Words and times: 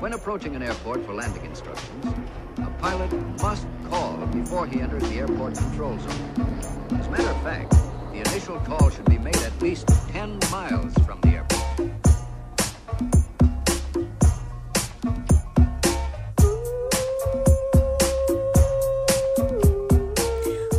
When 0.00 0.14
approaching 0.14 0.56
an 0.56 0.62
airport 0.62 1.04
for 1.04 1.12
landing 1.12 1.44
instructions, 1.44 2.06
a 2.56 2.70
pilot 2.80 3.12
must 3.42 3.66
call 3.90 4.16
before 4.32 4.66
he 4.66 4.80
enters 4.80 5.02
the 5.02 5.16
airport 5.16 5.56
control 5.56 5.98
zone. 5.98 6.96
As 6.98 7.06
a 7.06 7.10
matter 7.10 7.28
of 7.28 7.42
fact, 7.42 7.70
the 8.10 8.20
initial 8.20 8.58
call 8.60 8.88
should 8.88 9.04
be 9.04 9.18
made 9.18 9.36
at 9.36 9.52
least 9.60 9.88
10 10.08 10.38
miles 10.50 10.94
from 11.04 11.20
the 11.20 11.28
airport. 11.28 11.60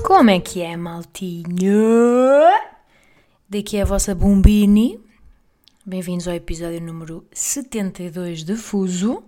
Como 0.03 0.31
é 0.31 0.39
que 0.39 0.63
é, 0.63 0.75
maltinho? 0.75 2.49
Daqui 3.47 3.77
é 3.77 3.83
a 3.83 3.85
vossa 3.85 4.15
Bombini. 4.15 5.10
Bem-vindos 5.83 6.27
ao 6.27 6.35
episódio 6.35 6.79
número 6.79 7.25
72 7.33 8.43
de 8.43 8.55
Fuso. 8.55 9.23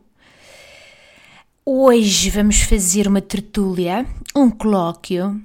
Hoje 1.66 2.30
vamos 2.30 2.62
fazer 2.62 3.08
uma 3.08 3.22
tertúlia, 3.22 4.06
um 4.36 4.52
colóquio. 4.52 5.42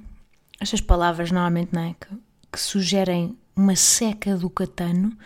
Estas 0.61 0.81
palavras 0.81 1.31
normalmente 1.31 1.73
não 1.73 1.81
é? 1.81 1.95
que, 1.99 2.15
que 2.51 2.61
sugerem 2.61 3.35
uma 3.55 3.75
seca 3.75 4.37
do 4.37 4.51
catano, 4.51 5.17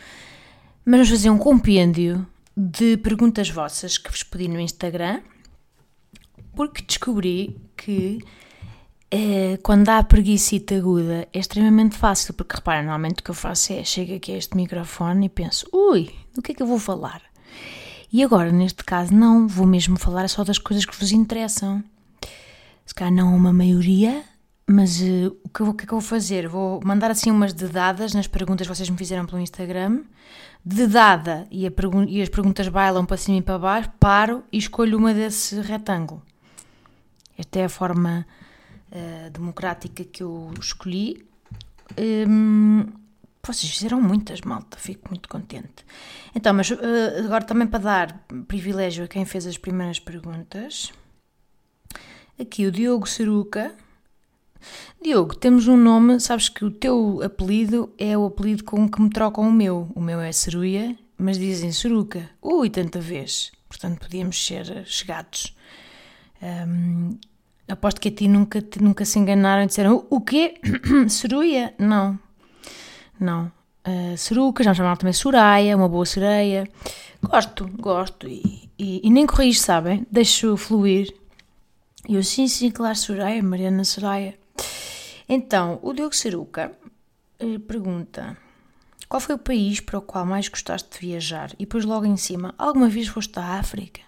mas 0.85 0.99
vamos 0.99 1.09
fazer 1.09 1.29
um 1.29 1.37
compêndio 1.37 2.25
de 2.55 2.95
perguntas 2.95 3.49
vossas 3.49 3.97
que 3.97 4.09
vos 4.09 4.23
pedi 4.23 4.47
no 4.47 4.61
Instagram, 4.61 5.21
porque 6.55 6.81
descobri 6.81 7.59
que 7.75 8.19
eh, 9.15 9.59
quando 9.61 9.89
há 9.89 10.01
preguiçita 10.01 10.75
aguda 10.75 11.27
é 11.31 11.37
extremamente 11.37 11.95
fácil, 11.95 12.33
porque 12.33 12.55
repara, 12.55 12.81
normalmente 12.81 13.19
o 13.19 13.23
que 13.23 13.29
eu 13.29 13.35
faço 13.35 13.71
é 13.71 13.83
chego 13.83 14.15
aqui 14.15 14.31
a 14.31 14.37
este 14.37 14.57
microfone 14.57 15.27
e 15.27 15.29
penso, 15.29 15.67
ui, 15.71 16.09
do 16.33 16.41
que 16.41 16.51
é 16.51 16.55
que 16.55 16.63
eu 16.63 16.65
vou 16.65 16.79
falar? 16.79 17.21
E 18.11 18.23
agora, 18.23 18.51
neste 18.51 18.83
caso, 18.83 19.13
não, 19.13 19.47
vou 19.47 19.67
mesmo 19.67 19.99
falar 19.99 20.27
só 20.27 20.43
das 20.43 20.57
coisas 20.57 20.83
que 20.83 20.97
vos 20.99 21.11
interessam. 21.11 21.83
Se 22.87 22.95
calhar 22.95 23.13
não 23.13 23.35
uma 23.35 23.53
maioria, 23.53 24.23
mas 24.65 24.99
eh, 24.99 25.27
o, 25.43 25.49
que 25.49 25.61
o 25.61 25.73
que 25.75 25.83
é 25.83 25.87
que 25.87 25.93
eu 25.93 25.99
vou 25.99 26.09
fazer? 26.09 26.47
Vou 26.47 26.79
mandar 26.83 27.11
assim 27.11 27.29
umas 27.29 27.53
dedadas 27.53 28.15
nas 28.15 28.25
perguntas 28.25 28.65
que 28.65 28.75
vocês 28.75 28.89
me 28.89 28.97
fizeram 28.97 29.27
pelo 29.27 29.39
Instagram. 29.39 30.01
Dedada 30.65 31.45
e, 31.51 31.67
a 31.67 31.71
e 32.07 32.19
as 32.19 32.29
perguntas 32.29 32.67
bailam 32.67 33.05
para 33.05 33.17
cima 33.17 33.37
e 33.37 33.41
para 33.43 33.59
baixo, 33.59 33.91
paro 33.99 34.43
e 34.51 34.57
escolho 34.57 34.97
uma 34.97 35.13
desse 35.13 35.61
retângulo. 35.61 36.23
Esta 37.37 37.59
é 37.59 37.65
a 37.65 37.69
forma 37.69 38.25
eh, 38.95 39.31
democrática 39.31 40.03
que 40.03 40.21
eu 40.21 40.53
escolhi. 40.59 41.25
Hum, 41.97 42.85
vocês 43.43 43.73
fizeram 43.73 43.99
muitas, 43.99 44.41
malta, 44.41 44.77
fico 44.77 45.09
muito 45.09 45.27
contente. 45.27 45.83
Então, 46.35 46.53
mas 46.53 46.69
eh, 46.69 47.19
agora 47.25 47.43
também 47.43 47.65
para 47.65 47.79
dar 47.79 48.25
privilégio 48.47 49.03
a 49.03 49.07
quem 49.07 49.25
fez 49.25 49.47
as 49.47 49.57
primeiras 49.57 49.99
perguntas. 49.99 50.93
Aqui 52.39 52.67
o 52.67 52.71
Diogo 52.71 53.09
Ceruca. 53.09 53.75
Diogo, 55.01 55.35
temos 55.35 55.67
um 55.67 55.75
nome, 55.75 56.19
sabes 56.19 56.47
que 56.47 56.63
o 56.63 56.69
teu 56.69 57.19
apelido 57.23 57.91
é 57.97 58.15
o 58.15 58.27
apelido 58.27 58.63
com 58.63 58.87
que 58.87 59.01
me 59.01 59.09
trocam 59.09 59.49
o 59.49 59.51
meu. 59.51 59.91
O 59.95 60.01
meu 60.01 60.21
é 60.21 60.31
Ceruia, 60.31 60.95
mas 61.17 61.39
dizem 61.39 61.71
Ceruca. 61.71 62.29
Ui, 62.39 62.69
tanta 62.69 62.99
vez. 62.99 63.51
Portanto, 63.67 64.01
podíamos 64.01 64.45
ser 64.45 64.85
chegados. 64.85 65.57
Hum, 66.39 67.17
aposto 67.67 68.01
que 68.01 68.09
a 68.09 68.11
ti 68.11 68.27
nunca, 68.27 68.63
nunca 68.79 69.05
se 69.05 69.19
enganaram 69.19 69.63
e 69.63 69.67
disseram 69.67 70.05
o 70.09 70.21
quê? 70.21 70.55
Ceruia? 71.09 71.73
Não. 71.77 72.19
Não. 73.19 73.51
Uh, 73.85 74.17
Ceruca, 74.17 74.63
já 74.63 74.71
me 74.71 74.77
chamaram 74.77 74.95
também 74.95 75.13
Soraya, 75.13 75.75
uma 75.75 75.89
boa 75.89 76.05
sereia. 76.05 76.67
Gosto, 77.21 77.67
gosto. 77.79 78.27
E, 78.27 78.69
e, 78.77 79.01
e 79.03 79.09
nem 79.09 79.25
corrijo, 79.25 79.59
sabem? 79.59 80.05
Deixo 80.11 80.55
fluir. 80.57 81.13
E 82.07 82.15
eu, 82.15 82.23
sim, 82.23 82.47
sim, 82.47 82.69
claro, 82.69 82.97
Soraya, 82.97 83.41
Mariana 83.41 83.83
Soraya. 83.83 84.35
Então, 85.27 85.79
o 85.81 85.93
Diogo 85.93 86.15
Ceruca 86.15 86.71
eh, 87.39 87.59
pergunta: 87.59 88.37
Qual 89.07 89.21
foi 89.21 89.35
o 89.35 89.39
país 89.39 89.79
para 89.79 89.99
o 89.99 90.01
qual 90.01 90.25
mais 90.25 90.49
gostaste 90.49 90.89
de 90.91 91.07
viajar? 91.07 91.51
E 91.53 91.65
depois, 91.65 91.85
logo 91.85 92.05
em 92.05 92.17
cima, 92.17 92.53
alguma 92.57 92.89
vez 92.89 93.07
foste 93.07 93.39
à 93.39 93.59
África? 93.59 94.01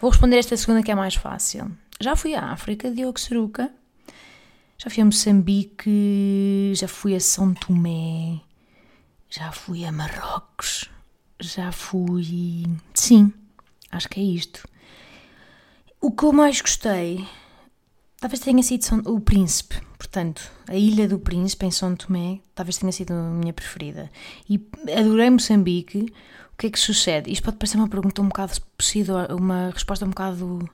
Vou 0.00 0.10
responder 0.10 0.38
esta 0.38 0.56
segunda 0.56 0.82
que 0.82 0.90
é 0.90 0.94
mais 0.94 1.14
fácil. 1.14 1.70
Já 2.00 2.16
fui 2.16 2.34
à 2.34 2.50
África, 2.52 2.90
Diogo 2.90 3.20
Ceruca. 3.20 3.70
Já 4.78 4.88
fui 4.88 5.02
a 5.02 5.04
Moçambique, 5.04 6.72
já 6.74 6.88
fui 6.88 7.14
a 7.14 7.20
São 7.20 7.52
Tomé, 7.52 8.40
já 9.28 9.52
fui 9.52 9.84
a 9.84 9.92
Marrocos, 9.92 10.88
já 11.38 11.70
fui. 11.70 12.64
Sim, 12.94 13.30
acho 13.90 14.08
que 14.08 14.18
é 14.20 14.22
isto. 14.22 14.66
O 16.00 16.10
que 16.10 16.24
eu 16.24 16.32
mais 16.32 16.62
gostei, 16.62 17.26
talvez 18.18 18.40
tenha 18.40 18.62
sido 18.62 18.82
São- 18.86 19.02
o 19.04 19.20
Príncipe, 19.20 19.74
portanto, 19.98 20.50
a 20.66 20.74
Ilha 20.74 21.06
do 21.06 21.18
Príncipe 21.18 21.66
em 21.66 21.70
São 21.70 21.94
Tomé, 21.94 22.40
talvez 22.54 22.78
tenha 22.78 22.90
sido 22.92 23.12
a 23.12 23.22
minha 23.32 23.52
preferida. 23.52 24.10
E 24.48 24.58
adorei 24.98 25.28
Moçambique. 25.28 26.10
O 26.54 26.56
que 26.56 26.68
é 26.68 26.70
que 26.70 26.78
sucede? 26.80 27.30
Isto 27.30 27.44
pode 27.44 27.58
parecer 27.58 27.76
uma 27.76 27.88
pergunta 27.88 28.22
um 28.22 28.28
bocado 28.28 28.58
possível, 28.78 29.16
uma 29.38 29.70
resposta 29.74 30.06
um 30.06 30.10
bocado 30.10 30.66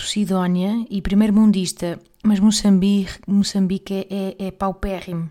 Posidónia 0.00 0.86
e 0.88 1.02
primeiro 1.02 1.34
mundista, 1.34 2.00
mas 2.24 2.40
Moçambique, 2.40 3.20
Moçambique 3.26 3.92
é, 3.92 4.06
é, 4.38 4.46
é 4.46 4.50
paupérrimo. 4.50 5.30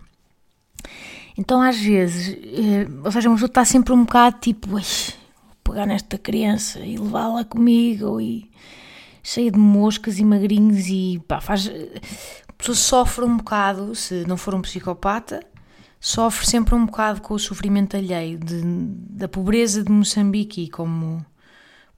Então, 1.36 1.60
às 1.60 1.76
vezes, 1.76 2.38
eh, 2.40 2.86
ou 3.04 3.10
seja, 3.10 3.28
uma 3.28 3.34
pessoa 3.34 3.48
está 3.48 3.64
sempre 3.64 3.92
um 3.92 4.04
bocado 4.04 4.38
tipo, 4.40 4.76
"Ai, 4.76 4.84
vou 5.44 5.56
pegar 5.64 5.86
nesta 5.86 6.16
criança 6.16 6.78
e 6.80 6.96
levá-la 6.96 7.44
comigo, 7.44 8.20
e 8.20 8.48
cheia 9.24 9.50
de 9.50 9.58
moscas 9.58 10.20
e 10.20 10.24
magrinhos, 10.24 10.86
e 10.86 11.20
pá, 11.26 11.40
faz. 11.40 11.68
A 12.48 12.52
pessoa 12.52 12.76
sofre 12.76 13.24
um 13.24 13.38
bocado, 13.38 13.94
se 13.96 14.24
não 14.26 14.36
for 14.36 14.54
um 14.54 14.62
psicopata, 14.62 15.40
sofre 15.98 16.46
sempre 16.46 16.76
um 16.76 16.86
bocado 16.86 17.20
com 17.22 17.34
o 17.34 17.38
sofrimento 17.38 17.96
alheio 17.96 18.38
de, 18.38 18.62
da 18.62 19.28
pobreza 19.28 19.82
de 19.82 19.90
Moçambique 19.90 20.62
e 20.64 20.70
como, 20.70 21.24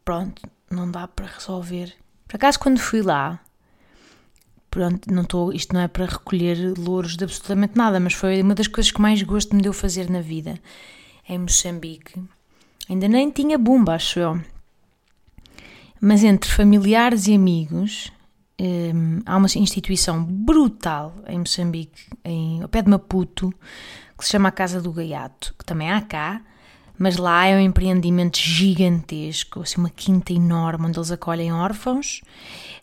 pronto, 0.05 0.43
não 0.71 0.91
dá 0.91 1.07
para 1.07 1.27
resolver. 1.27 2.02
Por 2.33 2.37
acaso, 2.37 2.59
quando 2.61 2.79
fui 2.79 3.03
lá, 3.03 3.39
pronto, 4.71 5.13
não 5.13 5.21
estou, 5.21 5.53
isto 5.53 5.75
não 5.75 5.83
é 5.83 5.87
para 5.87 6.07
recolher 6.07 6.73
louros 6.79 7.15
de 7.15 7.25
absolutamente 7.25 7.77
nada, 7.77 8.01
mas 8.01 8.15
foi 8.15 8.41
uma 8.41 8.55
das 8.55 8.67
coisas 8.67 8.91
que 8.91 9.03
mais 9.03 9.21
gosto 9.21 9.55
me 9.55 9.61
deu 9.61 9.75
fazer 9.75 10.09
na 10.09 10.23
vida 10.23 10.59
em 11.29 11.39
Moçambique. 11.39 12.19
Ainda 12.89 13.07
nem 13.07 13.31
tinha 13.31 13.59
bumba, 13.59 13.97
acho 13.97 14.19
eu. 14.19 14.41
Mas 16.01 16.25
entre 16.25 16.51
familiares 16.51 17.27
e 17.27 17.35
amigos, 17.35 18.11
hum, 18.59 19.21
há 19.27 19.37
uma 19.37 19.49
instituição 19.55 20.25
brutal 20.25 21.15
em 21.29 21.39
Moçambique, 21.39 22.09
em, 22.25 22.63
ao 22.63 22.69
pé 22.71 22.81
de 22.81 22.89
Maputo, 22.89 23.53
que 24.17 24.25
se 24.25 24.31
chama 24.31 24.49
a 24.49 24.53
Casa 24.53 24.81
do 24.81 24.91
Gaiato, 24.91 25.55
que 25.59 25.67
também 25.67 25.91
há 25.91 26.01
cá, 26.01 26.41
mas 27.03 27.17
lá 27.17 27.47
é 27.47 27.57
um 27.57 27.61
empreendimento 27.61 28.39
gigantesco, 28.39 29.63
assim, 29.63 29.81
uma 29.81 29.91
quinta 29.91 30.33
enorme, 30.33 30.87
onde 30.87 31.01
eles 31.01 31.11
acolhem 31.11 31.53
órfãos, 31.53 32.21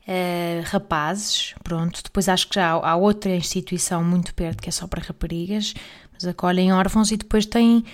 eh, 0.05 0.61
rapazes, 0.65 1.55
pronto. 1.63 2.01
Depois 2.03 2.27
acho 2.27 2.49
que 2.49 2.55
já 2.55 2.73
há, 2.73 2.91
há 2.91 2.95
outra 2.97 3.33
instituição 3.33 4.03
muito 4.03 4.35
perto 4.35 4.61
que 4.61 4.67
é 4.67 4.73
só 4.73 4.87
para 4.87 5.01
raparigas, 5.01 5.73
mas 6.11 6.25
acolhem 6.25 6.73
órfãos 6.73 7.13
e 7.13 7.17
depois 7.17 7.45
tem 7.45 7.85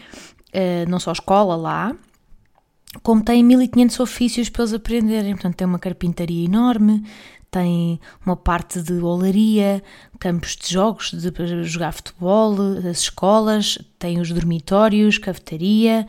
eh, 0.51 0.83
não 0.87 0.99
só 0.99 1.11
escola 1.11 1.55
lá, 1.55 1.95
como 3.03 3.23
tem 3.23 3.43
1500 3.43 3.99
ofícios 3.99 4.49
para 4.49 4.63
eles 4.63 4.73
aprenderem. 4.73 5.33
Portanto, 5.33 5.57
tem 5.57 5.67
uma 5.67 5.77
carpintaria 5.77 6.43
enorme, 6.43 7.03
tem 7.55 8.01
uma 8.25 8.35
parte 8.35 8.81
de 8.81 8.93
olaria, 9.01 9.81
campos 10.19 10.57
de 10.57 10.73
jogos 10.73 11.11
de, 11.11 11.31
jogar 11.63 11.93
futebol, 11.93 12.53
as 12.79 12.97
escolas, 12.99 13.77
tem 13.97 14.19
os 14.19 14.29
dormitórios, 14.29 15.17
cafetaria 15.17 16.05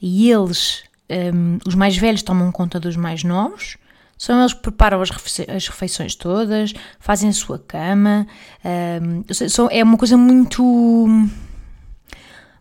e 0.00 0.30
eles, 0.30 0.84
hum, 1.34 1.58
os 1.66 1.74
mais 1.74 1.98
velhos, 1.98 2.22
tomam 2.22 2.50
conta 2.50 2.80
dos 2.80 2.96
mais 2.96 3.22
novos. 3.22 3.76
São 4.16 4.40
eles 4.40 4.54
que 4.54 4.62
preparam 4.62 5.02
as, 5.02 5.10
refe- 5.10 5.46
as 5.50 5.68
refeições 5.68 6.14
todas, 6.14 6.72
fazem 6.98 7.28
a 7.28 7.32
sua 7.34 7.58
cama. 7.58 8.26
são- 9.50 9.68
é 9.70 9.84
uma 9.84 9.98
coisa 9.98 10.16
muito 10.16 10.64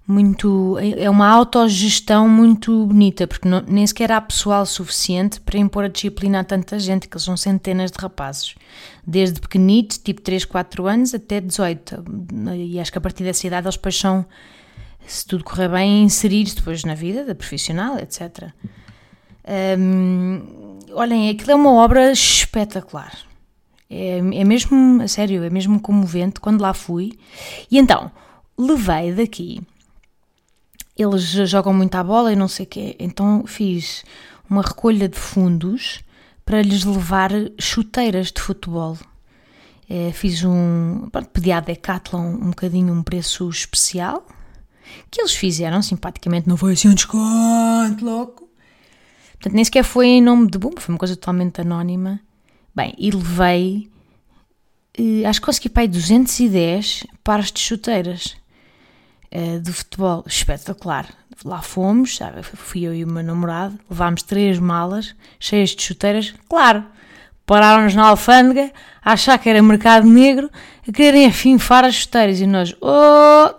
muito 0.08 0.78
é 0.80 1.10
uma 1.10 1.28
autogestão 1.28 2.30
muito 2.30 2.86
bonita 2.86 3.26
porque 3.26 3.48
não- 3.48 3.64
nem 3.68 3.86
sequer 3.88 4.12
há 4.12 4.22
pessoal 4.22 4.66
suficiente 4.66 5.40
para 5.42 5.58
impor 5.58 5.86
a 5.86 5.88
disciplina 5.88 6.42
a 6.42 6.44
tanta 6.44 6.78
gente 6.78 7.08
que 7.08 7.20
são 7.20 7.36
centenas 7.36 7.92
de 7.92 7.98
rapazes. 8.00 8.56
Desde 9.06 9.40
pequenitos, 9.40 9.98
tipo 9.98 10.22
3, 10.22 10.46
4 10.46 10.86
anos 10.86 11.14
até 11.14 11.42
18 11.42 12.04
e 12.56 12.80
acho 12.80 12.92
que 12.92 12.98
a 12.98 13.02
partir 13.02 13.24
dessa 13.24 13.48
idade 13.48 13.66
eles 13.66 13.76
depois 13.76 13.98
são 13.98 14.26
se 15.08 15.26
tudo 15.26 15.44
correr 15.44 15.70
bem 15.70 16.04
inseridos 16.04 16.54
depois 16.54 16.84
na 16.84 16.94
vida 16.96 17.24
da 17.26 17.36
profissional, 17.36 17.98
etc 17.98 18.54
olhem, 20.94 21.30
aquilo 21.30 21.52
é 21.52 21.56
uma 21.56 21.72
obra 21.74 22.12
espetacular. 22.12 23.16
É, 23.90 24.18
é 24.18 24.44
mesmo, 24.44 25.02
a 25.02 25.08
sério, 25.08 25.44
é 25.44 25.50
mesmo 25.50 25.80
comovente. 25.80 26.40
Quando 26.40 26.62
lá 26.62 26.74
fui 26.74 27.14
e 27.70 27.78
então 27.78 28.12
levei 28.58 29.14
daqui 29.14 29.62
eles 30.98 31.24
jogam 31.24 31.74
muito 31.74 31.96
à 31.96 32.04
bola 32.04 32.32
e 32.32 32.36
não 32.36 32.48
sei 32.48 32.66
o 32.66 32.70
quê. 32.70 32.96
Então 33.00 33.46
fiz 33.46 34.04
uma 34.50 34.62
recolha 34.62 35.10
de 35.10 35.18
fundos 35.18 36.02
para 36.46 36.62
lhes 36.62 36.84
levar 36.84 37.32
chuteiras 37.60 38.32
de 38.32 38.42
futebol. 38.42 38.98
É, 39.90 40.12
fiz 40.12 40.44
um. 40.44 41.10
Pronto, 41.12 41.30
pedi 41.30 41.52
à 41.52 41.60
Decathlon 41.60 42.36
um 42.36 42.50
bocadinho 42.50 42.94
um 42.94 43.04
preço 43.04 43.48
especial 43.50 44.26
que 45.10 45.22
eles 45.22 45.34
fizeram 45.34 45.82
simpaticamente, 45.82 46.48
não 46.48 46.58
foi 46.58 46.74
assim 46.74 46.90
um 46.90 46.94
desconto 46.94 48.04
louco. 48.04 48.48
Portanto, 49.34 49.54
nem 49.54 49.64
sequer 49.64 49.84
foi 49.84 50.08
em 50.08 50.22
nome 50.22 50.50
de 50.50 50.58
Boom, 50.58 50.74
foi 50.78 50.94
uma 50.94 51.00
coisa 51.00 51.16
totalmente 51.16 51.62
anónima. 51.62 52.20
Bem, 52.74 52.94
e 52.98 53.12
levei, 53.12 53.90
eh, 54.98 55.26
acho 55.26 55.40
que 55.40 55.46
consegui 55.46 55.70
para 55.70 55.84
aí 55.84 55.88
210 55.88 57.06
pares 57.24 57.52
de 57.52 57.60
chuteiras 57.60 58.36
eh, 59.32 59.60
de 59.60 59.72
futebol, 59.72 60.24
espetacular. 60.28 61.08
Lá 61.44 61.62
fomos, 61.62 62.16
sabe, 62.16 62.42
fui 62.44 62.84
eu 62.88 62.96
e 62.96 63.04
o 63.04 63.08
meu 63.08 63.24
namorado, 63.24 63.78
levámos 63.90 64.24
três 64.24 64.58
malas 64.58 65.14
cheias 65.40 65.72
de 65.72 65.82
chuteiras, 65.82 66.34
claro, 66.48 66.84
pararam-nos 67.46 67.94
na 67.94 68.08
alfândega 68.08 68.72
a 69.04 69.14
achar 69.14 69.38
que 69.38 69.50
era 69.50 69.62
mercado 69.62 70.08
negro, 70.08 70.50
a 70.88 70.92
quererem 70.92 71.28
afinfar 71.28 71.84
as 71.84 71.96
chuteiras. 71.96 72.40
E 72.40 72.48
nós, 72.48 72.76
oh, 72.82 73.54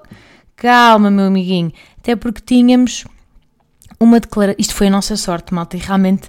calma 0.56 1.10
meu 1.10 1.26
amiguinho, 1.26 1.72
até 1.98 2.16
porque 2.16 2.40
tínhamos 2.40 3.04
uma 4.00 4.18
declaração, 4.20 4.56
isto 4.58 4.74
foi 4.74 4.88
a 4.88 4.90
nossa 4.90 5.16
sorte 5.16 5.54
malta, 5.54 5.76
e 5.76 5.80
realmente... 5.80 6.28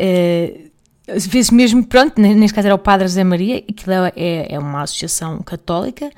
Uh, 0.00 0.68
às 1.10 1.26
vezes 1.26 1.50
mesmo, 1.50 1.84
pronto, 1.84 2.20
neste 2.20 2.54
caso 2.54 2.68
era 2.68 2.74
o 2.74 2.78
Padre 2.78 3.08
Zé 3.08 3.24
Maria, 3.24 3.62
que 3.62 3.84
é, 4.14 4.54
é 4.54 4.58
uma 4.58 4.82
associação 4.82 5.38
católica, 5.38 6.10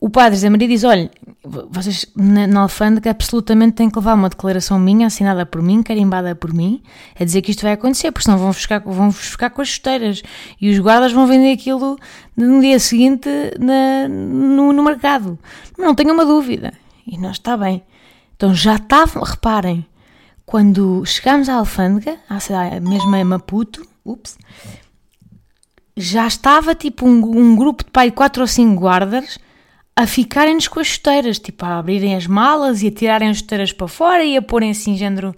o 0.00 0.08
padre 0.08 0.38
Zé 0.38 0.48
Maria 0.48 0.66
diz: 0.66 0.82
olha, 0.82 1.10
vocês 1.44 2.06
na, 2.16 2.46
na 2.46 2.60
alfândega 2.62 3.10
absolutamente 3.10 3.74
têm 3.74 3.90
que 3.90 3.98
levar 3.98 4.14
uma 4.14 4.30
declaração 4.30 4.78
minha, 4.78 5.06
assinada 5.06 5.44
por 5.44 5.60
mim, 5.60 5.82
carimbada 5.82 6.34
por 6.34 6.54
mim, 6.54 6.82
a 7.18 7.24
dizer 7.24 7.42
que 7.42 7.50
isto 7.50 7.62
vai 7.62 7.72
acontecer, 7.72 8.10
porque 8.10 8.24
senão 8.24 8.38
vão 8.38 8.52
ficar, 8.52 8.78
vão 8.80 9.12
ficar 9.12 9.50
com 9.50 9.60
as 9.60 9.68
chuteiras 9.68 10.22
e 10.58 10.70
os 10.70 10.78
guardas 10.78 11.12
vão 11.12 11.26
vender 11.26 11.52
aquilo 11.52 11.98
no 12.34 12.60
dia 12.62 12.78
seguinte 12.78 13.28
na, 13.58 14.08
no, 14.08 14.72
no 14.72 14.82
mercado. 14.82 15.38
Não 15.76 15.94
tenho 15.94 16.14
uma 16.14 16.24
dúvida. 16.24 16.72
E 17.06 17.18
nós 17.18 17.32
está 17.32 17.56
bem. 17.56 17.82
Então 18.36 18.54
já 18.54 18.76
estavam, 18.76 19.22
reparem, 19.22 19.84
quando 20.46 21.04
chegámos 21.04 21.48
à 21.50 21.56
alfândega, 21.56 22.16
à 22.28 22.80
mesma 22.80 23.18
em 23.18 23.24
Maputo, 23.24 23.86
ups, 24.02 24.38
já 25.94 26.26
estava 26.26 26.74
tipo 26.74 27.06
um, 27.06 27.38
um 27.38 27.54
grupo 27.54 27.84
de 27.84 27.90
pai, 27.90 28.10
quatro 28.10 28.40
ou 28.40 28.46
cinco 28.46 28.80
guardas 28.80 29.38
a 30.00 30.06
ficarem-nos 30.06 30.66
com 30.66 30.80
as 30.80 30.86
chuteiras, 30.86 31.38
tipo 31.38 31.62
a 31.62 31.78
abrirem 31.78 32.16
as 32.16 32.26
malas 32.26 32.82
e 32.82 32.86
a 32.86 32.90
tirarem 32.90 33.28
as 33.28 33.36
chuteiras 33.36 33.70
para 33.70 33.86
fora 33.86 34.24
e 34.24 34.34
a 34.34 34.40
porem 34.40 34.70
assim, 34.70 34.96
género, 34.96 35.34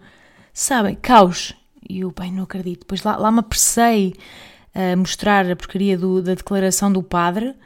sabem, 0.54 0.94
caos. 0.94 1.52
E 1.90 2.02
eu, 2.02 2.12
bem, 2.16 2.30
não 2.30 2.44
acredito. 2.44 2.82
Depois 2.82 3.02
lá, 3.02 3.16
lá 3.16 3.32
me 3.32 3.40
apressei 3.40 4.14
a 4.72 4.94
mostrar 4.94 5.50
a 5.50 5.56
porcaria 5.56 5.98
do, 5.98 6.22
da 6.22 6.34
declaração 6.34 6.92
do 6.92 7.02
padre, 7.02 7.56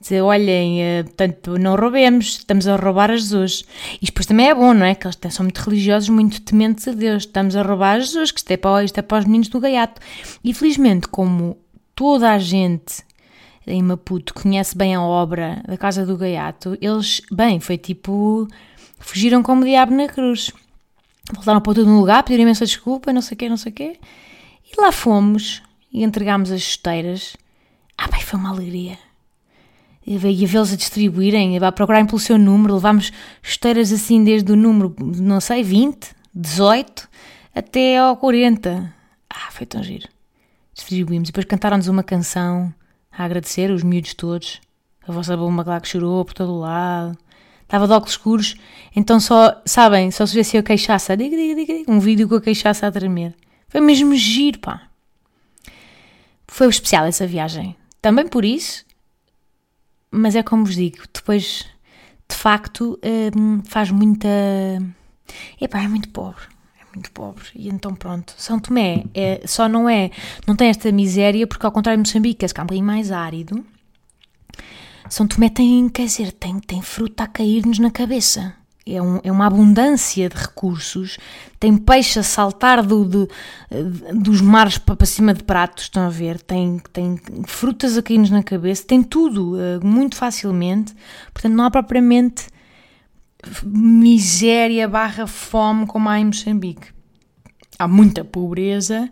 dizer, 0.00 0.22
olhem, 0.22 0.78
uh, 0.80 1.04
portanto, 1.04 1.58
não 1.58 1.76
roubemos, 1.76 2.38
estamos 2.38 2.66
a 2.66 2.76
roubar 2.76 3.10
a 3.10 3.16
Jesus. 3.18 3.66
E 4.00 4.06
depois 4.06 4.24
também 4.24 4.48
é 4.48 4.54
bom, 4.54 4.72
não 4.72 4.86
é? 4.86 4.94
Que 4.94 5.06
eles 5.06 5.18
são 5.28 5.44
muito 5.44 5.58
religiosos, 5.58 6.08
muito 6.08 6.40
tementes 6.40 6.88
a 6.88 6.92
Deus. 6.92 7.24
Estamos 7.24 7.56
a 7.56 7.62
roubar 7.62 7.96
a 7.96 8.00
Jesus, 8.00 8.30
que 8.30 8.38
isto 8.38 8.50
é 8.50 8.56
para, 8.56 8.82
isto 8.82 8.96
é 8.96 9.02
para 9.02 9.18
os 9.18 9.26
meninos 9.26 9.48
do 9.48 9.60
gaiato. 9.60 10.00
E 10.42 10.54
felizmente, 10.54 11.08
como 11.08 11.58
toda 11.94 12.32
a 12.32 12.38
gente 12.38 13.06
em 13.68 13.82
Maputo 13.82 14.34
conhece 14.34 14.76
bem 14.76 14.94
a 14.94 15.02
obra 15.02 15.62
da 15.66 15.76
Casa 15.76 16.06
do 16.06 16.16
Gaiato, 16.16 16.76
eles, 16.80 17.20
bem, 17.30 17.60
foi 17.60 17.76
tipo. 17.76 18.48
fugiram 18.98 19.42
como 19.42 19.62
o 19.62 19.64
diabo 19.64 19.94
na 19.94 20.08
cruz. 20.08 20.52
Voltaram 21.32 21.60
para 21.60 21.74
tudo 21.74 21.90
no 21.90 22.00
lugar, 22.00 22.22
pediram 22.22 22.44
imensa 22.44 22.64
desculpa, 22.64 23.12
não 23.12 23.20
sei 23.20 23.34
o 23.34 23.38
quê, 23.38 23.48
não 23.48 23.56
sei 23.56 23.70
o 23.70 23.74
quê. 23.74 23.98
E 24.64 24.80
lá 24.80 24.90
fomos 24.90 25.62
e 25.92 26.02
entregámos 26.02 26.50
as 26.50 26.62
chuteiras. 26.62 27.36
Ah, 27.96 28.08
bem, 28.08 28.20
foi 28.20 28.38
uma 28.38 28.50
alegria. 28.50 28.98
E 30.06 30.16
a 30.16 30.18
vê-los 30.18 30.72
a 30.72 30.76
distribuírem, 30.76 31.58
a 31.58 31.72
procurarem 31.72 32.06
pelo 32.06 32.18
seu 32.18 32.38
número. 32.38 32.74
Levámos 32.74 33.12
chuteiras 33.42 33.92
assim 33.92 34.24
desde 34.24 34.50
o 34.50 34.56
número, 34.56 34.96
não 34.98 35.38
sei, 35.38 35.62
20, 35.62 36.14
18 36.34 37.08
até 37.54 37.98
ao 37.98 38.16
40. 38.16 38.94
Ah, 39.28 39.50
foi 39.50 39.66
tão 39.66 39.82
giro. 39.82 40.08
Distribuímos. 40.72 41.28
E 41.28 41.32
depois 41.32 41.44
cantaram-nos 41.44 41.88
uma 41.88 42.02
canção 42.02 42.72
a 43.18 43.24
agradecer 43.24 43.70
os 43.72 43.82
miúdos 43.82 44.14
todos. 44.14 44.60
A 45.06 45.10
vossa 45.10 45.36
bomba 45.36 45.64
lá 45.66 45.80
que 45.80 45.88
chorou 45.88 46.24
por 46.24 46.34
todo 46.34 46.52
o 46.52 46.60
lado. 46.60 47.18
Estava 47.62 47.86
de 47.86 47.92
óculos 47.92 48.12
escuros, 48.12 48.54
então 48.96 49.20
só, 49.20 49.60
sabem, 49.66 50.10
só 50.10 50.24
se 50.24 50.34
vê 50.34 50.42
se 50.42 50.56
eu 50.56 50.62
queixasse, 50.62 51.14
diga, 51.14 51.36
diga, 51.36 51.54
diga, 51.54 51.92
um 51.92 52.00
vídeo 52.00 52.26
com 52.26 52.36
a 52.36 52.40
queixaça 52.40 52.86
a 52.86 52.92
tremer. 52.92 53.34
Foi 53.68 53.82
mesmo 53.82 54.14
giro, 54.14 54.58
pá. 54.58 54.88
Foi 56.46 56.66
especial 56.68 57.04
essa 57.04 57.26
viagem. 57.26 57.76
Também 58.00 58.26
por 58.26 58.42
isso, 58.42 58.86
mas 60.10 60.34
é 60.34 60.42
como 60.42 60.64
vos 60.64 60.76
digo, 60.76 60.96
depois, 61.12 61.66
de 62.26 62.34
facto, 62.34 62.98
hum, 63.36 63.60
faz 63.66 63.90
muita. 63.90 64.28
Epá, 65.60 65.82
é 65.82 65.88
muito 65.88 66.08
pobre 66.08 66.44
muito 66.98 67.12
pobre. 67.12 67.44
E 67.54 67.68
então 67.68 67.94
pronto, 67.94 68.34
São 68.36 68.58
Tomé 68.58 69.04
é, 69.14 69.40
só 69.46 69.68
não 69.68 69.88
é, 69.88 70.10
não 70.46 70.56
tem 70.56 70.68
esta 70.68 70.90
miséria 70.90 71.46
porque 71.46 71.64
ao 71.64 71.72
contrário 71.72 72.02
de 72.02 72.08
Moçambique, 72.08 72.44
é 72.44 72.48
um 72.48 72.64
bocadinho 72.64 72.86
mais 72.86 73.10
árido. 73.12 73.64
São 75.08 75.26
Tomé 75.26 75.48
tem, 75.48 75.88
quer 75.88 76.04
dizer, 76.04 76.32
tem, 76.32 76.58
tem 76.58 76.82
fruta 76.82 77.24
a 77.24 77.26
cair-nos 77.26 77.78
na 77.78 77.90
cabeça. 77.90 78.54
É, 78.84 79.00
um, 79.02 79.20
é, 79.22 79.30
uma 79.30 79.46
abundância 79.46 80.30
de 80.30 80.36
recursos, 80.36 81.18
tem 81.60 81.76
peixe 81.76 82.18
a 82.18 82.22
saltar 82.22 82.82
do, 82.82 83.04
do, 83.04 83.28
dos 84.14 84.40
mares 84.40 84.78
para 84.78 85.04
cima 85.04 85.34
de 85.34 85.42
pratos, 85.42 85.84
estão 85.84 86.06
a 86.06 86.08
ver? 86.08 86.40
Tem, 86.40 86.80
tem 86.90 87.20
frutas 87.46 87.98
a 87.98 88.02
cair-nos 88.02 88.30
na 88.30 88.42
cabeça, 88.42 88.86
tem 88.86 89.02
tudo 89.02 89.60
eh, 89.60 89.78
muito 89.84 90.16
facilmente, 90.16 90.94
portanto 91.34 91.52
não 91.52 91.64
há 91.64 91.70
propriamente 91.70 92.46
miséria 93.64 94.88
barra 94.88 95.26
fome 95.26 95.86
como 95.86 96.08
há 96.08 96.18
em 96.18 96.26
Moçambique. 96.26 96.88
Há 97.78 97.86
muita 97.86 98.24
pobreza, 98.24 99.10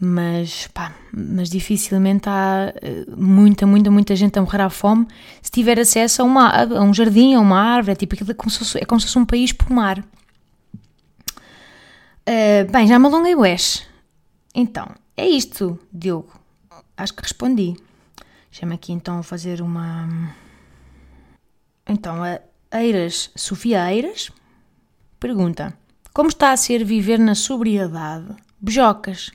mas, 0.00 0.66
pá, 0.68 0.94
mas 1.12 1.50
dificilmente 1.50 2.28
há 2.28 2.72
eh, 2.80 3.04
muita, 3.16 3.66
muita, 3.66 3.90
muita 3.90 4.16
gente 4.16 4.38
a 4.38 4.42
morrer 4.42 4.62
à 4.62 4.70
fome 4.70 5.06
se 5.42 5.50
tiver 5.50 5.78
acesso 5.78 6.22
a, 6.22 6.24
uma, 6.24 6.50
a 6.50 6.82
um 6.82 6.92
jardim, 6.94 7.34
a 7.34 7.40
uma 7.40 7.58
árvore, 7.58 7.92
é, 7.92 7.94
tipo, 7.94 8.14
é, 8.14 8.34
como 8.34 8.50
se 8.50 8.58
fosse, 8.58 8.78
é 8.78 8.84
como 8.84 9.00
se 9.00 9.06
fosse 9.06 9.18
um 9.18 9.26
país 9.26 9.52
pomar. 9.52 9.98
Uh, 12.26 12.70
bem, 12.72 12.86
já 12.86 12.98
me 12.98 13.06
alonguei 13.06 13.34
o 13.34 13.42
Então, 14.54 14.88
é 15.14 15.28
isto, 15.28 15.78
Diogo. 15.92 16.32
Acho 16.96 17.12
que 17.12 17.22
respondi. 17.22 17.76
Chama 18.50 18.74
aqui 18.74 18.92
então 18.92 19.22
fazer 19.22 19.60
uma... 19.60 20.32
Então, 21.86 22.24
a 22.24 22.40
Eiras, 22.74 23.30
Sofia 23.36 23.92
Eiras, 23.92 24.32
pergunta: 25.20 25.72
Como 26.12 26.28
está 26.28 26.50
a 26.50 26.56
ser 26.56 26.84
viver 26.84 27.20
na 27.20 27.36
sobriedade? 27.36 28.34
Bejocas. 28.60 29.30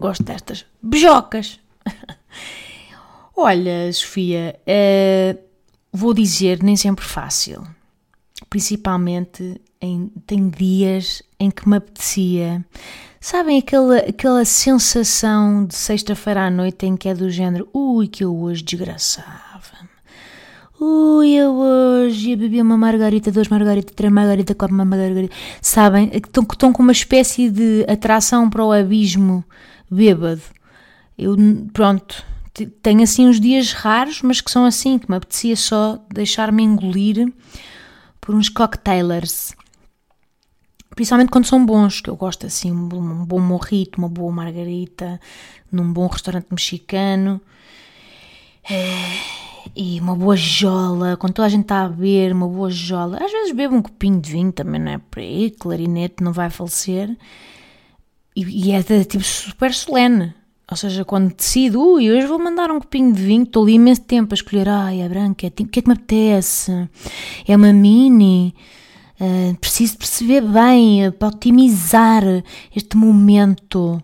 Gosto 0.00 0.24
destas. 0.24 0.66
Bejocas. 0.82 1.60
Olha, 3.36 3.92
Sofia, 3.92 4.58
uh, 4.66 5.38
vou 5.92 6.12
dizer, 6.12 6.60
nem 6.60 6.76
sempre 6.76 7.04
fácil. 7.04 7.64
Principalmente 8.50 9.60
em, 9.80 10.08
tem 10.26 10.48
dias 10.48 11.22
em 11.38 11.50
que 11.50 11.68
me 11.68 11.76
apetecia. 11.76 12.64
Sabem 13.20 13.58
aquela, 13.58 13.98
aquela 13.98 14.44
sensação 14.44 15.64
de 15.64 15.76
sexta-feira 15.76 16.46
à 16.46 16.50
noite 16.50 16.84
em 16.84 16.96
que 16.96 17.08
é 17.08 17.14
do 17.14 17.30
género, 17.30 17.68
ui, 17.72 18.08
que 18.08 18.24
eu 18.24 18.36
hoje 18.36 18.64
desgraçava 18.64 19.91
Ui, 20.84 21.30
eu 21.30 21.54
hoje 21.54 22.34
bebi 22.34 22.60
uma 22.60 22.76
margarita, 22.76 23.30
duas 23.30 23.46
margaritas, 23.46 23.94
três 23.94 24.12
margaritas, 24.12 24.56
quatro 24.56 24.74
margaritas. 24.74 25.30
Sabem? 25.60 26.10
Estão, 26.12 26.42
estão 26.42 26.72
com 26.72 26.82
uma 26.82 26.90
espécie 26.90 27.48
de 27.48 27.86
atração 27.88 28.50
para 28.50 28.64
o 28.64 28.72
abismo 28.72 29.44
bêbado. 29.88 30.42
Eu, 31.16 31.36
pronto, 31.72 32.24
tenho 32.82 33.00
assim 33.04 33.28
uns 33.28 33.38
dias 33.38 33.72
raros, 33.72 34.22
mas 34.22 34.40
que 34.40 34.50
são 34.50 34.64
assim, 34.64 34.98
que 34.98 35.08
me 35.08 35.16
apetecia 35.16 35.54
só 35.54 36.04
deixar-me 36.12 36.64
engolir 36.64 37.32
por 38.20 38.34
uns 38.34 38.48
cocktailers. 38.48 39.54
Principalmente 40.96 41.30
quando 41.30 41.46
são 41.46 41.64
bons, 41.64 42.00
que 42.00 42.10
eu 42.10 42.16
gosto 42.16 42.44
assim, 42.44 42.72
um 42.72 43.24
bom 43.24 43.38
morrito, 43.38 43.98
uma 43.98 44.08
boa 44.08 44.32
margarita, 44.32 45.20
num 45.70 45.92
bom 45.92 46.08
restaurante 46.08 46.48
mexicano. 46.50 47.40
É 48.68 49.41
e 49.74 50.00
uma 50.00 50.14
boa 50.14 50.36
jola, 50.36 51.16
quando 51.16 51.34
toda 51.34 51.46
a 51.46 51.50
gente 51.50 51.62
está 51.62 51.82
a 51.82 51.88
beber, 51.88 52.32
uma 52.32 52.48
boa 52.48 52.70
jola. 52.70 53.18
Às 53.22 53.30
vezes 53.30 53.52
bebo 53.52 53.76
um 53.76 53.82
copinho 53.82 54.20
de 54.20 54.32
vinho 54.32 54.52
também, 54.52 54.80
não 54.80 54.92
é 54.92 54.98
por 54.98 55.20
aí, 55.20 55.50
clarinete 55.50 56.22
não 56.22 56.32
vai 56.32 56.50
falecer. 56.50 57.16
E, 58.34 58.68
e 58.68 58.72
é 58.72 58.82
tipo 58.82 59.24
super 59.24 59.72
solene. 59.72 60.34
Ou 60.70 60.76
seja, 60.76 61.04
quando 61.04 61.34
decido, 61.34 61.82
ui, 61.82 62.10
hoje 62.10 62.26
vou 62.26 62.38
mandar 62.38 62.70
um 62.70 62.80
copinho 62.80 63.12
de 63.12 63.22
vinho, 63.22 63.42
estou 63.42 63.62
ali 63.64 63.74
imenso 63.74 64.02
tempo 64.02 64.32
a 64.32 64.36
escolher, 64.36 64.68
ai, 64.68 65.02
a 65.02 65.08
branca, 65.08 65.46
o 65.46 65.50
que 65.50 65.78
é 65.78 65.82
que 65.82 65.88
me 65.88 65.94
apetece? 65.94 66.88
É 67.46 67.56
uma 67.56 67.72
mini, 67.72 68.54
Uh, 69.22 69.56
preciso 69.58 69.98
perceber 69.98 70.40
bem 70.40 71.06
uh, 71.06 71.12
para 71.12 71.28
otimizar 71.28 72.24
este 72.74 72.96
momento. 72.96 74.02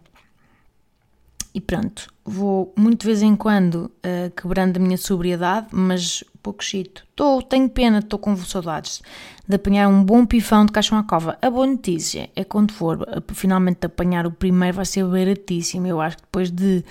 E 1.58 1.60
pronto, 1.60 2.06
vou 2.24 2.72
muito 2.76 3.00
de 3.00 3.06
vez 3.06 3.20
em 3.20 3.34
quando 3.34 3.90
uh, 4.06 4.30
quebrando 4.40 4.76
a 4.76 4.80
minha 4.80 4.96
sobriedade, 4.96 5.66
mas 5.72 6.22
pouco 6.40 6.62
chito. 6.62 7.04
Tô, 7.16 7.42
tenho 7.42 7.68
pena, 7.68 7.98
estou 7.98 8.16
com 8.16 8.36
saudades 8.36 9.02
de 9.44 9.56
apanhar 9.56 9.88
um 9.88 10.04
bom 10.04 10.24
pifão 10.24 10.64
de 10.64 10.70
caixão 10.70 10.96
à 10.96 11.02
cova. 11.02 11.36
A 11.42 11.50
boa 11.50 11.66
notícia 11.66 12.30
é 12.36 12.44
quando 12.44 12.70
for 12.70 13.04
finalmente 13.34 13.84
apanhar 13.84 14.24
o 14.24 14.30
primeiro 14.30 14.76
vai 14.76 14.84
ser 14.84 15.04
baratíssimo. 15.04 15.84
Eu 15.88 16.00
acho 16.00 16.18
que 16.18 16.22
depois 16.22 16.48
de 16.48 16.84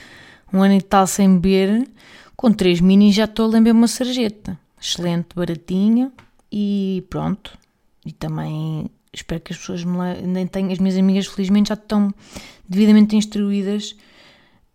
um 0.51 0.61
ano 0.61 0.73
e 0.73 0.81
tal 0.81 1.07
sem 1.07 1.39
beber, 1.39 1.87
com 2.35 2.51
três 2.51 2.81
minis 2.81 3.15
já 3.15 3.23
estou 3.23 3.45
a 3.45 3.49
lembrar 3.51 3.71
uma 3.71 3.87
sarjeta. 3.87 4.59
Excelente, 4.81 5.29
baratinho 5.33 6.11
e 6.51 7.05
pronto. 7.09 7.57
E 8.05 8.11
também 8.11 8.91
espero 9.13 9.39
que 9.39 9.53
as 9.53 9.59
pessoas 9.59 9.85
me 9.85 10.21
nem 10.23 10.45
tenham, 10.45 10.73
as 10.73 10.79
minhas 10.79 10.97
amigas 10.97 11.25
felizmente 11.25 11.69
já 11.69 11.75
estão 11.75 12.13
devidamente 12.67 13.15
instruídas. 13.15 13.95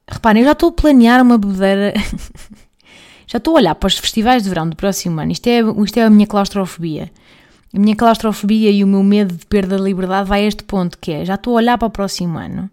Reparem, 0.08 0.42
eu 0.42 0.46
já 0.46 0.52
estou 0.52 0.70
a 0.70 0.72
planear 0.72 1.22
uma 1.22 1.38
bebedeira. 1.38 1.94
já 3.26 3.38
estou 3.38 3.54
a 3.54 3.60
olhar 3.60 3.74
para 3.74 3.86
os 3.86 3.98
festivais 3.98 4.42
de 4.42 4.48
verão 4.48 4.68
do 4.68 4.76
próximo 4.76 5.20
ano. 5.20 5.32
Isto 5.32 5.46
é, 5.46 5.60
isto 5.84 5.98
é 5.98 6.04
a 6.04 6.10
minha 6.10 6.26
claustrofobia. 6.26 7.10
A 7.74 7.78
minha 7.78 7.96
claustrofobia 7.96 8.70
e 8.70 8.84
o 8.84 8.86
meu 8.86 9.02
medo 9.02 9.34
de 9.34 9.46
perda 9.46 9.76
de 9.76 9.82
liberdade 9.82 10.28
vai 10.28 10.44
a 10.44 10.46
este 10.46 10.62
ponto, 10.62 10.98
que 10.98 11.10
é, 11.10 11.24
já 11.24 11.36
estou 11.36 11.54
a 11.54 11.56
olhar 11.56 11.78
para 11.78 11.88
o 11.88 11.90
próximo 11.90 12.36
ano, 12.36 12.68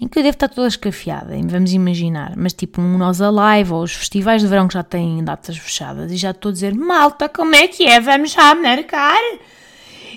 em 0.00 0.08
que 0.08 0.18
eu 0.18 0.24
devo 0.24 0.34
estar 0.34 0.48
toda 0.48 0.66
escafiada, 0.66 1.36
vamos 1.44 1.72
imaginar, 1.72 2.32
mas 2.36 2.52
tipo 2.52 2.80
um 2.80 2.98
Nós 2.98 3.20
Alive 3.20 3.72
ou 3.72 3.84
os 3.84 3.92
festivais 3.92 4.42
de 4.42 4.48
verão 4.48 4.66
que 4.66 4.74
já 4.74 4.82
têm 4.82 5.22
datas 5.22 5.56
fechadas, 5.56 6.10
e 6.10 6.16
já 6.16 6.32
estou 6.32 6.48
a 6.48 6.52
dizer, 6.52 6.74
malta, 6.74 7.28
como 7.28 7.54
é 7.54 7.68
que 7.68 7.86
é? 7.86 8.00
Vamos 8.00 8.32
já 8.32 8.52
marcar? 8.56 9.20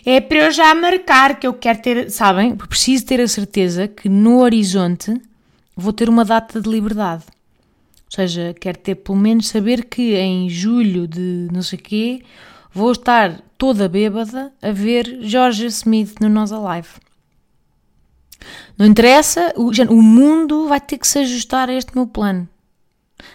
É 0.04 0.20
para 0.20 0.46
eu 0.46 0.52
já 0.52 0.74
marcar 0.74 1.40
que 1.40 1.46
eu 1.46 1.54
quero 1.54 1.80
ter, 1.80 2.10
sabem? 2.10 2.56
Preciso 2.56 3.06
ter 3.06 3.22
a 3.22 3.28
certeza 3.28 3.88
que 3.88 4.10
no 4.10 4.40
horizonte 4.40 5.14
vou 5.76 5.94
ter 5.94 6.10
uma 6.10 6.26
data 6.26 6.62
de 6.62 6.70
liberdade. 6.70 7.24
Ou 8.06 8.16
seja, 8.16 8.56
quero 8.60 8.78
ter 8.78 8.96
pelo 8.96 9.18
menos 9.18 9.48
saber 9.48 9.86
que 9.86 10.16
em 10.16 10.50
julho 10.50 11.08
de 11.08 11.48
não 11.52 11.62
sei 11.62 11.80
quê 11.80 12.24
vou 12.72 12.92
estar 12.92 13.42
toda 13.58 13.88
bêbada 13.88 14.52
a 14.62 14.72
ver 14.72 15.20
George 15.22 15.66
Smith 15.68 16.20
no 16.20 16.30
Nós 16.30 16.52
Alive. 16.52 16.90
Não 18.78 18.86
interessa, 18.86 19.54
o, 19.56 19.70
o 19.90 20.02
mundo 20.02 20.68
vai 20.68 20.82
ter 20.82 20.98
que 20.98 21.08
se 21.08 21.20
ajustar 21.20 21.70
a 21.70 21.74
este 21.74 21.96
meu 21.96 22.08
plano. 22.08 22.48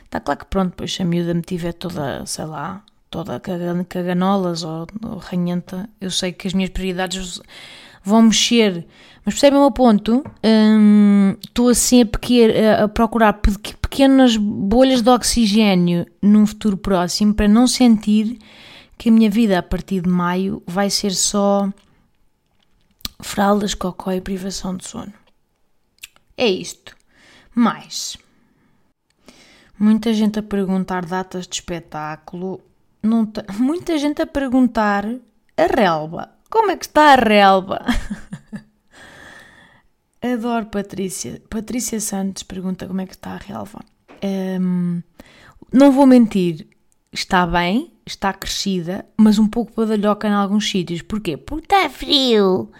Está 0.04 0.20
claro 0.20 0.40
que 0.40 0.46
pronto, 0.46 0.70
depois 0.70 0.92
se 0.92 1.02
a 1.02 1.04
miúda 1.04 1.32
me 1.32 1.42
tiver 1.42 1.72
toda, 1.72 2.24
sei 2.26 2.44
lá, 2.44 2.84
toda 3.10 3.40
caganolas 3.40 4.62
ou, 4.64 4.86
ou 5.04 5.18
ranhenta, 5.18 5.88
eu 6.00 6.10
sei 6.10 6.32
que 6.32 6.46
as 6.46 6.54
minhas 6.54 6.70
prioridades 6.70 7.40
vão 8.04 8.22
mexer. 8.22 8.86
Mas 9.28 9.34
percebem 9.34 9.58
o 9.58 9.62
meu 9.64 9.70
ponto? 9.70 10.24
Hum, 10.42 11.36
estou 11.44 11.68
assim 11.68 12.00
a, 12.00 12.06
pequer, 12.06 12.80
a, 12.80 12.88
procurar 12.88 13.34
pequenas 13.34 14.38
bolhas 14.38 15.02
de 15.02 15.10
oxigênio 15.10 16.06
num 16.22 16.46
futuro 16.46 16.78
próximo 16.78 17.34
para 17.34 17.46
não 17.46 17.66
sentir 17.66 18.38
que 18.96 19.10
a 19.10 19.12
minha 19.12 19.28
vida 19.28 19.58
a 19.58 19.62
partir 19.62 20.00
de 20.00 20.08
maio 20.08 20.62
vai 20.66 20.88
ser 20.88 21.10
só 21.10 21.70
fraldas, 23.20 23.74
cocó 23.74 24.12
e 24.12 24.20
privação 24.22 24.74
de 24.74 24.88
sono. 24.88 25.12
É 26.34 26.48
isto. 26.48 26.96
Mais. 27.54 28.16
Muita 29.78 30.14
gente 30.14 30.38
a 30.38 30.42
perguntar 30.42 31.04
datas 31.04 31.46
de 31.46 31.56
espetáculo. 31.56 32.62
Muita 33.60 33.98
gente 33.98 34.22
a 34.22 34.26
perguntar 34.26 35.04
a 35.04 35.66
relva. 35.66 36.30
Como 36.48 36.70
é 36.70 36.78
que 36.78 36.86
está 36.86 37.12
a 37.12 37.16
relva? 37.16 37.84
Adoro 40.22 40.66
Patrícia. 40.66 41.40
Patrícia 41.48 42.00
Santos 42.00 42.42
pergunta 42.42 42.86
como 42.86 43.00
é 43.00 43.06
que 43.06 43.14
está 43.14 43.30
a 43.32 43.36
relva. 43.36 43.80
Um, 44.22 45.02
não 45.72 45.92
vou 45.92 46.06
mentir, 46.06 46.66
está 47.12 47.46
bem, 47.46 47.92
está 48.04 48.32
crescida, 48.32 49.06
mas 49.16 49.38
um 49.38 49.46
pouco 49.46 49.72
badalhoca 49.76 50.26
em 50.26 50.32
alguns 50.32 50.68
sítios. 50.68 51.02
Porquê? 51.02 51.36
Porque 51.36 51.66
está 51.66 51.88
frio. 51.88 52.70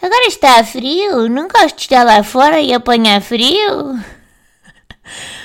Agora 0.00 0.26
está 0.26 0.62
frio, 0.62 1.28
não 1.28 1.48
gosto 1.48 1.76
de 1.76 1.82
estar 1.82 2.04
lá 2.04 2.22
fora 2.22 2.60
e 2.60 2.72
apanhar 2.72 3.20
frio. 3.20 3.98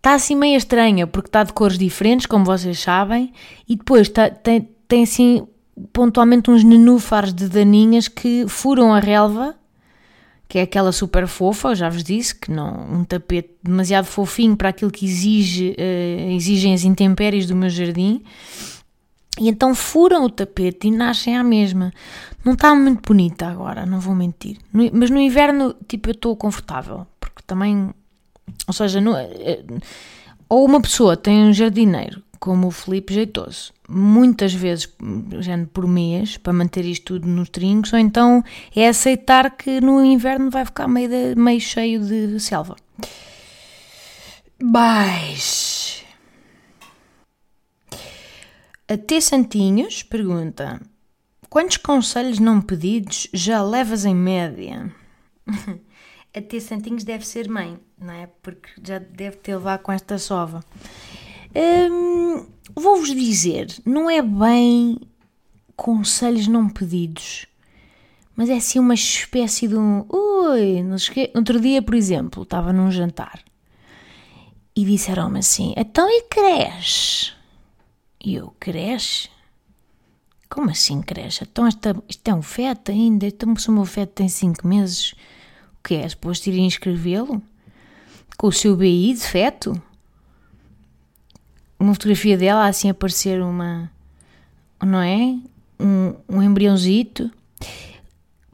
Está 0.00 0.14
assim 0.14 0.34
meio 0.34 0.56
estranha, 0.56 1.06
porque 1.06 1.28
está 1.28 1.44
de 1.44 1.52
cores 1.52 1.76
diferentes, 1.76 2.24
como 2.24 2.42
vocês 2.42 2.80
sabem, 2.80 3.34
e 3.68 3.76
depois 3.76 4.08
está, 4.08 4.30
tem, 4.30 4.66
tem 4.88 5.02
assim 5.02 5.46
pontualmente 5.92 6.50
uns 6.50 6.64
nenúfares 6.64 7.34
de 7.34 7.50
daninhas 7.50 8.08
que 8.08 8.46
furam 8.48 8.94
a 8.94 8.98
relva, 8.98 9.54
que 10.50 10.58
é 10.58 10.62
aquela 10.62 10.90
super 10.90 11.28
fofa, 11.28 11.76
já 11.76 11.88
vos 11.88 12.02
disse, 12.02 12.34
que 12.34 12.50
não 12.50 12.74
um 12.92 13.04
tapete 13.04 13.54
demasiado 13.62 14.06
fofinho 14.06 14.56
para 14.56 14.70
aquilo 14.70 14.90
que 14.90 15.06
exige, 15.06 15.76
uh, 15.78 16.30
exigem 16.32 16.74
as 16.74 16.82
intempéries 16.82 17.46
do 17.46 17.54
meu 17.54 17.70
jardim, 17.70 18.20
e 19.40 19.48
então 19.48 19.76
furam 19.76 20.24
o 20.24 20.28
tapete 20.28 20.88
e 20.88 20.90
nascem 20.90 21.36
à 21.36 21.44
mesma. 21.44 21.92
Não 22.44 22.54
está 22.54 22.74
muito 22.74 23.00
bonita 23.06 23.46
agora, 23.46 23.86
não 23.86 24.00
vou 24.00 24.12
mentir. 24.12 24.58
No, 24.72 24.90
mas 24.92 25.08
no 25.08 25.20
inverno, 25.20 25.72
tipo, 25.86 26.08
eu 26.08 26.14
estou 26.14 26.34
confortável. 26.34 27.06
Porque 27.20 27.42
também. 27.46 27.94
Ou 28.66 28.74
seja, 28.74 28.98
eh, 28.98 29.62
ou 30.48 30.64
uma 30.64 30.80
pessoa 30.80 31.16
tem 31.16 31.44
um 31.44 31.52
jardineiro, 31.52 32.20
como 32.40 32.68
o 32.68 32.70
Felipe 32.70 33.12
Jeitoso, 33.12 33.72
muitas 33.86 34.54
vezes 34.54 34.88
por 35.74 35.86
mês, 35.86 36.38
para 36.38 36.54
manter 36.54 36.86
isto 36.86 37.14
tudo 37.14 37.28
nos 37.28 37.50
trincos, 37.50 37.92
ou 37.92 37.98
então 37.98 38.42
é 38.74 38.88
aceitar 38.88 39.54
que 39.56 39.78
no 39.78 40.02
inverno 40.02 40.50
vai 40.50 40.64
ficar 40.64 40.88
meio, 40.88 41.10
de, 41.10 41.34
meio 41.36 41.60
cheio 41.60 42.00
de 42.00 42.40
selva. 42.40 42.76
Mas. 44.58 46.02
A 48.88 48.96
T 48.96 49.20
Santinhos 49.20 50.02
pergunta: 50.02 50.80
Quantos 51.50 51.76
conselhos 51.76 52.38
não 52.38 52.60
pedidos 52.60 53.28
já 53.34 53.62
levas 53.62 54.06
em 54.06 54.14
média? 54.14 54.90
a 56.34 56.40
T 56.40 56.58
Santinhos 56.58 57.04
deve 57.04 57.26
ser 57.26 57.48
mãe, 57.50 57.78
não 57.98 58.14
é? 58.14 58.28
Porque 58.42 58.70
já 58.82 58.98
deve 58.98 59.36
ter 59.36 59.56
levado 59.56 59.82
com 59.82 59.92
esta 59.92 60.16
sova. 60.16 60.64
Hum, 61.54 62.46
Vou-vos 62.74 63.14
dizer, 63.14 63.66
não 63.84 64.08
é 64.08 64.22
bem 64.22 64.98
conselhos 65.76 66.46
não 66.46 66.68
pedidos, 66.68 67.46
mas 68.36 68.48
é 68.48 68.54
assim 68.54 68.78
uma 68.78 68.94
espécie 68.94 69.68
de 69.68 69.76
um. 69.76 70.06
Ui, 70.08 70.82
não 70.82 70.96
esque... 70.96 71.30
outro 71.34 71.60
dia, 71.60 71.82
por 71.82 71.94
exemplo, 71.94 72.42
estava 72.42 72.72
num 72.72 72.90
jantar 72.90 73.42
e 74.74 74.84
disseram-me 74.84 75.40
assim: 75.40 75.74
então 75.76 76.08
e 76.08 76.22
cresce? 76.22 77.32
E 78.24 78.34
eu, 78.34 78.54
cresce? 78.58 79.28
Como 80.48 80.70
assim 80.70 81.02
cresce? 81.02 81.44
Então 81.44 81.66
esta, 81.66 81.94
isto 82.08 82.28
é 82.28 82.34
um 82.34 82.42
feto 82.42 82.90
ainda? 82.90 83.26
Então 83.26 83.54
se 83.56 83.68
o 83.68 83.72
meu 83.72 83.84
feto 83.84 84.12
tem 84.14 84.28
5 84.28 84.66
meses, 84.66 85.12
o 85.78 85.82
que 85.86 85.94
é? 85.96 86.08
Suposto 86.08 86.48
ir 86.48 86.58
inscrevê-lo? 86.58 87.42
Com 88.38 88.46
o 88.46 88.52
seu 88.52 88.76
BI 88.76 89.12
de 89.12 89.20
feto? 89.20 89.80
Uma 91.80 91.94
fotografia 91.94 92.36
dela 92.36 92.66
assim 92.66 92.90
aparecer 92.90 93.42
uma... 93.42 93.90
Não 94.80 95.00
é? 95.00 95.36
Um, 95.80 96.14
um 96.28 96.42
embriãozito. 96.42 97.30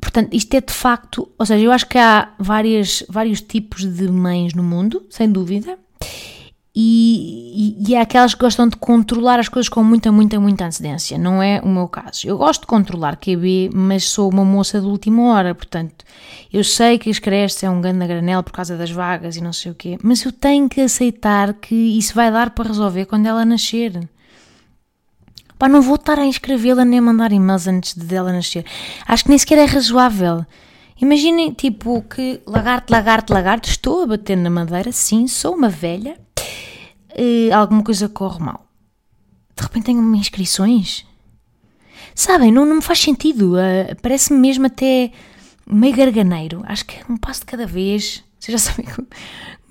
Portanto, 0.01 0.33
isto 0.33 0.55
é 0.55 0.61
de 0.61 0.73
facto... 0.73 1.29
Ou 1.39 1.45
seja, 1.45 1.63
eu 1.63 1.73
acho 1.73 1.87
que 1.87 1.99
há 1.99 2.33
várias, 2.39 3.05
vários 3.09 3.43
tipos 3.43 3.85
de 3.85 4.09
mães 4.09 4.55
no 4.55 4.63
mundo, 4.63 5.05
sem 5.11 5.31
dúvida 5.31 5.77
e, 6.79 7.75
e, 7.81 7.89
e 7.89 7.95
é 7.95 8.03
aquelas 8.03 8.35
que 8.35 8.41
gostam 8.41 8.69
de 8.69 8.77
controlar 8.77 9.41
as 9.41 9.49
coisas 9.49 9.67
com 9.67 9.83
muita, 9.83 10.13
muita, 10.13 10.39
muita 10.39 10.67
antecedência. 10.67 11.17
Não 11.17 11.43
é 11.43 11.59
o 11.65 11.69
meu 11.69 11.89
caso. 11.89 12.29
Eu 12.29 12.37
gosto 12.37 12.61
de 12.61 12.67
controlar 12.67 13.17
QB, 13.17 13.71
mas 13.73 14.05
sou 14.05 14.31
uma 14.31 14.45
moça 14.45 14.79
de 14.79 14.87
última 14.87 15.23
hora, 15.33 15.55
portanto, 15.55 16.05
eu 16.53 16.63
sei 16.63 16.99
que 16.99 17.09
as 17.09 17.19
creches 17.19 17.63
é 17.63 17.71
um 17.71 17.81
grande 17.81 18.07
granel 18.07 18.43
por 18.43 18.53
causa 18.53 18.77
das 18.77 18.91
vagas 18.91 19.37
e 19.37 19.41
não 19.41 19.55
sei 19.55 19.73
o 19.73 19.75
quê, 19.75 19.97
mas 20.03 20.23
eu 20.23 20.31
tenho 20.31 20.69
que 20.69 20.83
aceitar 20.83 21.55
que 21.55 21.75
isso 21.75 22.15
vai 22.15 22.31
dar 22.31 22.51
para 22.51 22.69
resolver 22.69 23.07
quando 23.07 23.25
ela 23.25 23.43
nascer. 23.47 24.07
Pá, 25.59 25.71
não 25.71 25.81
vou 25.81 25.95
estar 25.95 26.19
a 26.19 26.27
inscrevê-la 26.27 26.85
nem 26.85 26.99
a 26.99 27.03
mandar 27.03 27.33
e-mails 27.33 27.67
antes 27.67 27.95
de 27.95 28.05
dela 28.05 28.31
nascer. 28.31 28.67
Acho 29.09 29.25
que 29.25 29.31
nem 29.31 29.39
sequer 29.39 29.57
é 29.57 29.65
razoável. 29.65 30.45
Imaginem, 31.01 31.55
tipo, 31.55 32.03
que 32.03 32.43
lagarto, 32.47 32.93
lagarto, 32.93 33.33
lagarto, 33.33 33.67
estou 33.67 34.03
a 34.03 34.07
bater 34.07 34.37
na 34.37 34.51
madeira, 34.51 34.93
sim, 34.93 35.27
sou 35.27 35.55
uma 35.55 35.71
velha, 35.71 36.26
uh, 37.19 37.55
alguma 37.55 37.83
coisa 37.83 38.09
corre 38.09 38.43
mal. 38.45 38.67
De 39.57 39.63
repente 39.63 39.87
tenho 39.87 40.15
inscrições. 40.15 41.07
Sabem, 42.15 42.53
não, 42.53 42.65
não 42.65 42.77
me 42.77 42.83
faz 42.83 43.01
sentido. 43.01 43.55
Uh, 43.55 43.97
Parece-me 44.03 44.39
mesmo 44.39 44.67
até 44.67 45.11
meio 45.67 45.97
garganeiro. 45.97 46.63
Acho 46.67 46.85
que 46.85 46.97
é 46.97 47.05
um 47.09 47.17
passo 47.17 47.41
de 47.41 47.47
cada 47.47 47.67
vez. 47.67 48.23
Vocês 48.39 48.61
já 48.61 48.71
sabem 48.71 48.87
como, 48.87 49.09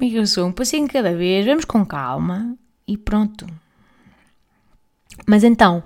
é 0.02 0.10
que 0.10 0.16
eu 0.16 0.28
sou. 0.28 0.48
Um 0.48 0.52
passinho 0.52 0.88
de 0.88 0.94
cada 0.94 1.16
vez. 1.16 1.46
Vamos 1.46 1.66
com 1.66 1.86
calma 1.86 2.58
e 2.88 2.98
pronto. 2.98 3.46
Mas 5.26 5.44
então, 5.44 5.84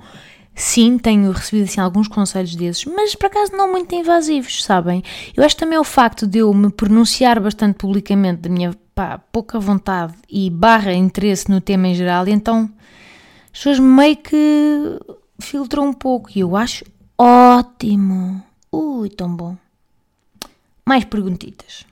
sim, 0.55 0.97
tenho 0.97 1.31
recebido 1.31 1.65
assim 1.65 1.79
alguns 1.79 2.07
conselhos 2.07 2.55
desses, 2.55 2.85
mas 2.85 3.15
por 3.15 3.27
acaso 3.27 3.51
não 3.53 3.71
muito 3.71 3.93
invasivos, 3.93 4.63
sabem? 4.63 5.03
Eu 5.35 5.43
acho 5.43 5.55
também 5.55 5.77
o 5.77 5.83
facto 5.83 6.27
de 6.27 6.39
eu 6.39 6.53
me 6.53 6.71
pronunciar 6.71 7.39
bastante 7.39 7.75
publicamente 7.75 8.41
da 8.41 8.49
minha 8.49 8.73
pá, 8.99 9.17
pouca 9.31 9.57
vontade 9.57 10.13
e 10.27 10.49
barra 10.49 10.91
interesse 10.91 11.49
no 11.49 11.61
tema 11.61 11.87
em 11.87 11.95
geral, 11.95 12.27
então 12.27 12.69
as 13.45 13.51
pessoas 13.51 13.79
meio 13.79 14.17
que 14.17 14.99
filtram 15.39 15.87
um 15.87 15.93
pouco 15.93 16.29
e 16.35 16.41
eu 16.41 16.57
acho 16.57 16.83
ótimo. 17.17 18.43
Ui, 18.69 19.09
tão 19.09 19.33
bom. 19.33 19.55
Mais 20.85 21.05
perguntitas. 21.05 21.85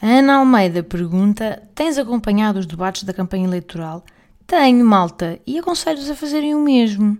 Ana 0.00 0.36
Almeida 0.36 0.80
pergunta: 0.84 1.60
Tens 1.74 1.98
acompanhado 1.98 2.60
os 2.60 2.66
debates 2.66 3.02
da 3.02 3.12
campanha 3.12 3.48
eleitoral? 3.48 4.04
Tenho, 4.46 4.84
malta, 4.84 5.40
e 5.44 5.58
aconselho-vos 5.58 6.08
a 6.08 6.14
fazerem 6.14 6.54
o 6.54 6.60
mesmo. 6.60 7.18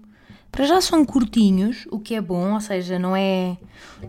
Para 0.50 0.66
já 0.66 0.80
são 0.80 1.04
curtinhos, 1.04 1.86
o 1.90 1.98
que 2.00 2.14
é 2.14 2.20
bom, 2.20 2.54
ou 2.54 2.60
seja, 2.60 2.98
não 2.98 3.14
é, 3.14 3.56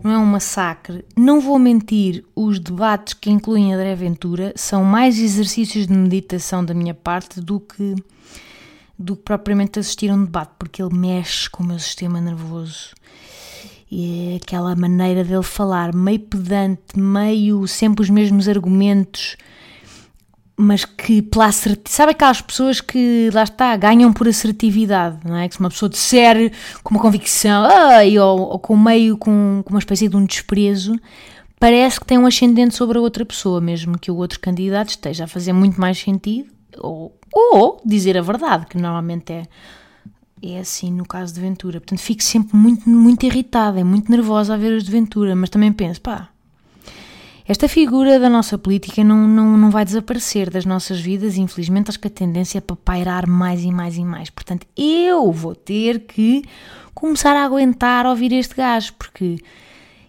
não 0.02 0.10
é 0.10 0.18
um 0.18 0.26
massacre. 0.26 1.04
Não 1.16 1.40
vou 1.40 1.58
mentir, 1.58 2.24
os 2.34 2.58
debates 2.58 3.14
que 3.14 3.30
incluem 3.30 3.72
a 3.72 3.76
André 3.76 3.94
Ventura 3.94 4.52
são 4.56 4.84
mais 4.84 5.18
exercícios 5.18 5.86
de 5.86 5.92
meditação 5.92 6.64
da 6.64 6.74
minha 6.74 6.94
parte 6.94 7.40
do 7.40 7.60
que, 7.60 7.94
do 8.98 9.14
que 9.14 9.22
propriamente 9.22 9.78
assistir 9.78 10.10
a 10.10 10.14
um 10.14 10.24
debate, 10.24 10.52
porque 10.58 10.82
ele 10.82 10.94
mexe 10.94 11.48
com 11.48 11.62
o 11.62 11.66
meu 11.66 11.78
sistema 11.78 12.20
nervoso. 12.20 12.90
E 13.88 14.32
é 14.32 14.36
aquela 14.36 14.74
maneira 14.74 15.22
dele 15.22 15.42
falar, 15.42 15.94
meio 15.94 16.20
pedante, 16.20 16.98
meio 16.98 17.68
sempre 17.68 18.02
os 18.02 18.10
mesmos 18.10 18.48
argumentos, 18.48 19.36
mas 20.62 20.84
que 20.84 21.20
pela 21.22 21.46
assertividade. 21.46 21.94
Sabe 21.94 22.12
aquelas 22.12 22.40
pessoas 22.40 22.80
que, 22.80 23.30
lá 23.32 23.42
está, 23.42 23.76
ganham 23.76 24.12
por 24.12 24.28
assertividade, 24.28 25.18
não 25.24 25.36
é? 25.36 25.48
Que 25.48 25.54
se 25.54 25.60
uma 25.60 25.68
pessoa 25.68 25.88
disser 25.88 26.52
com 26.82 26.94
uma 26.94 27.00
convicção, 27.02 27.68
ou, 28.20 28.40
ou 28.40 28.58
com 28.58 28.76
meio 28.76 29.16
com, 29.16 29.62
com 29.64 29.70
uma 29.70 29.78
espécie 29.78 30.08
de 30.08 30.16
um 30.16 30.24
desprezo, 30.24 30.98
parece 31.58 31.98
que 31.98 32.06
tem 32.06 32.18
um 32.18 32.26
ascendente 32.26 32.74
sobre 32.74 32.98
a 32.98 33.00
outra 33.00 33.24
pessoa, 33.24 33.60
mesmo 33.60 33.98
que 33.98 34.10
o 34.10 34.16
outro 34.16 34.40
candidato 34.40 34.90
esteja 34.90 35.24
a 35.24 35.28
fazer 35.28 35.52
muito 35.52 35.80
mais 35.80 35.98
sentido, 35.98 36.48
ou, 36.78 37.18
ou 37.34 37.80
dizer 37.84 38.16
a 38.16 38.22
verdade, 38.22 38.66
que 38.66 38.78
normalmente 38.78 39.32
é 39.32 39.42
é 40.42 40.58
assim 40.58 40.90
no 40.90 41.06
caso 41.06 41.32
de 41.32 41.40
Ventura. 41.40 41.80
Portanto, 41.80 42.00
fico 42.00 42.22
sempre 42.22 42.56
muito, 42.56 42.88
muito 42.88 43.24
irritada, 43.24 43.78
é 43.78 43.84
muito 43.84 44.10
nervosa 44.10 44.54
a 44.54 44.56
ver 44.56 44.72
os 44.72 44.82
de 44.82 44.90
Ventura, 44.90 45.36
mas 45.36 45.48
também 45.48 45.72
penso, 45.72 46.00
pá, 46.00 46.30
esta 47.46 47.68
figura 47.68 48.18
da 48.20 48.28
nossa 48.28 48.56
política 48.56 49.02
não, 49.02 49.26
não, 49.26 49.56
não 49.56 49.70
vai 49.70 49.84
desaparecer 49.84 50.48
das 50.48 50.64
nossas 50.64 51.00
vidas, 51.00 51.36
infelizmente 51.36 51.90
acho 51.90 51.98
que 51.98 52.06
a 52.06 52.10
tendência 52.10 52.58
é 52.58 52.60
para 52.60 52.76
pairar 52.76 53.26
mais 53.26 53.62
e 53.64 53.72
mais 53.72 53.96
e 53.96 54.04
mais. 54.04 54.30
Portanto, 54.30 54.66
eu 54.76 55.32
vou 55.32 55.54
ter 55.54 56.00
que 56.00 56.44
começar 56.94 57.34
a 57.36 57.44
aguentar 57.44 58.06
ouvir 58.06 58.32
este 58.32 58.54
gajo, 58.54 58.94
porque 58.94 59.38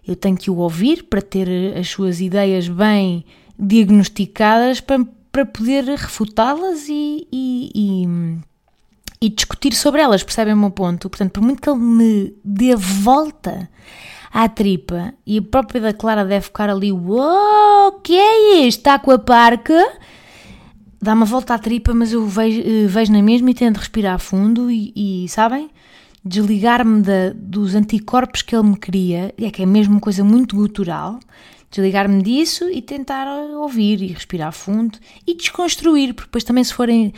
eu 0.08 0.16
tenho 0.16 0.38
que 0.38 0.52
o 0.52 0.58
ouvir 0.58 1.04
para 1.04 1.22
ter 1.22 1.75
as 1.78 1.90
suas 1.90 2.22
ideias 2.22 2.68
bem 2.68 3.25
diagnosticadas 3.58 4.80
para, 4.80 5.04
para 5.32 5.46
poder 5.46 5.86
refutá-las 5.86 6.88
e, 6.88 7.28
e, 7.32 7.72
e 7.74 8.38
e 9.24 9.30
discutir 9.30 9.74
sobre 9.74 10.02
elas, 10.02 10.22
percebem 10.22 10.54
o 10.54 10.58
meu 10.58 10.70
ponto? 10.70 11.10
Portanto, 11.10 11.32
por 11.32 11.42
muito 11.42 11.62
que 11.62 11.70
ele 11.70 11.80
me 11.80 12.36
dê 12.44 12.75
volta 12.75 13.70
à 14.34 14.50
tripa 14.50 15.13
e 15.28 15.38
a 15.38 15.42
própria 15.44 15.80
da 15.80 15.94
Clara 15.94 16.25
deve 16.25 16.46
ficar 16.46 16.68
ali, 16.68 16.92
uou, 16.92 17.92
que 18.04 18.18
é 18.18 18.66
isto? 18.66 18.80
Está 18.80 18.98
com 18.98 19.12
a 19.12 19.20
parca? 19.20 19.80
Dá 21.00 21.13
uma 21.13 21.25
volta 21.25 21.54
à 21.54 21.60
tripa, 21.60 21.94
mas 21.94 22.12
eu 22.12 22.25
vejo, 22.25 22.62
eh, 22.62 22.88
vejo 22.88 23.12
na 23.12 23.22
mesma 23.22 23.52
e 23.52 23.54
tento 23.54 23.78
respirar 23.78 24.18
fundo 24.18 24.72
e, 24.72 24.92
e 24.96 25.30
sabem? 25.30 25.70
Desligar-me 26.25 27.04
dos 27.36 27.75
anticorpos 27.75 28.42
que 28.42 28.56
ele 28.56 28.70
me 28.70 28.78
cria, 28.78 29.36
é 29.38 29.52
que 29.52 29.62
é 29.62 29.66
mesmo 29.66 30.00
coisa 30.00 30.24
muito 30.24 30.56
gutural, 30.56 31.20
desligar-me 31.70 32.24
disso 32.24 32.70
e 32.70 32.82
tentar 32.82 33.28
ouvir 33.58 34.02
e 34.02 34.08
respirar 34.08 34.54
fundo 34.54 34.98
e 35.28 35.36
desconstruir, 35.36 36.13
porque 36.13 36.30
depois 36.30 36.43
também 36.43 36.63
se 36.63 36.74
forem 36.74 37.13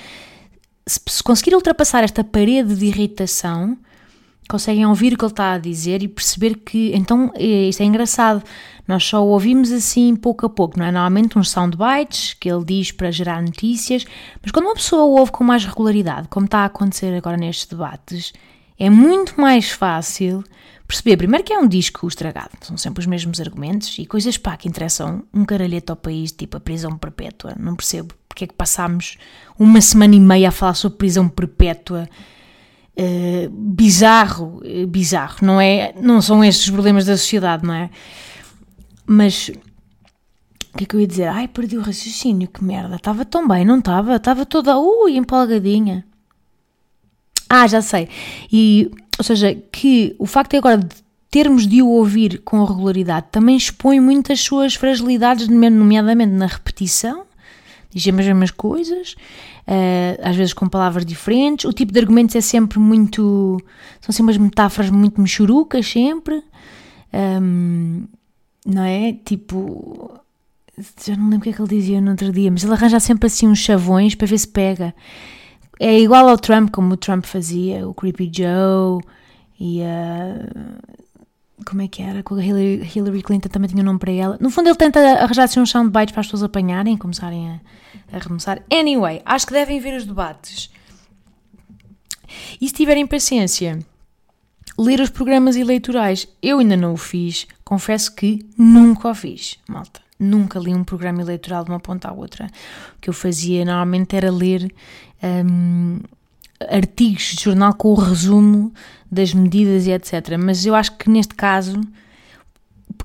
se 0.87 1.23
conseguir 1.23 1.55
ultrapassar 1.55 2.03
esta 2.03 2.23
parede 2.23 2.75
de 2.75 2.85
irritação, 2.85 3.77
conseguem 4.49 4.85
ouvir 4.85 5.13
o 5.13 5.17
que 5.17 5.25
ele 5.25 5.31
está 5.31 5.53
a 5.53 5.57
dizer 5.57 6.03
e 6.03 6.07
perceber 6.07 6.55
que, 6.55 6.91
então, 6.93 7.31
é, 7.35 7.69
isto 7.69 7.81
é 7.81 7.85
engraçado, 7.85 8.43
nós 8.87 9.03
só 9.03 9.23
o 9.23 9.29
ouvimos 9.29 9.71
assim 9.71 10.15
pouco 10.15 10.45
a 10.45 10.49
pouco, 10.49 10.77
não 10.77 10.85
é? 10.85 10.91
Normalmente 10.91 11.37
uns 11.37 11.49
soundbites 11.49 12.33
que 12.33 12.49
ele 12.49 12.63
diz 12.63 12.91
para 12.91 13.11
gerar 13.11 13.41
notícias, 13.41 14.05
mas 14.41 14.51
quando 14.51 14.65
uma 14.65 14.75
pessoa 14.75 15.03
o 15.03 15.17
ouve 15.17 15.31
com 15.31 15.43
mais 15.43 15.65
regularidade, 15.65 16.27
como 16.27 16.45
está 16.45 16.59
a 16.59 16.65
acontecer 16.65 17.15
agora 17.15 17.37
nestes 17.37 17.65
debates, 17.65 18.33
é 18.77 18.89
muito 18.89 19.39
mais 19.39 19.71
fácil 19.71 20.43
perceber, 20.87 21.17
primeiro, 21.17 21.43
que 21.43 21.53
é 21.53 21.57
um 21.57 21.67
disco 21.67 22.07
estragado, 22.07 22.51
são 22.61 22.77
sempre 22.77 23.01
os 23.01 23.07
mesmos 23.07 23.41
argumentos 23.41 23.97
e 23.97 24.05
coisas 24.05 24.37
pá 24.37 24.55
que 24.55 24.67
interessam 24.67 25.23
um 25.33 25.43
caralhete 25.43 25.89
ao 25.89 25.95
país, 25.95 26.31
tipo 26.31 26.57
a 26.57 26.59
prisão 26.59 26.97
perpétua, 26.97 27.55
não 27.57 27.75
percebo 27.75 28.13
porque 28.35 28.43
é 28.43 28.47
que 28.47 28.53
passámos 28.53 29.17
uma 29.57 29.79
semana 29.79 30.13
e 30.13 30.19
meia 30.19 30.49
a 30.49 30.51
falar 30.51 30.73
sobre 30.73 30.97
prisão 30.97 31.29
perpétua. 31.29 32.09
Uh, 32.97 33.49
bizarro, 33.49 34.61
uh, 34.63 34.87
bizarro, 34.87 35.37
não 35.41 35.59
é? 35.59 35.93
Não 36.01 36.21
são 36.21 36.43
estes 36.43 36.65
os 36.65 36.71
problemas 36.71 37.05
da 37.05 37.17
sociedade, 37.17 37.65
não 37.65 37.73
é? 37.73 37.89
Mas 39.05 39.51
o 40.73 40.77
que 40.77 40.83
é 40.83 40.87
que 40.87 40.95
eu 40.95 40.99
ia 40.99 41.07
dizer? 41.07 41.27
Ai, 41.27 41.47
perdi 41.47 41.77
o 41.77 41.81
raciocínio, 41.81 42.47
que 42.47 42.63
merda, 42.63 42.95
estava 42.95 43.25
tão 43.25 43.47
bem, 43.47 43.65
não 43.65 43.79
estava? 43.79 44.15
Estava 44.15 44.45
toda, 44.45 44.77
ui, 44.77 45.17
empolgadinha. 45.17 46.05
Ah, 47.49 47.67
já 47.67 47.81
sei. 47.81 48.09
E, 48.51 48.91
ou 49.17 49.23
seja, 49.23 49.55
que 49.71 50.15
o 50.17 50.25
facto 50.25 50.51
de 50.51 50.57
agora 50.57 50.77
de 50.77 50.95
termos 51.29 51.67
de 51.67 51.81
o 51.81 51.87
ouvir 51.87 52.41
com 52.43 52.63
regularidade 52.63 53.27
também 53.31 53.57
expõe 53.57 53.99
muitas 53.99 54.39
suas 54.39 54.75
fragilidades, 54.75 55.47
nomeadamente 55.47 56.31
na 56.31 56.45
repetição 56.45 57.24
dizemos 57.95 58.21
as 58.21 58.27
mesmas 58.27 58.51
coisas, 58.51 59.15
uh, 59.67 60.19
às 60.21 60.35
vezes 60.35 60.53
com 60.53 60.67
palavras 60.67 61.05
diferentes. 61.05 61.63
O 61.65 61.71
tipo 61.71 61.93
de 61.93 61.99
argumentos 61.99 62.35
é 62.35 62.41
sempre 62.41 62.77
muito. 62.77 63.57
São 64.01 64.11
sempre 64.11 64.33
umas 64.33 64.37
metáforas 64.37 64.91
muito 64.91 65.21
mexurucas, 65.21 65.87
sempre. 65.87 66.43
Um, 67.13 68.03
não 68.65 68.83
é? 68.83 69.13
Tipo. 69.13 70.19
Já 71.05 71.15
não 71.15 71.29
lembro 71.29 71.39
o 71.39 71.41
que 71.43 71.49
é 71.51 71.53
que 71.53 71.61
ele 71.61 71.69
dizia 71.69 72.01
no 72.01 72.11
outro 72.11 72.33
dia, 72.33 72.51
mas 72.51 72.65
ele 72.65 72.73
arranja 72.73 72.99
sempre 72.99 73.27
assim 73.27 73.47
uns 73.47 73.59
chavões 73.59 74.13
para 74.13 74.27
ver 74.27 74.37
se 74.37 74.47
pega. 74.47 74.93
É 75.79 75.97
igual 75.97 76.27
ao 76.27 76.37
Trump, 76.37 76.69
como 76.69 76.93
o 76.93 76.97
Trump 76.97 77.23
fazia, 77.23 77.87
o 77.87 77.93
Creepy 77.93 78.29
Joe 78.33 79.01
e 79.57 79.79
uh, 79.79 80.79
como 81.63 81.81
é 81.81 81.87
que 81.87 82.01
era? 82.01 82.21
Com 82.21 82.35
a 82.35 82.43
Hillary, 82.43 82.91
Hillary 82.93 83.21
Clinton 83.21 83.49
também 83.49 83.69
tinha 83.69 83.81
um 83.81 83.85
nome 83.85 83.99
para 83.99 84.11
ela. 84.11 84.37
No 84.41 84.49
fundo, 84.49 84.67
ele 84.67 84.75
tenta 84.75 84.99
arranjar 84.99 85.43
assim 85.43 85.59
um 85.59 85.65
soundbite 85.65 86.11
para 86.11 86.21
as 86.21 86.27
pessoas 86.27 86.43
apanharem 86.43 86.95
e 86.95 86.97
começarem 86.97 87.49
a, 87.49 88.17
a. 88.17 88.75
Anyway, 88.75 89.21
acho 89.25 89.47
que 89.47 89.53
devem 89.53 89.79
ver 89.79 89.95
os 89.95 90.05
debates. 90.05 90.69
E 92.59 92.67
se 92.67 92.73
tiverem 92.73 93.07
paciência, 93.07 93.79
ler 94.77 94.99
os 94.99 95.09
programas 95.09 95.55
eleitorais. 95.55 96.27
Eu 96.41 96.59
ainda 96.59 96.75
não 96.75 96.93
o 96.93 96.97
fiz, 96.97 97.47
confesso 97.63 98.13
que 98.13 98.45
nunca 98.57 99.09
o 99.09 99.15
fiz, 99.15 99.57
malta. 99.67 100.01
Nunca 100.19 100.59
li 100.59 100.73
um 100.73 100.83
programa 100.83 101.21
eleitoral 101.21 101.63
de 101.63 101.71
uma 101.71 101.79
ponta 101.79 102.09
à 102.09 102.13
outra. 102.13 102.47
O 102.97 103.01
que 103.01 103.09
eu 103.09 103.13
fazia 103.13 103.65
normalmente 103.65 104.15
era 104.15 104.31
ler 104.31 104.73
um, 105.21 105.99
artigos 106.69 107.35
de 107.35 107.43
jornal 107.43 107.73
com 107.73 107.89
o 107.89 107.95
resumo 107.95 108.73
das 109.15 109.33
medidas 109.33 109.87
e 109.87 109.91
etc. 109.91 110.37
Mas 110.37 110.65
eu 110.65 110.75
acho 110.75 110.95
que 110.97 111.09
neste 111.09 111.33
caso, 111.33 111.81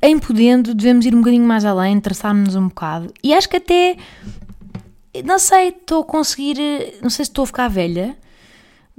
em 0.03 0.18
podendo, 0.18 0.75
devemos 0.75 1.07
ir 1.07 1.14
um 1.14 1.18
bocadinho 1.18 1.46
mais 1.46 1.64
além, 1.64 2.01
traçar-nos 2.01 2.55
um 2.57 2.68
bocado. 2.68 3.12
E 3.23 3.33
acho 3.33 3.49
que 3.49 3.57
até, 3.57 3.96
não 5.25 5.38
sei, 5.38 5.68
estou 5.68 6.03
a 6.03 6.05
conseguir, 6.05 6.59
não 7.01 7.09
sei 7.09 7.25
se 7.25 7.31
estou 7.31 7.44
a 7.44 7.46
ficar 7.46 7.68
velha, 7.68 8.16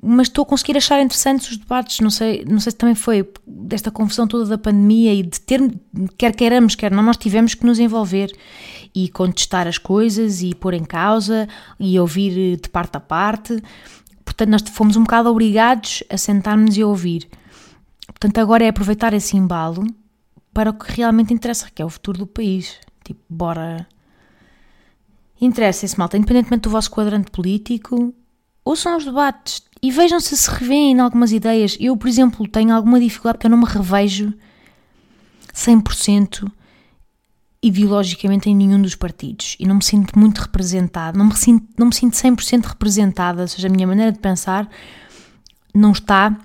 mas 0.02 0.28
estou 0.28 0.42
a 0.44 0.46
conseguir 0.46 0.78
achar 0.78 1.02
interessantes 1.02 1.52
os 1.52 1.58
debates. 1.58 2.00
Não 2.00 2.10
sei, 2.10 2.44
não 2.48 2.60
sei 2.60 2.72
se 2.72 2.78
também 2.78 2.96
foi 2.96 3.30
desta 3.46 3.92
confusão 3.92 4.28
toda 4.28 4.46
da 4.46 4.58
pandemia 4.58 5.14
e 5.14 5.22
de 5.22 5.40
ter, 5.40 5.62
quer 6.18 6.36
queiramos, 6.36 6.76
quer 6.76 6.92
não, 6.92 7.04
nós 7.04 7.18
tivemos 7.18 7.54
que 7.54 7.66
nos 7.66 7.78
envolver 7.78 8.32
e 8.96 9.10
contestar 9.10 9.68
as 9.68 9.78
coisas 9.78 10.42
e 10.42 10.56
pôr 10.56 10.74
em 10.74 10.84
causa 10.84 11.48
e 11.80 12.00
ouvir 12.00 12.58
de 12.58 12.70
parte 12.70 12.98
a 12.98 13.00
parte. 13.00 13.62
Portanto, 14.32 14.50
nós 14.50 14.62
fomos 14.70 14.96
um 14.96 15.04
bocado 15.04 15.30
obrigados 15.30 16.04
a 16.10 16.18
sentarmos 16.18 16.78
e 16.78 16.82
a 16.82 16.88
ouvir. 16.88 17.28
Portanto, 18.08 18.38
agora 18.38 18.64
é 18.64 18.70
aproveitar 18.70 19.14
esse 19.14 19.36
embalo 19.36 19.86
para 20.54 20.70
o 20.70 20.74
que 20.74 20.90
realmente 20.90 21.34
interessa, 21.34 21.70
que 21.74 21.82
é 21.82 21.86
o 21.86 21.90
futuro 21.90 22.20
do 22.20 22.28
país. 22.28 22.80
Tipo, 23.04 23.20
bora. 23.30 23.86
Interessa 25.40 25.86
esse 25.86 26.00
malta, 26.00 26.18
independentemente 26.18 26.64
do 26.64 26.70
vosso 26.70 26.90
quadrante 26.90 27.30
político, 27.30 28.14
ouçam 28.64 28.96
os 28.96 29.04
debates 29.04 29.64
e 29.82 29.92
vejam 29.92 30.20
se 30.20 30.38
se 30.38 30.50
revêem 30.50 30.94
em 30.94 31.00
algumas 31.00 31.34
ideias. 31.34 31.76
Eu, 31.80 31.98
por 31.98 32.08
exemplo, 32.08 32.48
tenho 32.48 32.74
alguma 32.74 33.00
dificuldade 33.00 33.38
porque 33.38 33.48
eu 33.48 33.52
não 33.52 33.58
me 33.58 33.66
revejo 33.66 34.34
100% 35.54 36.50
ideologicamente 37.64 38.50
em 38.50 38.56
nenhum 38.56 38.82
dos 38.82 38.96
partidos 38.96 39.56
e 39.60 39.68
não 39.68 39.76
me 39.76 39.84
sinto 39.84 40.18
muito 40.18 40.40
representada, 40.40 41.18
não 41.18 41.26
me 41.26 41.36
sinto, 41.36 41.68
não 41.78 41.88
me 41.88 41.96
sinto 41.96 42.16
100% 42.16 42.66
representada, 42.66 43.44
ou 43.44 43.48
seja, 43.48 43.68
a 43.68 43.72
minha 43.72 43.86
maneira 43.86 44.12
de 44.12 44.20
pensar 44.20 44.68
não 45.74 45.92
está 45.92 46.36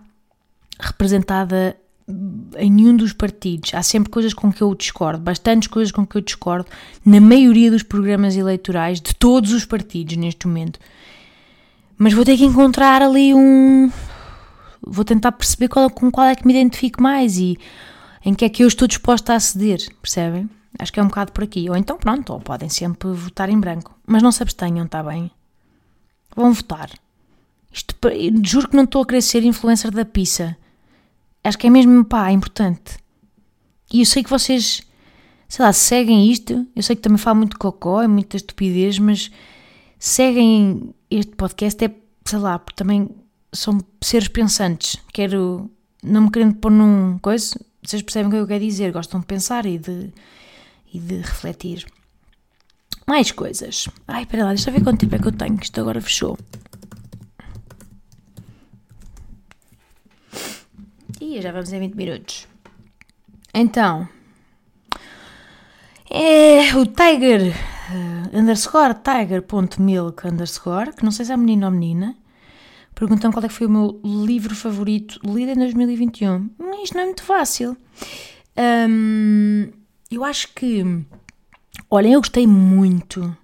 representada 0.79 1.77
em 2.57 2.71
nenhum 2.71 2.97
dos 2.97 3.13
partidos. 3.13 3.75
Há 3.75 3.83
sempre 3.83 4.11
coisas 4.11 4.33
com 4.33 4.53
que 4.53 4.63
eu 4.63 4.75
discordo, 4.75 5.23
bastantes 5.23 5.69
coisas 5.69 5.91
com 5.91 6.07
que 6.07 6.17
eu 6.17 6.21
discordo, 6.21 6.69
na 7.05 7.21
maioria 7.21 7.71
dos 7.71 7.83
programas 7.83 8.37
eleitorais 8.37 9.01
de 9.01 9.15
todos 9.15 9.53
os 9.53 9.65
partidos 9.65 10.17
neste 10.17 10.47
momento. 10.47 10.79
Mas 11.99 12.13
vou 12.13 12.25
ter 12.25 12.37
que 12.37 12.45
encontrar 12.45 13.03
ali 13.03 13.35
um. 13.35 13.91
Vou 14.83 15.05
tentar 15.05 15.33
perceber 15.33 15.69
qual, 15.69 15.91
com 15.91 16.11
qual 16.11 16.27
é 16.27 16.35
que 16.35 16.47
me 16.47 16.53
identifico 16.53 17.03
mais 17.03 17.39
e 17.39 17.59
em 18.25 18.35
que 18.35 18.45
é 18.45 18.49
que 18.49 18.63
eu 18.63 18.69
estou 18.69 18.87
disposta 18.87 19.35
a 19.35 19.41
ceder, 19.41 19.81
percebem? 20.01 20.49
Acho 20.79 20.93
que 20.93 21.01
é 21.01 21.03
um 21.03 21.09
bocado 21.09 21.33
por 21.33 21.45
aqui. 21.45 21.69
Ou 21.69 21.77
então, 21.77 21.97
pronto, 21.97 22.33
ou 22.33 22.41
podem 22.41 22.69
sempre 22.69 23.09
votar 23.11 23.49
em 23.49 23.59
branco. 23.59 23.99
Mas 24.07 24.23
não 24.23 24.33
se 24.33 24.43
abstenham, 24.43 24.85
está 24.85 25.03
bem? 25.03 25.31
Vão 26.35 26.53
votar. 26.53 26.91
Isto, 27.73 27.95
juro 28.45 28.69
que 28.69 28.77
não 28.77 28.85
estou 28.85 29.03
a 29.03 29.07
querer 29.07 29.23
ser 29.23 29.45
influencer 29.45 29.91
da 29.91 30.05
pizza. 30.05 30.57
Acho 31.43 31.59
que 31.59 31.67
é 31.67 31.71
mesmo, 31.71 32.05
pá, 32.05 32.31
importante. 32.31 32.99
E 33.93 34.01
eu 34.01 34.07
sei 34.07 34.23
que 34.23 34.31
vocês, 34.31 34.83
sei 35.49 35.65
lá, 35.65 35.73
seguem 35.73 36.31
isto. 36.31 36.67
Eu 36.75 36.83
sei 36.83 36.97
que 36.97 37.03
também 37.03 37.19
falo 37.19 37.39
muito 37.39 37.59
cocó, 37.59 38.03
é 38.03 38.09
muita 38.09 38.37
estupidez, 38.37 38.99
mas 38.99 39.31
seguem 39.99 40.95
este 41.11 41.33
podcast 41.37 41.85
é, 41.85 41.95
sei 42.25 42.39
lá, 42.39 42.59
porque 42.59 42.77
também 42.77 43.09
são 43.53 43.81
seres 44.03 44.29
pensantes. 44.29 44.97
Quero, 45.13 45.71
não 46.03 46.23
me 46.23 46.31
querendo 46.31 46.57
pôr 46.57 46.71
num 46.71 47.19
coisa, 47.19 47.59
vocês 47.83 48.03
percebem 48.03 48.29
o 48.29 48.31
que 48.31 48.37
eu 48.39 48.47
quero 48.47 48.65
dizer, 48.65 48.93
gostam 48.93 49.21
de 49.21 49.27
pensar 49.27 49.67
e 49.67 49.79
de 49.79 50.13
e 50.97 50.99
de 50.99 51.17
refletir. 51.17 51.87
Mais 53.07 53.31
coisas. 53.31 53.89
Ai, 54.09 54.23
espera 54.23 54.45
lá, 54.45 54.49
deixa 54.49 54.71
eu 54.71 54.75
ver 54.75 54.83
quanto 54.83 55.01
tempo 55.01 55.15
é 55.15 55.19
que 55.19 55.29
eu 55.29 55.33
tenho, 55.33 55.57
que 55.59 55.65
isto 55.65 55.81
agora 55.81 56.01
fechou. 56.01 56.39
E 61.21 61.41
já 61.41 61.53
vamos 61.53 61.73
em 61.73 61.81
20 61.81 61.95
minutos. 61.95 62.49
Então, 63.55 64.09
é 66.11 66.75
o 66.77 66.87
Tiger 66.87 67.53
uh, 67.53 68.39
underscore 68.39 68.95
tiger.milk 68.95 70.27
underscore, 70.27 70.93
que 70.93 71.05
não 71.05 71.11
sei 71.11 71.27
se 71.27 71.33
é 71.33 71.37
menino 71.37 71.67
ou 71.67 71.73
menina, 71.73 72.17
perguntam 72.95 73.31
qual 73.31 73.45
é 73.45 73.49
que 73.49 73.55
foi 73.55 73.67
o 73.67 73.71
meu 73.71 74.01
livro 74.05 74.55
favorito 74.55 75.21
lido 75.25 75.53
em 75.53 75.57
2021. 75.57 76.51
Isto 76.83 76.95
não 76.95 77.03
é 77.03 77.07
muito 77.07 77.23
fácil. 77.23 77.77
Um, 78.89 79.71
eu 80.11 80.25
acho 80.25 80.53
que. 80.55 80.83
Olhem, 81.91 82.15
eu 82.15 82.21
gostei 82.21 82.47
muito 82.47 83.37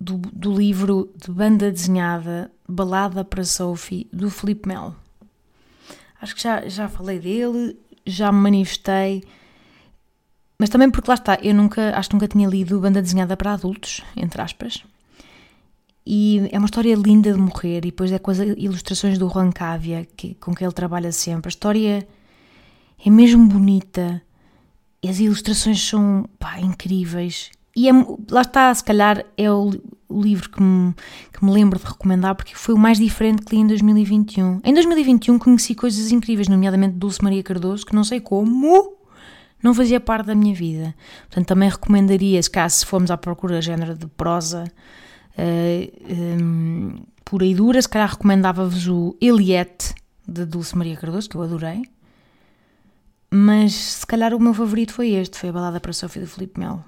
do, 0.00 0.18
do 0.32 0.52
livro 0.52 1.12
de 1.16 1.30
banda 1.30 1.70
desenhada 1.70 2.50
Balada 2.68 3.24
para 3.24 3.44
Sophie, 3.44 4.08
do 4.12 4.30
Felipe 4.30 4.68
Melo. 4.68 4.96
Acho 6.20 6.34
que 6.34 6.42
já, 6.42 6.68
já 6.68 6.88
falei 6.88 7.18
dele, 7.18 7.78
já 8.04 8.32
me 8.32 8.40
manifestei, 8.40 9.22
mas 10.58 10.68
também 10.68 10.90
porque 10.90 11.08
lá 11.08 11.14
está, 11.14 11.38
eu 11.40 11.54
nunca, 11.54 11.96
acho 11.96 12.08
que 12.08 12.14
nunca 12.16 12.28
tinha 12.28 12.48
lido 12.48 12.80
banda 12.80 13.00
desenhada 13.00 13.36
para 13.36 13.52
adultos, 13.52 14.02
entre 14.16 14.42
aspas. 14.42 14.82
E 16.04 16.48
é 16.50 16.58
uma 16.58 16.64
história 16.64 16.94
linda 16.96 17.32
de 17.32 17.38
morrer, 17.38 17.78
e 17.78 17.90
depois 17.90 18.10
é 18.10 18.18
com 18.18 18.30
as 18.30 18.38
ilustrações 18.38 19.18
do 19.18 19.28
Juan 19.28 19.52
Cávia, 19.52 20.08
que, 20.16 20.34
com 20.34 20.54
que 20.54 20.64
ele 20.64 20.72
trabalha 20.72 21.12
sempre. 21.12 21.48
A 21.48 21.50
história 21.50 22.08
é 23.04 23.10
mesmo 23.10 23.46
bonita 23.46 24.20
e 25.02 25.08
as 25.08 25.18
ilustrações 25.20 25.80
são 25.82 26.28
pá, 26.38 26.60
incríveis. 26.60 27.50
E 27.76 27.88
é, 27.88 27.92
lá 28.30 28.42
está, 28.42 28.74
se 28.74 28.82
calhar 28.82 29.24
é 29.36 29.50
o, 29.50 29.70
o 30.08 30.20
livro 30.20 30.50
que 30.50 30.60
me, 30.60 30.94
que 31.32 31.44
me 31.44 31.52
lembro 31.52 31.78
de 31.78 31.84
recomendar 31.84 32.34
porque 32.34 32.54
foi 32.54 32.74
o 32.74 32.78
mais 32.78 32.98
diferente 32.98 33.44
que 33.44 33.54
li 33.54 33.62
em 33.62 33.66
2021. 33.66 34.60
Em 34.64 34.74
2021 34.74 35.38
conheci 35.38 35.74
coisas 35.74 36.10
incríveis, 36.10 36.48
nomeadamente 36.48 36.96
Dulce 36.96 37.22
Maria 37.22 37.42
Cardoso, 37.42 37.86
que 37.86 37.94
não 37.94 38.02
sei 38.02 38.20
como 38.20 38.96
não 39.62 39.74
fazia 39.74 40.00
parte 40.00 40.26
da 40.26 40.34
minha 40.34 40.54
vida. 40.54 40.94
Portanto, 41.22 41.46
também 41.46 41.68
recomendaria, 41.68 42.42
se 42.42 42.50
caso 42.50 42.86
formos 42.86 43.10
à 43.10 43.16
procura 43.16 43.58
de 43.58 43.66
género 43.66 43.96
de 43.96 44.06
prosa 44.06 44.64
uh, 44.64 45.38
eh, 45.38 45.90
um, 46.40 46.94
pura 47.24 47.44
e 47.44 47.54
dura, 47.54 47.80
se 47.82 47.88
calhar 47.88 48.10
recomendava-vos 48.10 48.88
o 48.88 49.16
Eliette 49.20 49.94
de 50.26 50.44
Dulce 50.44 50.76
Maria 50.76 50.96
Cardoso, 50.96 51.28
que 51.28 51.36
eu 51.36 51.42
adorei. 51.42 51.82
Mas 53.30 53.74
se 53.74 54.06
calhar 54.06 54.34
o 54.34 54.40
meu 54.40 54.54
favorito 54.54 54.92
foi 54.92 55.10
este, 55.10 55.38
foi 55.38 55.50
a 55.50 55.52
balada 55.52 55.80
para 55.80 55.92
Sofia 55.92 56.22
do 56.22 56.28
Felipe 56.28 56.58
Melo. 56.58 56.84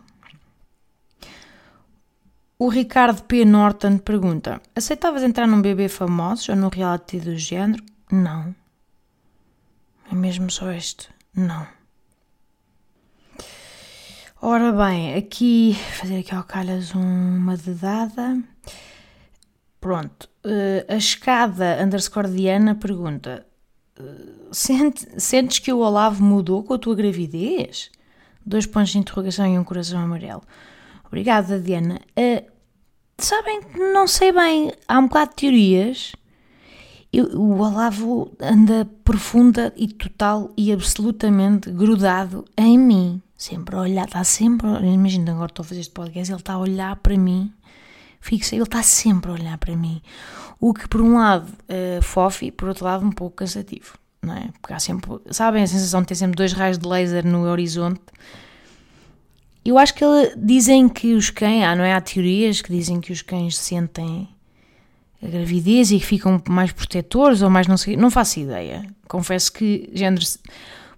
O 2.58 2.68
Ricardo 2.68 3.22
P. 3.22 3.44
Norton 3.44 3.98
pergunta: 3.98 4.60
Aceitavas 4.74 5.22
entrar 5.22 5.46
num 5.46 5.62
bebê 5.62 5.88
famoso 5.88 6.52
ou 6.52 6.56
num 6.56 6.68
reality 6.68 7.18
do 7.18 7.36
género? 7.36 7.82
Não. 8.10 8.54
É 10.10 10.14
mesmo 10.14 10.50
só 10.50 10.70
este? 10.70 11.08
Não. 11.34 11.66
Ora 14.42 14.72
bem, 14.72 15.14
aqui, 15.14 15.76
fazer 15.98 16.18
aqui 16.18 16.34
ao 16.34 16.44
calhas 16.44 16.94
uma 16.94 17.56
dedada. 17.56 18.42
Pronto. 19.80 20.28
Uh, 20.44 20.84
a 20.92 20.96
escada 20.96 21.82
underscore 21.82 22.28
Diana 22.28 22.74
pergunta: 22.74 23.46
Sente, 24.52 25.06
sentes 25.20 25.58
que 25.58 25.72
o 25.72 25.78
Olavo 25.78 26.22
mudou 26.22 26.62
com 26.62 26.74
a 26.74 26.78
tua 26.78 26.94
gravidez? 26.94 27.90
Dois 28.44 28.66
pontos 28.66 28.90
de 28.90 28.98
interrogação 28.98 29.46
e 29.46 29.58
um 29.58 29.64
coração 29.64 30.00
amarelo. 30.00 30.42
Obrigada, 31.06 31.60
Diana. 31.60 32.00
Uh, 32.18 32.44
sabem, 33.18 33.60
não 33.92 34.06
sei 34.06 34.32
bem, 34.32 34.72
há 34.88 34.98
um 34.98 35.06
bocado 35.06 35.30
de 35.30 35.36
teorias. 35.36 36.12
Eu, 37.12 37.26
o 37.38 37.58
Olavo 37.58 38.32
anda 38.40 38.88
profunda 39.04 39.72
e 39.76 39.88
total 39.88 40.52
e 40.56 40.72
absolutamente 40.72 41.70
grudado 41.70 42.44
em 42.56 42.78
mim. 42.78 43.22
Sempre 43.36 43.74
a 43.74 43.80
olhar, 43.80 44.04
está 44.06 44.22
sempre. 44.22 44.68
Imagina, 44.86 45.32
agora 45.32 45.50
estou 45.50 45.62
a 45.62 45.66
fazer 45.66 45.80
este 45.80 45.92
podcast, 45.92 46.32
ele 46.32 46.40
está 46.40 46.54
a 46.54 46.58
olhar 46.58 46.96
para 46.96 47.16
mim. 47.16 47.52
Fixa, 48.20 48.54
ele 48.54 48.64
está 48.64 48.82
sempre 48.82 49.30
a 49.30 49.34
olhar 49.34 49.58
para 49.58 49.74
mim. 49.74 50.02
O 50.60 50.74
que, 50.74 50.86
por 50.86 51.00
um 51.00 51.16
lado, 51.16 51.50
é 51.68 52.00
fofo 52.02 52.44
e, 52.44 52.50
por 52.52 52.68
outro 52.68 52.84
lado, 52.84 53.04
um 53.04 53.10
pouco 53.10 53.36
cansativo. 53.36 53.98
Não 54.22 54.34
é? 54.34 54.50
Porque 54.60 54.74
há 54.74 54.78
sempre, 54.78 55.10
sabem, 55.30 55.62
a 55.62 55.66
sensação 55.66 56.02
de 56.02 56.08
ter 56.08 56.14
sempre 56.14 56.36
dois 56.36 56.52
raios 56.52 56.78
de 56.78 56.86
laser 56.86 57.26
no 57.26 57.44
horizonte. 57.44 58.02
Eu 59.64 59.78
acho 59.78 59.94
que 59.94 60.04
ele, 60.04 60.34
dizem 60.36 60.88
que 60.88 61.14
os 61.14 61.30
cães, 61.30 61.64
ah, 61.64 61.74
não 61.74 61.84
é? 61.84 61.94
Há 61.94 62.00
teorias 62.00 62.60
que 62.60 62.70
dizem 62.70 63.00
que 63.00 63.12
os 63.12 63.22
cães 63.22 63.56
sentem 63.56 64.28
a 65.22 65.26
gravidez 65.26 65.90
e 65.90 65.98
que 65.98 66.04
ficam 66.04 66.42
mais 66.48 66.72
protetores 66.72 67.40
ou 67.40 67.50
mais 67.50 67.66
não 67.66 67.76
sei, 67.76 67.96
não 67.96 68.10
faço 68.10 68.40
ideia. 68.40 68.86
Confesso 69.08 69.52
que, 69.52 69.90
género, 69.94 70.24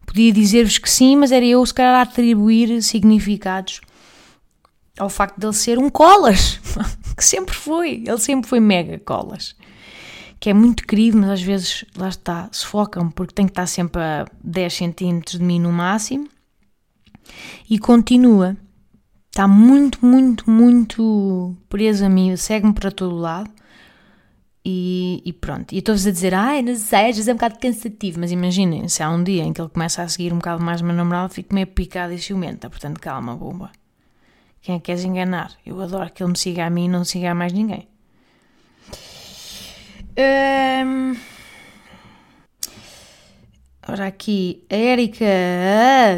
podia 0.04 0.32
dizer-vos 0.32 0.78
que 0.78 0.90
sim, 0.90 1.16
mas 1.16 1.30
era 1.30 1.44
eu 1.44 1.64
se 1.64 1.74
calhar 1.74 1.94
a 1.94 2.02
atribuir 2.02 2.82
significados 2.82 3.80
ao 5.02 5.08
facto 5.08 5.36
de 5.38 5.46
ele 5.46 5.52
ser 5.52 5.78
um 5.78 5.90
colas, 5.90 6.60
que 7.16 7.24
sempre 7.24 7.54
foi, 7.54 8.04
ele 8.06 8.18
sempre 8.18 8.48
foi 8.48 8.60
mega 8.60 8.98
colas, 9.00 9.56
que 10.38 10.48
é 10.48 10.54
muito 10.54 10.86
querido, 10.86 11.18
mas 11.18 11.30
às 11.30 11.42
vezes, 11.42 11.84
lá 11.96 12.08
está, 12.08 12.48
sufocam 12.52 13.10
porque 13.10 13.34
tem 13.34 13.46
que 13.46 13.50
estar 13.50 13.66
sempre 13.66 14.00
a 14.00 14.24
10 14.42 14.72
centímetros 14.72 15.38
de 15.38 15.44
mim 15.44 15.58
no 15.58 15.72
máximo, 15.72 16.28
e 17.68 17.78
continua, 17.78 18.56
está 19.28 19.48
muito, 19.48 20.04
muito, 20.06 20.48
muito 20.48 21.56
preso 21.68 22.04
a 22.04 22.08
mim, 22.08 22.36
segue-me 22.36 22.72
para 22.72 22.92
todo 22.92 23.16
lado, 23.16 23.50
e, 24.64 25.20
e, 25.24 25.32
pronto, 25.32 25.72
e 25.72 25.78
estou-vos 25.78 26.06
a 26.06 26.12
dizer, 26.12 26.32
ai, 26.32 26.62
não 26.62 26.76
sei, 26.76 27.08
às 27.10 27.16
vezes 27.16 27.26
é 27.26 27.32
um 27.32 27.36
bocado 27.36 27.58
cansativo, 27.58 28.20
mas 28.20 28.30
imaginem, 28.30 28.86
se 28.86 29.02
há 29.02 29.10
um 29.10 29.24
dia 29.24 29.42
em 29.42 29.52
que 29.52 29.60
ele 29.60 29.68
começa 29.68 30.00
a 30.00 30.08
seguir 30.08 30.32
um 30.32 30.36
bocado 30.36 30.62
mais 30.62 30.80
o 30.80 30.84
meu 30.84 30.94
namorado, 30.94 31.34
fico 31.34 31.52
meio 31.52 31.66
picado 31.66 32.12
e 32.12 32.18
ciumenta, 32.20 32.70
portanto 32.70 33.00
calma, 33.00 33.34
bomba. 33.34 33.72
Quem 34.62 34.76
é 34.76 34.78
que 34.78 34.84
queres 34.84 35.04
enganar? 35.04 35.52
Eu 35.66 35.80
adoro 35.80 36.10
que 36.12 36.22
ele 36.22 36.30
me 36.30 36.38
siga 36.38 36.64
a 36.64 36.70
mim 36.70 36.84
e 36.84 36.88
não 36.88 37.04
siga 37.04 37.32
a 37.32 37.34
mais 37.34 37.52
ninguém. 37.52 37.88
Um... 40.16 41.16
Ora, 43.88 44.06
aqui, 44.06 44.64
a 44.70 44.76
Érica 44.76 45.26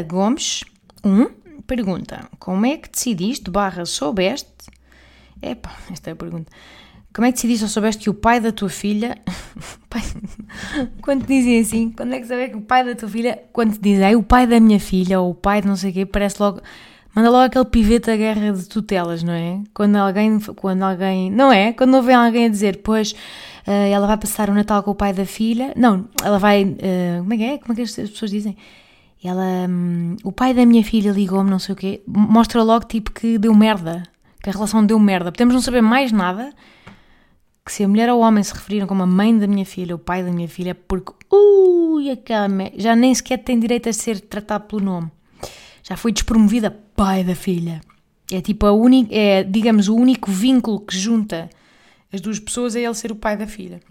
Gomes, 0.07 0.63
um, 1.03 1.25
pergunta: 1.65 2.29
Como 2.37 2.67
é 2.67 2.77
que 2.77 2.89
decidiste, 2.89 3.49
barra, 3.49 3.83
soubeste? 3.83 4.69
Epá, 5.41 5.75
esta 5.91 6.11
é 6.11 6.13
a 6.13 6.15
pergunta. 6.15 6.51
Como 7.11 7.25
é 7.25 7.31
que 7.31 7.35
decidiste 7.35 7.63
ou 7.63 7.69
soubeste 7.69 8.03
que 8.03 8.09
o 8.11 8.13
pai 8.13 8.39
da 8.39 8.51
tua 8.51 8.69
filha. 8.69 9.17
quando 11.01 11.21
te 11.21 11.27
dizem 11.27 11.59
assim, 11.61 11.89
quando 11.89 12.13
é 12.13 12.19
que 12.19 12.27
sabes 12.27 12.49
que 12.49 12.57
o 12.57 12.61
pai 12.61 12.83
da 12.83 12.93
tua 12.93 13.09
filha. 13.09 13.41
Quando 13.51 13.73
te 13.73 13.79
dizem 13.79 14.15
o 14.15 14.21
pai 14.21 14.45
da 14.45 14.59
minha 14.59 14.79
filha 14.79 15.19
ou 15.19 15.31
o 15.31 15.35
pai 15.35 15.61
de 15.61 15.67
não 15.67 15.75
sei 15.75 15.89
o 15.89 15.93
quê, 15.93 16.05
parece 16.05 16.39
logo 16.39 16.61
manda 17.15 17.29
logo 17.29 17.45
aquele 17.45 17.65
pivete 17.65 18.07
da 18.07 18.17
guerra 18.17 18.51
de 18.51 18.67
tutelas, 18.67 19.23
não 19.23 19.33
é? 19.33 19.61
Quando 19.73 19.95
alguém, 19.95 20.39
quando 20.55 20.83
alguém, 20.83 21.31
não 21.31 21.51
é? 21.51 21.71
Quando 21.71 21.95
ouvem 21.95 22.15
alguém 22.15 22.45
a 22.45 22.49
dizer, 22.49 22.81
pois, 22.83 23.13
uh, 23.13 23.71
ela 23.91 24.05
vai 24.05 24.17
passar 24.17 24.49
o 24.49 24.53
Natal 24.53 24.83
com 24.83 24.91
o 24.91 24.95
pai 24.95 25.13
da 25.13 25.25
filha, 25.25 25.73
não, 25.77 26.07
ela 26.21 26.37
vai, 26.37 26.63
uh, 26.65 27.21
como 27.21 27.33
é 27.33 27.37
que 27.37 27.43
é? 27.43 27.57
Como 27.57 27.73
é 27.73 27.75
que 27.75 27.81
as 27.83 27.95
pessoas 27.95 28.29
dizem? 28.29 28.57
Ela, 29.23 29.67
um, 29.67 30.17
o 30.23 30.31
pai 30.31 30.53
da 30.53 30.65
minha 30.65 30.83
filha 30.83 31.11
ligou-me, 31.11 31.49
não 31.49 31.57
sei 31.57 31.73
o 31.73 31.75
quê, 31.75 32.01
mostra 32.05 32.61
logo 32.61 32.85
tipo 32.85 33.11
que 33.11 33.37
deu 33.37 33.55
merda, 33.55 34.03
que 34.43 34.49
a 34.49 34.53
relação 34.53 34.85
deu 34.85 34.99
merda. 34.99 35.31
Podemos 35.31 35.55
não 35.55 35.61
saber 35.61 35.81
mais 35.81 36.11
nada, 36.11 36.53
que 37.65 37.71
se 37.71 37.83
a 37.83 37.87
mulher 37.87 38.07
ou 38.11 38.19
o 38.19 38.21
homem 38.21 38.43
se 38.43 38.53
referiram 38.53 38.85
como 38.85 39.01
a 39.01 39.07
mãe 39.07 39.35
da 39.35 39.47
minha 39.47 39.65
filha, 39.65 39.95
o 39.95 39.99
pai 39.99 40.21
da 40.21 40.31
minha 40.31 40.47
filha, 40.47 40.75
porque, 40.75 41.11
ui, 41.33 42.11
aquela 42.11 42.47
já 42.75 42.95
nem 42.95 43.15
sequer 43.15 43.37
tem 43.37 43.59
direito 43.59 43.89
a 43.89 43.93
ser 43.93 44.19
tratado 44.19 44.65
pelo 44.65 44.83
nome. 44.83 45.11
Já 45.81 45.97
foi 45.97 46.11
despromovida 46.11 46.84
pai 46.95 47.23
da 47.23 47.35
filha. 47.35 47.81
É 48.31 48.41
tipo 48.41 48.65
a 48.65 48.71
única, 48.71 49.13
é, 49.13 49.43
digamos, 49.43 49.87
o 49.87 49.95
único 49.95 50.31
vínculo 50.31 50.79
que 50.79 50.97
junta 50.97 51.49
as 52.11 52.21
duas 52.21 52.39
pessoas 52.39 52.75
é 52.75 52.81
ele 52.81 52.93
ser 52.93 53.11
o 53.11 53.15
pai 53.15 53.37
da 53.37 53.45
filha. 53.45 53.81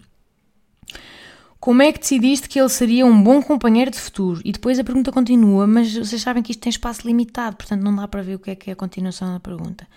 Como 1.59 1.81
é 1.81 1.91
que 1.91 1.99
decidiste 1.99 2.47
que 2.47 2.59
ele 2.59 2.69
seria 2.69 3.05
um 3.05 3.23
bom 3.23 3.41
companheiro 3.41 3.89
de 3.89 3.99
futuro? 3.99 4.41
E 4.43 4.51
depois 4.51 4.77
a 4.77 4.83
pergunta 4.83 5.11
continua, 5.11 5.65
mas 5.65 5.95
vocês 5.95 6.21
sabem 6.21 6.43
que 6.43 6.51
isto 6.51 6.61
tem 6.61 6.69
espaço 6.69 7.07
limitado, 7.07 7.55
portanto 7.55 7.81
não 7.81 7.95
dá 7.95 8.07
para 8.07 8.21
ver 8.21 8.35
o 8.35 8.39
que 8.39 8.51
é 8.51 8.55
que 8.55 8.69
é 8.69 8.73
a 8.73 8.75
continuação 8.75 9.33
da 9.33 9.39
pergunta. 9.39 9.87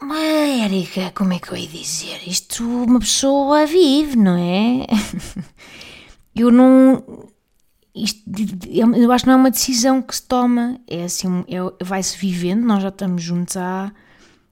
Mas, 0.00 0.60
Érica, 0.62 1.12
como 1.14 1.32
é 1.32 1.38
que 1.38 1.52
eu 1.52 1.56
ia 1.56 1.68
dizer? 1.68 2.20
Isto 2.26 2.64
uma 2.64 2.98
pessoa 2.98 3.66
vive, 3.66 4.16
não 4.16 4.36
é? 4.36 4.86
Eu 6.34 6.50
não. 6.50 7.28
Isto, 7.94 8.22
eu 8.70 9.12
acho 9.12 9.24
que 9.24 9.28
não 9.28 9.34
é 9.34 9.40
uma 9.40 9.50
decisão 9.50 10.00
que 10.00 10.16
se 10.16 10.22
toma, 10.22 10.80
é 10.88 11.04
assim, 11.04 11.44
é, 11.46 11.84
vai-se 11.84 12.16
vivendo. 12.16 12.64
Nós 12.64 12.82
já 12.82 12.88
estamos 12.88 13.22
juntos 13.22 13.56
há. 13.56 13.92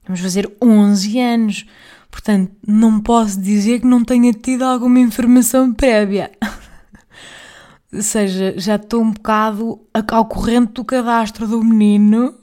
Vamos 0.05 0.21
fazer 0.21 0.51
11 0.61 1.19
anos. 1.19 1.65
Portanto, 2.11 2.51
não 2.67 2.99
posso 2.99 3.39
dizer 3.39 3.79
que 3.79 3.87
não 3.87 4.03
tenha 4.03 4.33
tido 4.33 4.63
alguma 4.63 4.99
informação 4.99 5.73
prévia. 5.73 6.31
Ou 7.93 8.01
seja, 8.01 8.53
já 8.57 8.75
estou 8.75 9.01
um 9.01 9.11
bocado 9.11 9.79
ao 9.93 10.25
corrente 10.25 10.73
do 10.73 10.85
cadastro 10.85 11.47
do 11.47 11.63
menino. 11.63 12.35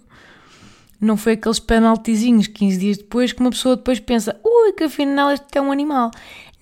Não 1.01 1.17
foi 1.17 1.35
aqueles 1.35 1.61
penaltizinhos 1.61 2.49
15 2.49 2.79
dias 2.79 2.97
depois 2.99 3.33
que 3.33 3.41
uma 3.41 3.51
pessoa 3.51 3.77
depois 3.77 4.01
pensa, 4.01 4.39
ui, 4.45 4.73
que 4.73 4.85
afinal 4.85 5.31
este 5.31 5.57
é 5.57 5.61
um 5.61 5.71
animal. 5.71 6.11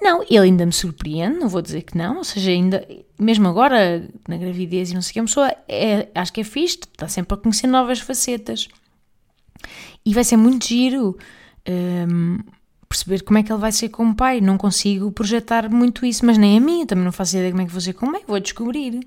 Não, 0.01 0.23
ele 0.23 0.39
ainda 0.39 0.67
me 0.67 0.73
surpreende, 0.73 1.39
não 1.39 1.49
vou 1.49 1.63
dizer 1.63 1.83
que 1.83 1.97
não, 1.97 2.19
ou 2.19 2.25
seja, 2.25 2.51
ainda, 2.51 2.87
mesmo 3.19 3.49
agora, 3.49 4.09
na 4.29 4.37
gravidez 4.37 4.91
e 4.91 4.95
não 4.95 5.03
sei 5.03 5.11
o 5.11 5.13
que, 5.15 5.21
a 5.21 5.25
pessoa 5.25 5.57
é, 5.69 6.09
acho 6.15 6.33
que 6.33 6.41
é 6.43 6.45
fixe, 6.45 6.79
está 6.79 7.09
sempre 7.09 7.35
a 7.35 7.37
conhecer 7.37 7.67
novas 7.67 7.99
facetas. 8.01 8.69
E 10.05 10.13
vai 10.13 10.23
ser 10.23 10.37
muito 10.37 10.67
giro. 10.67 11.17
Um, 11.69 12.39
perceber 12.89 13.23
como 13.23 13.39
é 13.39 13.43
que 13.43 13.53
ele 13.53 13.61
vai 13.61 13.73
ser 13.73 13.89
como 13.89 14.15
pai. 14.15 14.41
Não 14.41 14.57
consigo 14.57 15.11
projetar 15.11 15.69
muito 15.71 16.07
isso, 16.07 16.25
mas 16.25 16.39
nem 16.39 16.57
a 16.57 16.61
mim, 16.61 16.87
também 16.87 17.05
não 17.05 17.13
faço 17.13 17.37
ideia 17.37 17.51
como 17.51 17.63
é 17.63 17.67
que 17.67 17.73
vou 17.73 17.81
ser 17.81 17.93
como 17.93 18.13
mãe, 18.13 18.23
vou 18.27 18.41
descobrir. 18.41 19.01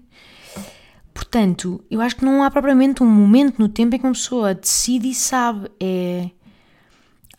Portanto, 1.13 1.83
eu 1.89 1.99
acho 2.01 2.15
que 2.15 2.25
não 2.25 2.43
há 2.43 2.51
propriamente 2.51 3.03
um 3.03 3.07
momento 3.07 3.59
no 3.59 3.67
tempo 3.67 3.95
em 3.95 3.99
que 3.99 4.05
uma 4.05 4.13
pessoa 4.13 4.53
decide 4.53 5.09
e 5.09 5.13
sabe. 5.13 5.69
É 5.79 6.29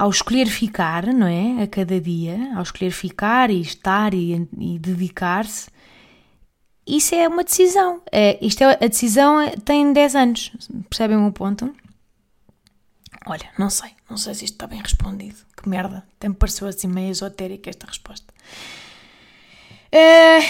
ao 0.01 0.09
escolher 0.09 0.47
ficar, 0.47 1.07
não 1.09 1.27
é? 1.27 1.63
A 1.63 1.67
cada 1.67 2.01
dia, 2.01 2.55
ao 2.57 2.63
escolher 2.63 2.91
ficar 2.91 3.51
e 3.51 3.61
estar 3.61 4.15
e, 4.15 4.49
e 4.59 4.79
dedicar-se, 4.79 5.71
isso 6.87 7.15
é 7.15 7.29
uma 7.29 7.45
decisão. 7.45 8.01
É, 8.11 8.39
isto 8.43 8.65
é, 8.65 8.79
a 8.83 8.89
decisão 8.89 9.39
é, 9.39 9.51
tem 9.51 9.93
10 9.93 10.17
anos. 10.17 10.53
Percebem 10.89 11.19
o 11.19 11.21
meu 11.21 11.33
ponto? 11.33 11.75
Olha, 13.27 13.51
não 13.59 13.69
sei, 13.69 13.91
não 14.09 14.17
sei 14.17 14.33
se 14.35 14.47
isto 14.47 14.55
está 14.55 14.67
bem 14.67 14.81
respondido. 14.81 15.37
Que 15.55 15.69
merda, 15.69 16.03
até 16.17 16.31
me 16.31 16.35
pareceu 16.35 16.67
assim 16.67 16.89
meio 16.89 17.11
esotérica 17.11 17.69
esta 17.69 17.87
resposta. 17.87 18.33
É... 19.93 20.41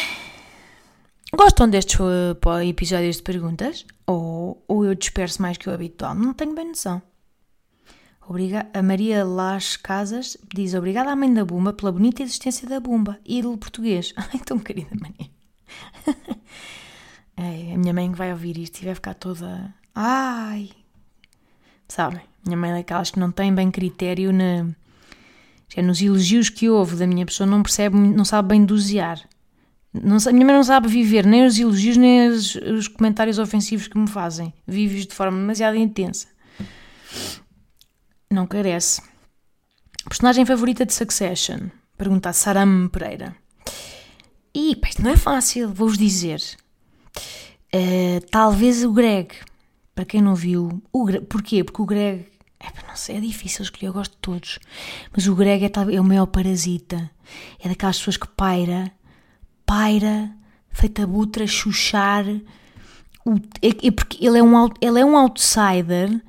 Gostam 1.34 1.68
destes 1.68 1.98
uh, 1.98 2.60
episódios 2.62 3.16
de 3.16 3.22
perguntas? 3.24 3.84
Ou, 4.06 4.62
ou 4.68 4.84
eu 4.84 4.94
disperso 4.94 5.42
mais 5.42 5.58
que 5.58 5.68
o 5.68 5.74
habitual? 5.74 6.14
Não 6.14 6.34
tenho 6.34 6.54
bem 6.54 6.68
noção. 6.68 7.02
Obriga 8.30 8.70
a 8.72 8.80
Maria 8.80 9.24
Las 9.24 9.76
Casas 9.76 10.38
diz 10.54 10.74
obrigada 10.74 11.10
à 11.10 11.16
mãe 11.16 11.34
da 11.34 11.44
Bumba 11.44 11.72
pela 11.72 11.90
bonita 11.90 12.22
existência 12.22 12.68
da 12.68 12.78
Bumba, 12.78 13.18
ídolo 13.26 13.58
português. 13.58 14.14
Ai, 14.16 14.38
tão 14.46 14.56
querida 14.56 14.90
Maria. 15.00 15.28
é, 17.36 17.74
a 17.74 17.76
minha 17.76 17.92
mãe 17.92 18.08
que 18.12 18.16
vai 18.16 18.30
ouvir 18.30 18.56
isto 18.56 18.80
e 18.80 18.84
vai 18.84 18.94
ficar 18.94 19.14
toda... 19.14 19.74
Ai, 19.92 20.70
Sabem? 21.88 22.20
Minha 22.46 22.56
mãe 22.56 22.70
é 22.70 22.74
daquelas 22.74 23.10
que 23.10 23.18
não 23.18 23.32
tem 23.32 23.52
bem 23.52 23.68
critério 23.68 24.32
na, 24.32 24.64
é 25.74 25.82
nos 25.82 26.00
elogios 26.00 26.48
que 26.48 26.70
houve 26.70 26.94
da 26.94 27.08
minha 27.08 27.26
pessoa, 27.26 27.48
não 27.48 27.64
percebe, 27.64 27.96
não 27.96 28.24
sabe 28.24 28.50
bem 28.50 28.64
dosear. 28.64 29.20
Não, 29.92 30.18
a 30.24 30.32
minha 30.32 30.46
mãe 30.46 30.54
não 30.54 30.62
sabe 30.62 30.86
viver 30.86 31.26
nem 31.26 31.44
os 31.44 31.58
elogios 31.58 31.96
nem 31.96 32.28
os, 32.28 32.54
os 32.54 32.86
comentários 32.86 33.40
ofensivos 33.40 33.88
que 33.88 33.98
me 33.98 34.06
fazem. 34.06 34.54
Vives 34.68 35.04
de 35.04 35.16
forma 35.16 35.36
demasiado 35.36 35.76
intensa. 35.76 36.28
Não 38.32 38.46
carece. 38.46 39.02
Personagem 40.04 40.46
favorita 40.46 40.86
de 40.86 40.94
Succession? 40.94 41.68
Pergunta 41.98 42.28
a 42.28 42.32
Saram 42.32 42.88
Pereira. 42.88 43.34
E, 44.54 44.78
isto 44.88 45.02
não 45.02 45.10
é 45.10 45.16
fácil, 45.16 45.74
vou-vos 45.74 45.98
dizer. 45.98 46.40
Uh, 47.74 48.24
talvez 48.30 48.84
o 48.84 48.92
Greg. 48.92 49.34
Para 49.96 50.04
quem 50.04 50.22
não 50.22 50.36
viu, 50.36 50.80
o 50.92 51.04
Greg, 51.04 51.26
porquê? 51.26 51.64
Porque 51.64 51.82
o 51.82 51.84
Greg, 51.84 52.24
é, 52.60 52.66
não 52.86 52.94
sei, 52.94 53.16
é 53.16 53.20
difícil 53.20 53.64
escolher, 53.64 53.88
eu 53.88 53.92
gosto 53.92 54.12
de 54.12 54.18
todos, 54.18 54.60
mas 55.12 55.26
o 55.26 55.34
Greg 55.34 55.64
é, 55.64 55.96
é 55.96 56.00
o 56.00 56.04
maior 56.04 56.26
parasita, 56.26 57.10
é 57.58 57.68
daquelas 57.68 57.98
pessoas 57.98 58.16
que 58.16 58.28
paira, 58.28 58.92
paira, 59.66 60.30
feita 60.70 61.04
butra, 61.04 61.46
chuchar, 61.48 62.24
o, 63.26 63.34
é, 63.60 63.88
é 63.88 63.90
porque 63.90 64.24
ele 64.24 64.38
é, 64.38 64.42
um, 64.42 64.68
ele 64.80 65.00
é 65.00 65.04
um 65.04 65.16
outsider 65.16 66.22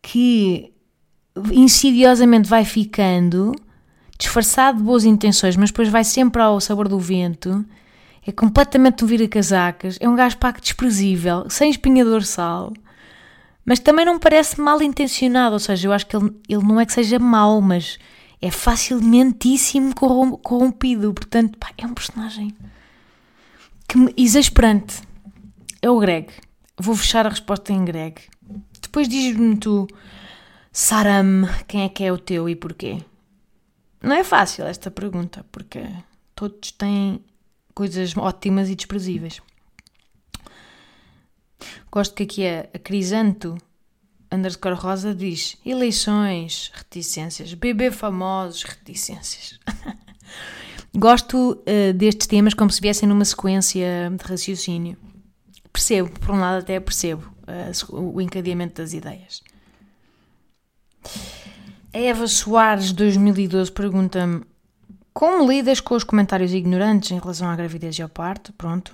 que 0.00 0.72
insidiosamente 1.52 2.48
vai 2.48 2.64
ficando 2.64 3.54
disfarçado 4.18 4.78
de 4.78 4.84
boas 4.84 5.04
intenções, 5.04 5.56
mas 5.56 5.70
depois 5.70 5.88
vai 5.88 6.04
sempre 6.04 6.42
ao 6.42 6.60
sabor 6.60 6.88
do 6.88 6.98
vento. 6.98 7.64
É 8.26 8.30
completamente 8.30 9.02
um 9.02 9.06
vira-casacas. 9.06 9.96
É 9.98 10.08
um 10.08 10.14
gajo 10.14 10.36
paco 10.36 10.60
desprezível, 10.60 11.48
sem 11.48 11.70
espinha 11.70 12.04
dorsal. 12.04 12.72
Mas 13.64 13.78
também 13.78 14.04
não 14.04 14.18
parece 14.18 14.60
mal 14.60 14.82
intencionado, 14.82 15.54
ou 15.54 15.58
seja, 15.58 15.88
eu 15.88 15.92
acho 15.92 16.06
que 16.06 16.16
ele, 16.16 16.30
ele 16.48 16.62
não 16.62 16.78
é 16.78 16.84
que 16.84 16.92
seja 16.92 17.18
mau, 17.18 17.60
mas 17.60 17.98
é 18.40 18.50
facilmentíssimo 18.50 19.94
corrompido. 19.94 21.14
Portanto, 21.14 21.58
pá, 21.58 21.70
é 21.78 21.86
um 21.86 21.94
personagem 21.94 22.54
que 23.88 23.96
me, 23.96 24.14
exasperante. 24.16 25.02
É 25.80 25.90
o 25.90 25.98
Greg. 25.98 26.28
Vou 26.78 26.94
fechar 26.94 27.26
a 27.26 27.30
resposta 27.30 27.72
em 27.72 27.84
Greg. 27.84 28.20
Depois 28.82 29.08
diz-me 29.08 29.56
tu, 29.56 29.86
Saram, 30.72 31.48
quem 31.66 31.82
é 31.82 31.88
que 31.88 32.04
é 32.04 32.12
o 32.12 32.18
teu 32.18 32.48
e 32.48 32.54
porquê? 32.54 33.02
Não 34.00 34.14
é 34.14 34.22
fácil 34.22 34.64
esta 34.64 34.90
pergunta, 34.90 35.44
porque 35.50 35.82
todos 36.34 36.70
têm 36.72 37.24
coisas 37.74 38.16
ótimas 38.16 38.68
e 38.68 38.76
desprezíveis. 38.76 39.40
Gosto 41.90 42.14
que 42.14 42.22
aqui 42.22 42.46
a, 42.46 42.60
a 42.72 42.78
Crisanto 42.78 43.58
underscore 44.32 44.76
rosa 44.76 45.14
diz 45.14 45.56
eleições, 45.66 46.70
reticências, 46.72 47.52
bebê 47.54 47.90
famosos, 47.90 48.62
reticências. 48.62 49.58
Gosto 50.94 51.52
uh, 51.52 51.92
destes 51.94 52.26
temas 52.26 52.54
como 52.54 52.70
se 52.70 52.80
viessem 52.80 53.08
numa 53.08 53.24
sequência 53.24 54.10
de 54.16 54.24
raciocínio. 54.24 54.96
Percebo, 55.72 56.10
por 56.18 56.30
um 56.30 56.40
lado 56.40 56.60
até 56.60 56.78
percebo 56.80 57.30
uh, 57.42 58.14
o 58.14 58.20
encadeamento 58.20 58.80
das 58.80 58.92
ideias. 58.92 59.42
A 61.92 61.98
Eva 61.98 62.26
Soares 62.26 62.92
2012 62.92 63.72
pergunta-me 63.72 64.42
como 65.12 65.50
lidas 65.50 65.80
com 65.80 65.94
os 65.94 66.04
comentários 66.04 66.52
ignorantes 66.52 67.10
em 67.10 67.18
relação 67.18 67.48
à 67.48 67.56
gravidez 67.56 67.98
e 67.98 68.02
ao 68.02 68.08
parto? 68.08 68.52
Pronto. 68.52 68.92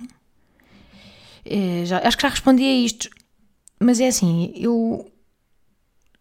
É, 1.45 1.85
já, 1.85 1.99
acho 1.99 2.17
que 2.17 2.23
já 2.23 2.29
respondi 2.29 2.63
a 2.63 2.75
isto, 2.75 3.09
mas 3.79 3.99
é 3.99 4.07
assim, 4.07 4.51
eu 4.55 5.09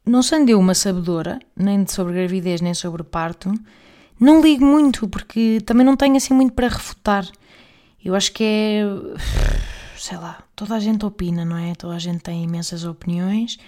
não 0.05 0.23
sendo 0.23 0.51
eu 0.51 0.61
uma 0.61 0.75
sabedora, 0.75 1.41
nem 1.57 1.87
sobre 1.87 2.15
gravidez, 2.15 2.61
nem 2.61 2.75
sobre 2.75 3.03
parto, 3.03 3.53
não 4.21 4.41
ligo 4.41 4.65
muito, 4.65 5.09
porque 5.09 5.61
também 5.67 5.85
não 5.85 5.97
tenho 5.97 6.17
assim 6.17 6.33
muito 6.33 6.53
para 6.53 6.69
refutar. 6.69 7.27
Eu 8.05 8.15
acho 8.15 8.33
que 8.33 8.45
é. 8.45 8.85
sei 9.99 10.17
lá, 10.17 10.43
toda 10.55 10.75
a 10.75 10.81
gente 10.81 11.05
opina, 11.05 11.45
não 11.45 11.57
é? 11.57 11.75
Toda 11.75 11.95
a 11.95 11.99
gente 11.99 12.21
tem 12.21 12.45
imensas 12.45 12.85
opiniões. 12.85 13.59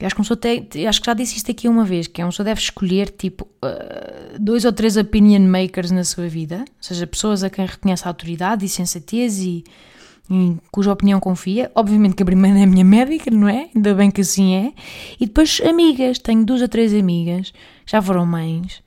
Eu 0.00 0.06
acho 0.06 0.16
que, 0.16 0.86
acho 0.86 1.00
que 1.00 1.06
já 1.06 1.14
disse 1.14 1.36
isto 1.36 1.50
aqui 1.50 1.68
uma 1.68 1.84
vez, 1.84 2.06
que 2.06 2.22
é 2.22 2.24
uma 2.24 2.30
pessoa 2.30 2.44
deve 2.44 2.60
escolher 2.60 3.10
tipo 3.10 3.46
uh, 3.62 4.38
dois 4.38 4.64
ou 4.64 4.72
três 4.72 4.96
opinion 4.96 5.46
makers 5.46 5.90
na 5.90 6.04
sua 6.04 6.26
vida, 6.26 6.64
ou 6.66 6.82
seja, 6.82 7.06
pessoas 7.06 7.44
a 7.44 7.50
quem 7.50 7.66
reconhece 7.66 8.04
a 8.04 8.08
autoridade 8.08 8.64
e 8.64 8.68
sensatez 8.68 9.38
e 9.38 9.62
em 10.30 10.58
cuja 10.70 10.92
opinião 10.92 11.18
confia. 11.20 11.70
Obviamente 11.74 12.14
que 12.14 12.22
a 12.22 12.26
primeira 12.26 12.60
é 12.60 12.62
a 12.62 12.66
minha 12.66 12.84
médica, 12.84 13.30
não 13.30 13.48
é? 13.48 13.68
Ainda 13.74 13.94
bem 13.94 14.10
que 14.10 14.20
assim 14.20 14.54
é. 14.54 14.72
E 15.18 15.26
depois 15.26 15.60
amigas, 15.68 16.18
tenho 16.18 16.44
duas 16.44 16.62
ou 16.62 16.68
três 16.68 16.94
amigas, 16.94 17.52
já 17.84 18.00
foram 18.00 18.24
mães, 18.24 18.82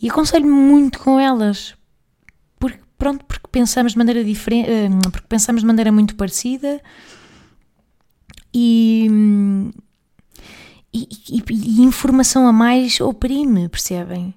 e 0.00 0.10
aconselho-me 0.10 0.52
muito 0.52 0.98
com 0.98 1.18
elas. 1.18 1.74
Porque, 2.60 2.78
pronto, 2.98 3.24
porque 3.24 3.48
pensamos 3.50 3.92
de 3.92 3.98
maneira 3.98 4.22
diferente, 4.22 4.70
eh, 4.70 4.88
porque 5.10 5.26
pensamos 5.28 5.62
de 5.62 5.66
maneira 5.66 5.90
muito 5.90 6.14
parecida 6.14 6.80
e, 8.54 9.08
e, 10.92 11.08
e, 11.30 11.42
e 11.50 11.82
informação 11.82 12.46
a 12.46 12.52
mais 12.52 13.00
oprime, 13.00 13.68
percebem? 13.68 14.34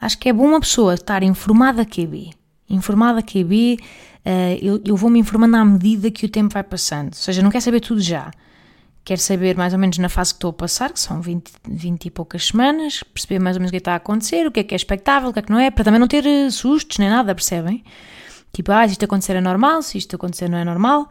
Acho 0.00 0.18
que 0.18 0.28
é 0.28 0.32
bom 0.32 0.46
uma 0.46 0.60
pessoa 0.60 0.94
estar 0.94 1.22
informada 1.22 1.84
QB. 1.84 2.30
Informada 2.68 3.22
QB, 3.22 3.78
uh, 3.80 4.28
eu, 4.60 4.80
eu 4.84 4.96
vou-me 4.96 5.18
informando 5.18 5.56
à 5.56 5.64
medida 5.64 6.10
que 6.10 6.26
o 6.26 6.28
tempo 6.28 6.52
vai 6.52 6.62
passando. 6.62 7.08
Ou 7.08 7.14
seja, 7.14 7.42
não 7.42 7.50
quero 7.50 7.64
saber 7.64 7.80
tudo 7.80 8.00
já. 8.00 8.30
Quero 9.04 9.20
saber 9.20 9.56
mais 9.56 9.72
ou 9.72 9.78
menos 9.78 9.98
na 9.98 10.08
fase 10.08 10.32
que 10.32 10.38
estou 10.38 10.50
a 10.50 10.52
passar, 10.52 10.92
que 10.92 10.98
são 10.98 11.20
20, 11.20 11.52
20 11.68 12.06
e 12.06 12.10
poucas 12.10 12.46
semanas, 12.48 13.04
perceber 13.04 13.38
mais 13.38 13.54
ou 13.56 13.60
menos 13.60 13.70
o 13.70 13.72
que 13.72 13.78
está 13.78 13.92
a 13.92 13.96
acontecer, 13.96 14.46
o 14.48 14.50
que 14.50 14.60
é 14.60 14.64
que 14.64 14.74
é 14.74 14.76
expectável, 14.76 15.30
o 15.30 15.32
que 15.32 15.38
é 15.38 15.42
que 15.42 15.50
não 15.50 15.60
é, 15.60 15.70
para 15.70 15.84
também 15.84 16.00
não 16.00 16.08
ter 16.08 16.26
eh, 16.26 16.50
sustos 16.50 16.98
nem 16.98 17.08
nada, 17.08 17.32
percebem? 17.32 17.84
Tipo, 18.56 18.72
ah, 18.72 18.86
se 18.86 18.92
isto 18.92 19.04
acontecer 19.04 19.36
é 19.36 19.40
normal, 19.42 19.82
se 19.82 19.98
isto 19.98 20.16
acontecer 20.16 20.48
não 20.48 20.56
é 20.56 20.64
normal. 20.64 21.02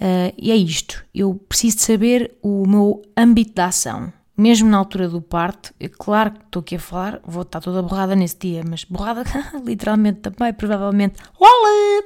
Uh, 0.00 0.32
e 0.38 0.50
é 0.50 0.56
isto. 0.56 1.04
Eu 1.14 1.34
preciso 1.34 1.76
de 1.76 1.82
saber 1.82 2.34
o 2.42 2.66
meu 2.66 3.02
âmbito 3.14 3.52
de 3.54 3.60
ação 3.60 4.10
mesmo 4.34 4.68
na 4.68 4.76
altura 4.76 5.08
do 5.08 5.20
parto, 5.20 5.72
é 5.80 5.88
claro 5.88 6.32
que 6.32 6.40
estou 6.44 6.60
aqui 6.60 6.76
a 6.76 6.78
falar, 6.78 7.20
vou 7.24 7.42
estar 7.42 7.60
toda 7.60 7.80
borrada 7.82 8.14
nesse 8.14 8.36
dia, 8.38 8.62
mas 8.68 8.84
borrada 8.84 9.24
literalmente 9.64 10.20
também, 10.20 10.52
provavelmente. 10.52 11.14
Olá! 11.38 12.02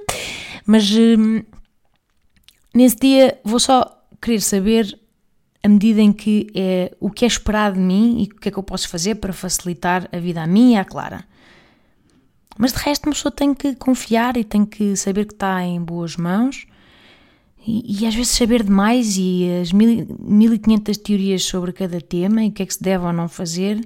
Mas 0.65 0.89
hum, 0.93 1.43
nesse 2.75 2.97
dia 2.97 3.41
vou 3.45 3.59
só 3.59 4.05
querer 4.23 4.41
saber 4.41 4.99
a 5.63 5.69
medida 5.69 6.01
em 6.01 6.13
que 6.13 6.47
é 6.55 6.95
o 7.01 7.11
que 7.11 7.25
é 7.25 7.29
esperado 7.29 7.75
de 7.75 7.83
mim 7.83 8.23
e 8.23 8.25
o 8.25 8.41
que 8.41 8.49
é 8.49 8.53
que 8.53 8.59
eu 8.59 8.63
posso 8.63 8.89
fazer 8.89 9.17
para 9.17 9.33
facilitar 9.33 10.09
a 10.13 10.19
vida 10.19 10.43
a 10.43 10.47
mim 10.47 10.75
e 10.75 10.77
à 10.77 10.85
Clara. 10.85 11.25
Mas 12.59 12.73
de 12.73 12.79
resto, 12.79 13.07
uma 13.07 13.13
pessoa 13.13 13.33
tem 13.33 13.55
que 13.55 13.75
confiar 13.75 14.37
e 14.37 14.45
tem 14.45 14.65
que 14.65 14.97
saber 14.97 15.27
que 15.27 15.33
está 15.33 15.63
em 15.63 15.81
boas 15.81 16.17
mãos 16.17 16.67
e, 17.67 18.03
e, 18.03 18.07
às 18.07 18.15
vezes 18.15 18.33
saber 18.33 18.63
demais 18.63 19.17
e 19.19 19.47
as 19.61 19.73
mil, 19.73 20.07
1500 20.19 20.97
teorias 20.99 21.45
sobre 21.45 21.73
cada 21.73 22.01
tema 22.01 22.43
e 22.43 22.49
o 22.49 22.53
que 22.53 22.63
é 22.63 22.67
que 22.67 22.75
se 22.75 22.83
deve 22.83 23.05
ou 23.05 23.13
não 23.13 23.29
fazer 23.29 23.81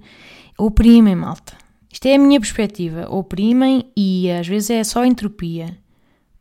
oprimem, 0.57 1.17
malta. 1.17 1.57
Isto 1.93 2.07
é 2.07 2.15
a 2.15 2.19
minha 2.19 2.41
perspectiva. 2.41 3.09
Oprimem 3.09 3.91
e 3.97 4.31
às 4.31 4.47
vezes 4.47 4.71
é 4.71 4.85
só 4.85 5.05
entropia. 5.05 5.77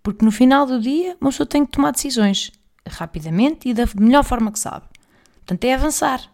Porque 0.01 0.25
no 0.25 0.31
final 0.31 0.65
do 0.65 0.79
dia 0.79 1.17
uma 1.19 1.29
pessoa 1.31 1.47
tem 1.47 1.65
que 1.65 1.71
tomar 1.71 1.91
decisões 1.91 2.51
rapidamente 2.87 3.69
e 3.69 3.73
da 3.73 3.87
melhor 3.95 4.23
forma 4.23 4.51
que 4.51 4.59
sabe. 4.59 4.85
Portanto, 5.37 5.63
é 5.65 5.73
avançar. 5.73 6.32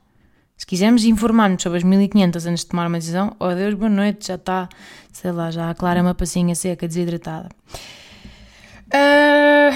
Se 0.59 0.65
quisermos 0.65 1.05
informar-nos 1.05 1.63
sobre 1.63 1.77
as 1.77 1.85
1500 1.85 2.45
antes 2.45 2.63
de 2.65 2.69
tomar 2.69 2.87
uma 2.87 2.97
decisão, 2.99 3.33
oh 3.39 3.55
Deus, 3.55 3.73
boa 3.75 3.89
noite, 3.89 4.27
já 4.27 4.35
está, 4.35 4.67
sei 5.09 5.31
lá, 5.31 5.49
já 5.49 5.69
a 5.69 5.73
Clara 5.73 5.99
é 5.99 6.01
uma 6.01 6.13
passinha 6.13 6.53
seca, 6.53 6.85
desidratada. 6.85 7.47
Uh... 8.93 9.73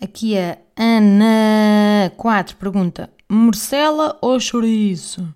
Aqui 0.00 0.38
a 0.38 0.56
Ana 0.76 2.12
4 2.16 2.56
pergunta: 2.58 3.10
morcela 3.28 4.16
ou 4.22 4.38
chouriço? 4.38 5.34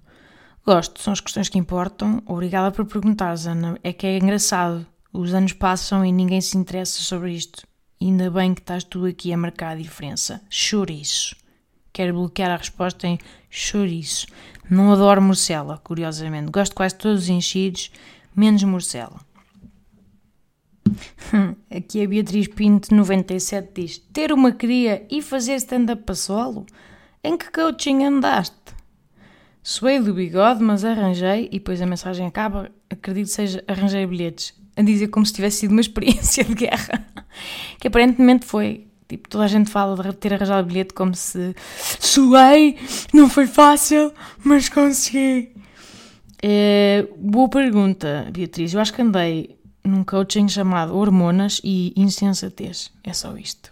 Gosto, 0.64 1.02
são 1.02 1.12
as 1.12 1.20
questões 1.20 1.48
que 1.48 1.58
importam. 1.58 2.22
Obrigada 2.24 2.70
por 2.70 2.86
perguntares, 2.86 3.48
Ana. 3.48 3.76
É 3.82 3.92
que 3.92 4.06
é 4.06 4.16
engraçado. 4.16 4.86
Os 5.12 5.34
anos 5.34 5.52
passam 5.54 6.06
e 6.06 6.12
ninguém 6.12 6.40
se 6.40 6.56
interessa 6.56 7.02
sobre 7.02 7.32
isto. 7.32 7.66
Ainda 8.00 8.30
bem 8.30 8.54
que 8.54 8.60
estás 8.60 8.84
tu 8.84 9.04
aqui 9.04 9.32
a 9.32 9.36
marcar 9.36 9.72
a 9.72 9.74
diferença. 9.74 10.40
Chouriço. 10.48 11.41
Quero 11.92 12.14
bloquear 12.14 12.50
a 12.50 12.56
resposta 12.56 13.06
em 13.06 13.18
chouriço. 13.50 14.26
Não 14.70 14.92
adoro 14.92 15.20
morcela, 15.20 15.78
curiosamente. 15.78 16.50
Gosto 16.50 16.74
quase 16.74 16.94
todos 16.94 17.24
os 17.24 17.28
enchidos, 17.28 17.90
menos 18.34 18.62
morcela. 18.62 19.20
Aqui 21.70 22.02
a 22.02 22.08
Beatriz 22.08 22.48
Pinto, 22.48 22.94
97, 22.94 23.70
diz: 23.74 23.98
Ter 24.12 24.32
uma 24.32 24.52
cria 24.52 25.06
e 25.10 25.20
fazer 25.20 25.56
stand-up 25.56 26.10
a 26.10 26.14
solo? 26.14 26.66
Em 27.22 27.36
que 27.36 27.50
coaching 27.50 28.04
andaste? 28.04 28.56
Suei 29.62 30.00
do 30.00 30.12
bigode, 30.12 30.62
mas 30.62 30.84
arranjei, 30.84 31.46
e 31.46 31.58
depois 31.58 31.80
a 31.80 31.86
mensagem 31.86 32.26
acaba, 32.26 32.70
acredito 32.90 33.28
seja 33.28 33.62
arranjei 33.68 34.04
bilhetes. 34.06 34.54
A 34.74 34.82
dizer 34.82 35.08
como 35.08 35.24
se 35.24 35.34
tivesse 35.34 35.58
sido 35.58 35.70
uma 35.72 35.80
experiência 35.82 36.42
de 36.42 36.54
guerra. 36.54 37.06
Que 37.78 37.88
aparentemente 37.88 38.44
foi. 38.44 38.88
Tipo, 39.08 39.28
toda 39.28 39.44
a 39.44 39.48
gente 39.48 39.70
fala 39.70 40.02
de 40.02 40.12
ter 40.14 40.34
arranjado 40.34 40.66
bilhete 40.66 40.94
como 40.94 41.14
se 41.14 41.54
suei, 42.00 42.78
não 43.12 43.28
foi 43.28 43.46
fácil, 43.46 44.12
mas 44.42 44.68
consegui. 44.68 45.52
É, 46.42 47.06
boa 47.18 47.48
pergunta, 47.48 48.28
Beatriz. 48.32 48.74
Eu 48.74 48.80
acho 48.80 48.92
que 48.92 49.02
andei 49.02 49.56
num 49.84 50.04
coaching 50.04 50.48
chamado 50.48 50.96
Hormonas 50.96 51.60
e 51.62 51.92
Insensatez. 51.96 52.90
É 53.04 53.12
só 53.12 53.36
isto. 53.36 53.70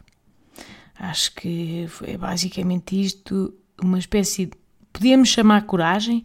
Acho 0.99 1.35
que 1.35 1.89
é 2.05 2.19
basicamente 2.19 3.01
isto, 3.01 3.55
uma 3.83 3.99
espécie 3.99 4.47
de. 4.47 4.61
Podíamos 4.93 5.29
chamar 5.29 5.67
coragem, 5.67 6.25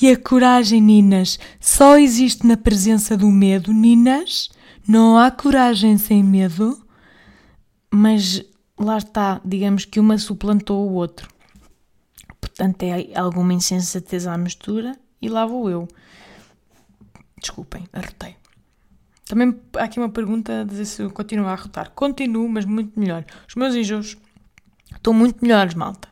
e 0.00 0.10
a 0.10 0.16
coragem, 0.16 0.80
Ninas, 0.80 1.38
só 1.60 1.98
existe 1.98 2.46
na 2.46 2.56
presença 2.56 3.18
do 3.18 3.28
medo, 3.28 3.70
Ninas. 3.70 4.48
Não 4.88 5.18
há 5.18 5.30
coragem 5.30 5.98
sem 5.98 6.24
medo, 6.24 6.82
mas 7.90 8.42
lá 8.78 8.98
está, 8.98 9.40
digamos 9.44 9.84
que 9.84 10.00
uma 10.00 10.18
suplantou 10.18 10.88
o 10.88 10.94
outro. 10.94 11.28
Portanto, 12.40 12.82
é 12.82 13.16
alguma 13.18 13.52
insensatez 13.52 14.26
à 14.26 14.36
mistura, 14.36 14.96
e 15.20 15.28
lá 15.28 15.44
vou 15.46 15.68
eu. 15.68 15.88
Desculpem, 17.40 17.84
arrotei. 17.92 18.36
Também 19.26 19.54
há 19.76 19.84
aqui 19.84 19.98
uma 19.98 20.08
pergunta 20.08 20.62
a 20.62 20.64
dizer 20.64 20.86
se 20.86 21.02
eu 21.02 21.10
continuo 21.10 21.46
a 21.46 21.52
arrotar. 21.52 21.90
Continuo, 21.90 22.48
mas 22.48 22.64
muito 22.64 22.98
melhor. 22.98 23.24
Os 23.46 23.54
meus 23.54 23.74
enjoos 23.74 24.16
estão 24.94 25.12
muito 25.12 25.42
melhores, 25.42 25.74
malta. 25.74 26.08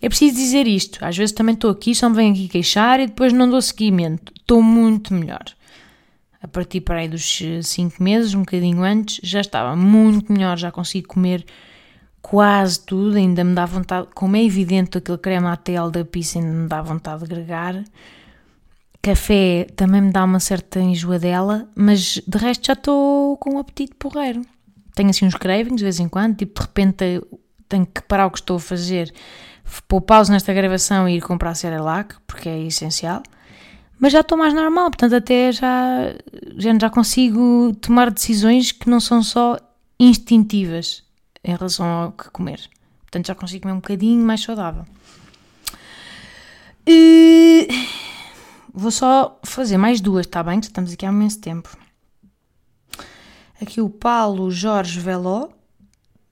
É 0.00 0.08
preciso 0.08 0.36
dizer 0.36 0.66
isto. 0.66 1.04
Às 1.04 1.16
vezes 1.16 1.32
também 1.32 1.54
estou 1.54 1.70
aqui, 1.70 1.94
só 1.94 2.08
me 2.08 2.16
venho 2.16 2.32
aqui 2.32 2.48
queixar 2.48 3.00
e 3.00 3.06
depois 3.06 3.32
não 3.32 3.50
dou 3.50 3.60
seguimento. 3.60 4.32
Estou 4.34 4.62
muito 4.62 5.12
melhor. 5.12 5.44
A 6.40 6.46
partir 6.46 6.80
para 6.82 7.00
aí 7.00 7.08
dos 7.08 7.42
5 7.62 8.02
meses, 8.02 8.34
um 8.34 8.40
bocadinho 8.40 8.82
antes, 8.82 9.20
já 9.22 9.40
estava 9.40 9.74
muito 9.74 10.32
melhor, 10.32 10.56
já 10.56 10.70
consigo 10.70 11.08
comer 11.08 11.44
quase 12.22 12.84
tudo, 12.84 13.16
ainda 13.16 13.42
me 13.42 13.54
dá 13.54 13.66
vontade, 13.66 14.08
como 14.14 14.36
é 14.36 14.44
evidente 14.44 14.98
aquele 14.98 15.18
creme 15.18 15.46
ATL 15.46 15.90
da 15.90 16.04
pizza 16.04 16.38
ainda 16.38 16.52
me 16.52 16.68
dá 16.68 16.82
vontade 16.82 17.24
de 17.24 17.32
agregar. 17.32 17.82
Café 19.00 19.66
também 19.76 20.00
me 20.02 20.12
dá 20.12 20.24
uma 20.24 20.40
certa 20.40 20.80
enjoadela, 20.80 21.68
mas 21.74 22.20
de 22.26 22.38
resto 22.38 22.66
já 22.66 22.72
estou 22.74 23.36
com 23.38 23.54
um 23.54 23.58
apetite 23.58 23.94
porreiro. 23.94 24.42
Tenho 24.94 25.10
assim 25.10 25.24
uns 25.24 25.34
cravings 25.34 25.78
de 25.78 25.84
vez 25.84 25.98
em 26.00 26.08
quando, 26.08 26.36
tipo 26.36 26.60
de 26.60 26.66
repente 26.66 27.22
tenho 27.68 27.86
que 27.86 28.02
parar 28.02 28.26
o 28.26 28.30
que 28.30 28.38
estou 28.38 28.56
a 28.56 28.60
fazer, 28.60 29.12
pôr 29.86 30.00
pausa 30.00 30.32
nesta 30.32 30.52
gravação 30.52 31.08
e 31.08 31.16
ir 31.16 31.20
comprar 31.20 31.54
Cerelac, 31.54 32.16
porque 32.26 32.48
é 32.48 32.60
essencial. 32.62 33.22
Mas 33.98 34.12
já 34.12 34.20
estou 34.20 34.38
mais 34.38 34.54
normal, 34.54 34.90
portanto 34.90 35.14
até 35.14 35.50
já, 35.50 36.14
já, 36.56 36.78
já 36.78 36.90
consigo 36.90 37.74
tomar 37.80 38.10
decisões 38.10 38.70
que 38.72 38.88
não 38.88 39.00
são 39.00 39.22
só 39.22 39.58
instintivas 39.98 41.02
em 41.42 41.54
relação 41.54 41.86
ao 41.86 42.12
que 42.12 42.30
comer. 42.30 42.60
Portanto 43.00 43.26
já 43.26 43.34
consigo 43.34 43.62
comer 43.62 43.74
um 43.74 43.80
bocadinho 43.80 44.24
mais 44.24 44.42
saudável. 44.42 44.84
E 46.86 47.68
Vou 48.80 48.92
só 48.92 49.40
fazer 49.42 49.76
mais 49.76 50.00
duas, 50.00 50.24
está 50.24 50.40
bem? 50.40 50.60
Estamos 50.60 50.92
aqui 50.92 51.04
há 51.04 51.08
imenso 51.08 51.40
tempo. 51.40 51.76
Aqui 53.60 53.80
o 53.80 53.90
Paulo 53.90 54.52
Jorge 54.52 55.00
Veló 55.00 55.48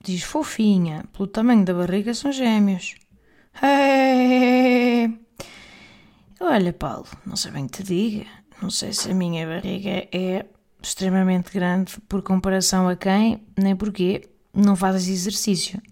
diz 0.00 0.22
fofinha, 0.22 1.05
pelo 1.12 1.26
tamanho 1.26 1.64
da 1.64 1.74
barriga 1.74 2.14
são 2.14 2.31
gêmeos. 2.31 2.94
Hey! 3.61 5.25
Olha, 6.48 6.72
Paulo, 6.72 7.06
não 7.26 7.35
sei 7.35 7.50
bem 7.50 7.66
que 7.66 7.82
te 7.82 7.82
diga. 7.82 8.26
Não 8.62 8.70
sei 8.70 8.92
se 8.92 9.11
a 9.11 9.14
minha 9.14 9.44
barriga 9.44 10.06
é 10.12 10.46
extremamente 10.80 11.50
grande 11.52 12.00
por 12.09 12.22
comparação 12.22 12.88
a 12.88 12.94
quem, 12.94 13.42
nem 13.59 13.74
porquê, 13.74 14.28
não 14.54 14.76
fazes 14.76 15.09
exercício. 15.09 15.82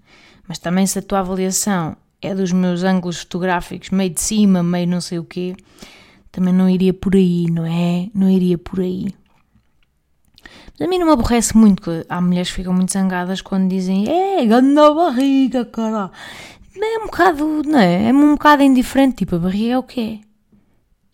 Mas 0.46 0.60
também 0.60 0.86
se 0.86 0.96
a 0.96 1.02
tua 1.02 1.18
avaliação 1.18 1.96
é 2.22 2.32
dos 2.32 2.52
meus 2.52 2.84
ângulos 2.84 3.18
fotográficos 3.18 3.90
meio 3.90 4.10
de 4.10 4.20
cima, 4.20 4.62
meio 4.62 4.86
não 4.86 5.00
sei 5.00 5.18
o 5.18 5.24
quê, 5.24 5.56
também 6.30 6.54
não 6.54 6.70
iria 6.70 6.94
por 6.94 7.16
aí, 7.16 7.50
não 7.50 7.66
é? 7.66 8.08
Não 8.14 8.30
iria 8.30 8.56
por 8.56 8.78
aí. 8.78 9.08
Mas 10.78 10.86
a 10.86 10.88
mim 10.88 10.98
não 10.98 11.06
me 11.06 11.12
aborrece 11.14 11.56
muito, 11.56 11.83
que 11.83 12.06
há 12.08 12.20
mulheres 12.20 12.50
que 12.50 12.54
ficam 12.54 12.72
muito 12.72 12.92
zangadas 12.92 13.40
quando 13.40 13.68
dizem 13.68 14.08
é, 14.08 14.46
ganha 14.46 14.94
barriga, 14.94 15.64
cara. 15.64 16.12
É 16.76 16.98
um 17.00 17.06
bocado, 17.06 17.62
não 17.66 17.79
é? 17.81 18.08
É 18.08 18.12
um 18.12 18.35
bocado 18.35 18.62
indiferente, 18.62 19.16
tipo, 19.16 19.35
a 19.35 19.38
barriga 19.40 19.74
é 19.74 19.79
o 19.79 19.83
quê? 19.83 20.20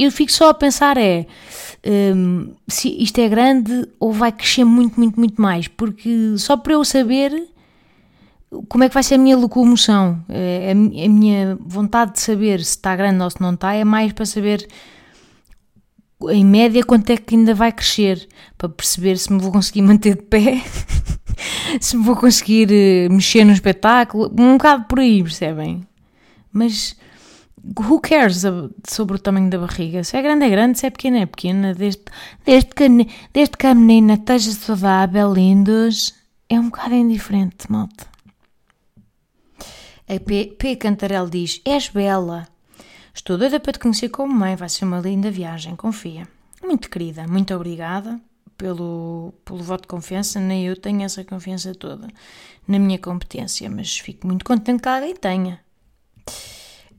Eu 0.02 0.10
fico 0.10 0.32
só 0.32 0.48
a 0.48 0.54
pensar 0.54 0.96
é, 0.96 1.26
um, 2.14 2.54
se 2.66 2.88
isto 3.02 3.18
é 3.20 3.28
grande 3.28 3.86
ou 3.98 4.12
vai 4.12 4.32
crescer 4.32 4.64
muito, 4.64 4.98
muito, 4.98 5.18
muito 5.20 5.40
mais, 5.40 5.68
porque 5.68 6.34
só 6.38 6.56
para 6.56 6.72
eu 6.72 6.82
saber 6.84 7.48
como 8.68 8.82
é 8.82 8.88
que 8.88 8.94
vai 8.94 9.02
ser 9.02 9.16
a 9.16 9.18
minha 9.18 9.36
locomoção, 9.36 10.24
é, 10.26 10.72
a 10.72 10.74
minha 10.74 11.58
vontade 11.60 12.14
de 12.14 12.20
saber 12.20 12.64
se 12.64 12.76
está 12.76 12.96
grande 12.96 13.22
ou 13.22 13.28
se 13.28 13.40
não 13.42 13.52
está, 13.52 13.74
é 13.74 13.84
mais 13.84 14.10
para 14.12 14.24
saber 14.24 14.66
em 16.30 16.44
média, 16.44 16.82
quanto 16.82 17.10
é 17.10 17.16
que 17.18 17.34
ainda 17.34 17.54
vai 17.54 17.70
crescer, 17.70 18.26
para 18.56 18.70
perceber 18.70 19.18
se 19.18 19.30
me 19.30 19.38
vou 19.38 19.52
conseguir 19.52 19.82
manter 19.82 20.16
de 20.16 20.22
pé, 20.22 20.62
se 21.78 21.94
me 21.94 22.04
vou 22.04 22.16
conseguir 22.16 22.68
eh, 22.70 23.08
mexer 23.10 23.44
no 23.44 23.52
espetáculo, 23.52 24.30
um 24.38 24.56
bocado 24.56 24.84
por 24.84 24.98
aí, 24.98 25.22
percebem? 25.22 25.86
Mas 26.52 26.96
who 27.78 28.00
cares 28.00 28.42
sobre 28.88 29.16
o 29.16 29.18
tamanho 29.18 29.50
da 29.50 29.58
barriga? 29.58 30.02
Se 30.04 30.16
é 30.16 30.22
grande, 30.22 30.44
é 30.44 30.50
grande, 30.50 30.78
se 30.78 30.86
é 30.86 30.90
pequena, 30.90 31.18
é 31.18 31.26
pequena. 31.26 31.74
Desde, 31.74 32.02
desde, 32.44 32.70
que, 32.70 32.88
desde 33.32 33.56
que 33.56 33.66
a 33.66 33.74
menina 33.74 34.14
esteja 34.14 34.52
saudável, 34.52 35.32
lindos, 35.32 36.14
é 36.48 36.58
um 36.58 36.70
bocado 36.70 36.94
indiferente, 36.94 37.70
malta. 37.70 38.06
A 40.08 40.18
P, 40.18 40.56
P. 40.58 40.76
Cantarel 40.76 41.28
diz: 41.28 41.60
És 41.64 41.88
bela. 41.88 42.48
Estou 43.14 43.36
doida 43.36 43.60
para 43.60 43.72
te 43.72 43.78
conhecer 43.78 44.08
como 44.08 44.32
mãe, 44.32 44.56
vai 44.56 44.68
ser 44.68 44.84
uma 44.84 45.00
linda 45.00 45.30
viagem, 45.30 45.76
confia. 45.76 46.26
Muito 46.62 46.88
querida, 46.88 47.26
muito 47.26 47.54
obrigada 47.54 48.20
pelo, 48.56 49.32
pelo 49.44 49.62
voto 49.62 49.82
de 49.82 49.88
confiança, 49.88 50.38
nem 50.38 50.66
eu 50.66 50.76
tenho 50.76 51.02
essa 51.02 51.24
confiança 51.24 51.74
toda 51.74 52.08
na 52.68 52.78
minha 52.78 52.98
competência, 52.98 53.68
mas 53.70 53.98
fico 53.98 54.26
muito 54.26 54.44
contente 54.44 54.82
que 54.82 54.88
alguém 54.88 55.14
tenha. 55.14 55.60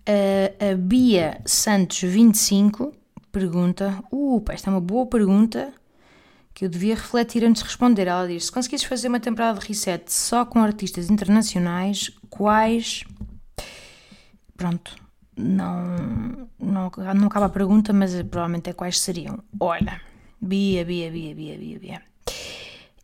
A, 0.06 0.72
a 0.72 0.76
Bia 0.76 1.42
Santos 1.46 2.02
25 2.02 2.94
pergunta: 3.32 4.04
Uh, 4.12 4.44
esta 4.50 4.70
é 4.70 4.74
uma 4.74 4.82
boa 4.82 5.06
pergunta 5.06 5.74
que 6.54 6.66
eu 6.66 6.70
devia 6.70 6.96
refletir 6.96 7.44
antes 7.44 7.62
de 7.62 7.68
responder. 7.68 8.08
Ela 8.08 8.28
diz: 8.28 8.46
Se 8.46 8.52
conseguisses 8.52 8.88
fazer 8.88 9.08
uma 9.08 9.20
temporada 9.20 9.60
de 9.60 9.68
reset 9.68 10.12
só 10.12 10.46
com 10.46 10.60
artistas 10.60 11.10
internacionais, 11.10 12.12
quais. 12.30 13.04
Pronto, 14.58 14.96
não, 15.36 16.48
não, 16.60 16.92
não 17.16 17.28
acaba 17.28 17.46
a 17.46 17.50
pergunta, 17.50 17.92
mas 17.94 18.14
provavelmente 18.24 18.70
é 18.70 18.74
quais 18.74 19.00
seriam. 19.00 19.44
Olha, 19.60 20.00
Bia, 20.40 20.86
Bia, 20.86 21.10
Bia, 21.10 21.34
Bia, 21.34 21.58
Bia, 21.58 21.80
Bia. 21.80 22.02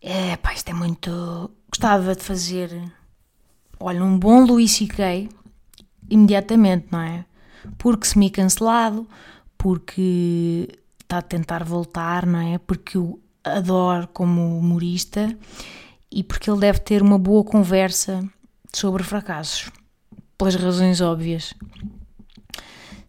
É, 0.01 0.35
pá, 0.37 0.53
isto 0.53 0.69
é 0.69 0.73
muito. 0.73 1.51
Gostava 1.69 2.15
de 2.15 2.23
fazer. 2.23 2.71
Olha, 3.79 4.03
um 4.03 4.17
bom 4.17 4.43
Louis 4.45 4.71
C.K 4.71 5.29
imediatamente, 6.09 6.87
não 6.91 7.01
é? 7.01 7.25
Porque 7.77 8.07
se 8.07 8.17
me 8.17 8.29
cancelado, 8.29 9.07
porque 9.57 10.67
está 11.01 11.19
a 11.19 11.21
tentar 11.21 11.63
voltar, 11.63 12.25
não 12.25 12.39
é? 12.39 12.57
Porque 12.57 12.97
o 12.97 13.19
adoro 13.43 14.07
como 14.09 14.57
humorista 14.59 15.35
e 16.11 16.23
porque 16.23 16.49
ele 16.49 16.59
deve 16.59 16.79
ter 16.79 17.01
uma 17.01 17.17
boa 17.17 17.43
conversa 17.43 18.27
sobre 18.73 19.03
fracassos, 19.03 19.71
pelas 20.37 20.55
razões 20.55 21.01
óbvias. 21.01 21.53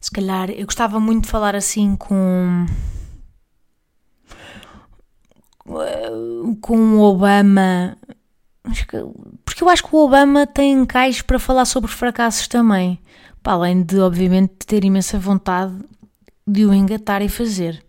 Se 0.00 0.10
calhar 0.10 0.50
eu 0.50 0.64
gostava 0.64 1.00
muito 1.00 1.24
de 1.24 1.30
falar 1.30 1.54
assim 1.56 1.96
com 1.96 2.66
com 6.62 6.78
o 6.96 7.02
Obama 7.02 7.97
porque 9.44 9.62
eu 9.62 9.68
acho 9.68 9.84
que 9.84 9.94
o 9.94 9.98
Obama 9.98 10.46
tem 10.46 10.72
encaixe 10.72 11.22
para 11.22 11.38
falar 11.38 11.64
sobre 11.64 11.90
fracassos 11.90 12.48
também. 12.48 12.98
Para 13.42 13.54
além 13.54 13.82
de, 13.82 13.98
obviamente, 13.98 14.66
ter 14.66 14.84
imensa 14.84 15.18
vontade 15.18 15.74
de 16.46 16.64
o 16.64 16.74
engatar 16.74 17.22
e 17.22 17.28
fazer. 17.28 17.82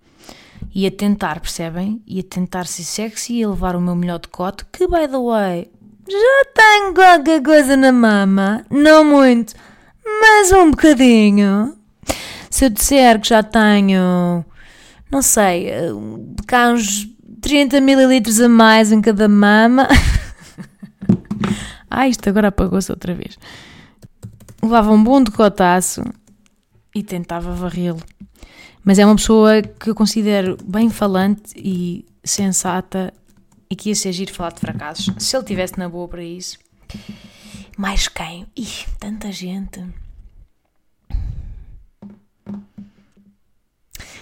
E 0.73 0.85
a 0.85 0.91
tentar, 0.91 1.39
percebem? 1.39 2.01
E 2.05 2.19
a 2.19 2.23
tentar 2.23 2.67
ser 2.67 2.83
sexy 2.83 3.39
e 3.39 3.47
levar 3.47 3.75
o 3.75 3.81
meu 3.81 3.95
melhor 3.95 4.19
decote, 4.19 4.65
que, 4.71 4.87
by 4.87 5.07
the 5.07 5.17
way, 5.17 5.71
já 6.07 6.45
tenho 6.53 6.93
qualquer 6.93 7.41
coisa 7.41 7.75
na 7.75 7.91
mama. 7.91 8.65
Não 8.69 9.03
muito, 9.03 9.53
mas 10.05 10.51
um 10.51 10.71
bocadinho. 10.71 11.75
Se 12.49 12.65
eu 12.65 12.69
disser 12.69 13.19
que 13.19 13.29
já 13.29 13.43
tenho, 13.43 14.43
não 15.11 15.21
sei, 15.21 15.69
cá 16.47 16.69
uns 16.69 17.07
30 17.41 17.79
mililitros 17.81 18.41
a 18.41 18.49
mais 18.49 18.91
em 18.91 19.01
cada 19.01 19.27
mama. 19.27 19.87
Ah, 21.89 22.07
isto 22.07 22.29
agora 22.29 22.49
apagou-se 22.49 22.91
outra 22.91 23.13
vez. 23.13 23.37
Levava 24.61 24.91
um 24.91 25.03
bom 25.03 25.23
decotaço 25.23 26.03
e 26.93 27.01
tentava 27.01 27.53
varrê-lo. 27.53 28.01
Mas 28.83 28.99
é 28.99 29.05
uma 29.05 29.15
pessoa 29.15 29.61
que 29.61 29.89
eu 29.89 29.95
considero 29.95 30.57
bem 30.63 30.89
falante 30.89 31.53
e 31.55 32.05
sensata 32.23 33.13
e 33.69 33.75
que 33.75 33.89
ia 33.89 33.95
ser 33.95 34.11
giro 34.11 34.33
falar 34.33 34.51
de 34.51 34.59
fracassos. 34.59 35.13
Se 35.17 35.35
ele 35.35 35.45
tivesse 35.45 35.77
na 35.77 35.87
boa 35.87 36.07
para 36.07 36.23
isso. 36.23 36.57
Mais 37.77 38.07
quem? 38.07 38.47
Ih, 38.57 38.85
tanta 38.99 39.31
gente. 39.31 39.83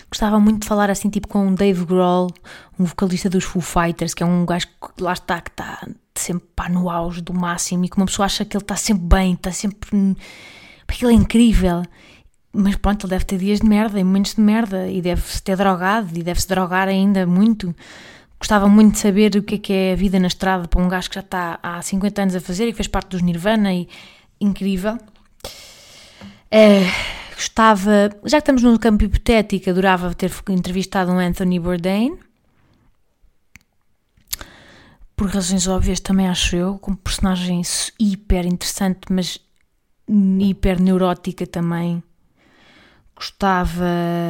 Gostava 0.10 0.40
muito 0.40 0.62
de 0.62 0.68
falar 0.68 0.90
assim, 0.90 1.10
tipo 1.10 1.28
com 1.28 1.48
o 1.48 1.56
Dave 1.56 1.84
Grohl, 1.86 2.30
um 2.80 2.86
vocalista 2.86 3.30
dos 3.30 3.44
Foo 3.44 3.62
Fighters, 3.62 4.14
que 4.14 4.24
é 4.24 4.26
um 4.26 4.46
gajo 4.46 4.68
que 4.68 5.04
lá 5.04 5.14
está, 5.14 5.42
que 5.42 5.50
está 5.50 5.88
sempre 6.16 6.48
pá, 6.56 6.70
no 6.70 6.90
auge 6.90 7.22
do 7.22 7.34
máximo 7.34 7.86
e 7.86 7.90
que 7.90 7.98
uma 7.98 8.06
pessoa 8.06 8.26
acha 8.26 8.46
que 8.46 8.56
ele 8.56 8.64
está 8.64 8.76
sempre 8.76 9.04
bem, 9.04 9.34
está 9.34 9.52
sempre. 9.52 9.90
porque 10.86 11.06
ele 11.06 11.14
é 11.14 11.16
incrível. 11.16 11.84
Mas 12.54 12.76
pronto, 12.76 13.06
ele 13.06 13.12
deve 13.12 13.26
ter 13.26 13.38
dias 13.38 13.60
de 13.60 13.68
merda 13.68 14.00
e 14.00 14.04
momentos 14.04 14.34
de 14.34 14.42
merda 14.42 14.88
e 14.88 15.02
deve-se 15.02 15.42
ter 15.44 15.56
drogado 15.56 16.18
e 16.18 16.24
deve-se 16.24 16.48
drogar 16.48 16.88
ainda 16.88 17.26
muito. 17.26 17.76
Gostava 18.40 18.68
muito 18.68 18.94
de 18.94 19.00
saber 19.00 19.36
o 19.36 19.44
que 19.44 19.56
é 19.56 19.58
que 19.58 19.74
é 19.74 19.94
a 19.94 19.96
vida 19.96 20.20
na 20.20 20.28
estrada 20.28 20.68
para 20.68 20.82
um 20.82 20.88
gajo 20.88 21.10
que 21.10 21.16
já 21.16 21.22
está 21.22 21.60
há 21.62 21.82
50 21.82 22.22
anos 22.22 22.36
a 22.36 22.42
fazer 22.42 22.68
e 22.68 22.72
que 22.72 22.78
fez 22.78 22.88
parte 22.88 23.10
dos 23.10 23.22
Nirvana 23.22 23.74
e 23.74 23.88
incrível. 24.40 24.98
É, 26.50 26.84
gostava, 27.36 28.10
já 28.24 28.38
que 28.38 28.44
estamos 28.44 28.64
no 28.64 28.78
campo 28.80 29.04
hipotético, 29.04 29.70
adorava 29.70 30.14
ter 30.14 30.32
entrevistado 30.50 31.12
um 31.12 31.20
Anthony 31.20 31.60
Bourdain 31.60 32.18
por 35.18 35.30
razões 35.30 35.68
óbvias 35.68 36.00
também 36.00 36.28
acho 36.28 36.56
eu, 36.56 36.78
como 36.78 36.96
personagem 36.96 37.64
hiper 38.00 38.46
interessante, 38.46 39.12
mas 39.12 39.40
hiper 40.08 40.80
neurótica 40.80 41.48
também. 41.48 42.04
Gostava. 43.16 43.84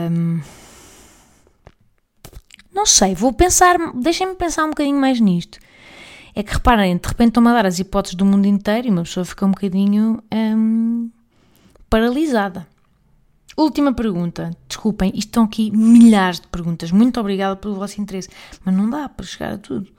Hum, 0.09 0.39
não 2.73 2.85
sei, 2.85 3.13
vou 3.13 3.33
pensar, 3.33 3.75
deixem-me 3.95 4.35
pensar 4.35 4.63
um 4.63 4.69
bocadinho 4.69 4.97
mais 4.97 5.19
nisto. 5.19 5.59
É 6.33 6.41
que 6.41 6.53
reparem, 6.53 6.95
de 6.95 7.07
repente 7.07 7.29
estão-me 7.29 7.49
a 7.49 7.53
dar 7.53 7.65
as 7.65 7.79
hipóteses 7.79 8.15
do 8.15 8.23
mundo 8.23 8.45
inteiro 8.45 8.87
e 8.87 8.91
uma 8.91 9.03
pessoa 9.03 9.25
fica 9.25 9.45
um 9.45 9.51
bocadinho 9.51 10.23
hum, 10.33 11.11
paralisada. 11.89 12.65
Última 13.57 13.91
pergunta. 13.91 14.55
Desculpem, 14.69 15.11
estão 15.15 15.43
aqui 15.43 15.69
milhares 15.75 16.39
de 16.39 16.47
perguntas. 16.47 16.91
Muito 16.91 17.19
obrigada 17.19 17.57
pelo 17.57 17.75
vosso 17.75 17.99
interesse, 17.99 18.29
mas 18.63 18.73
não 18.73 18.89
dá 18.89 19.09
para 19.09 19.25
chegar 19.25 19.53
a 19.55 19.57
tudo. 19.57 19.91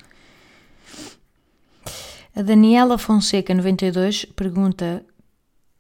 A 2.34 2.42
Daniela 2.42 2.98
Fonseca, 2.98 3.54
92, 3.54 4.26
pergunta: 4.36 5.04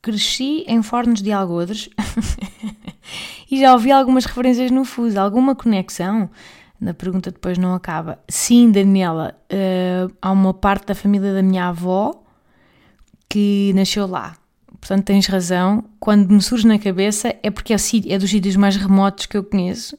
Cresci 0.02 0.64
em 0.66 0.82
Fornos 0.82 1.22
de 1.22 1.32
Algodres 1.32 1.88
e 3.50 3.60
já 3.60 3.72
ouvi 3.72 3.90
algumas 3.92 4.24
referências 4.24 4.70
no 4.70 4.84
fuso. 4.84 5.18
Alguma 5.18 5.54
conexão? 5.54 6.30
Na 6.80 6.94
pergunta 6.94 7.30
depois 7.30 7.58
não 7.58 7.74
acaba. 7.74 8.18
Sim, 8.28 8.70
Daniela, 8.70 9.36
uh, 9.52 10.14
há 10.22 10.30
uma 10.30 10.54
parte 10.54 10.86
da 10.86 10.94
família 10.94 11.34
da 11.34 11.42
minha 11.42 11.68
avó 11.68 12.22
que 13.28 13.72
nasceu 13.74 14.06
lá. 14.06 14.36
Portanto, 14.80 15.04
tens 15.04 15.26
razão. 15.26 15.84
Quando 15.98 16.30
me 16.30 16.40
surge 16.40 16.66
na 16.66 16.78
cabeça 16.78 17.34
é 17.42 17.50
porque 17.50 17.74
é, 17.74 17.76
é 18.08 18.18
dos 18.18 18.30
sítios 18.30 18.56
mais 18.56 18.76
remotos 18.76 19.26
que 19.26 19.36
eu 19.36 19.42
conheço. 19.42 19.98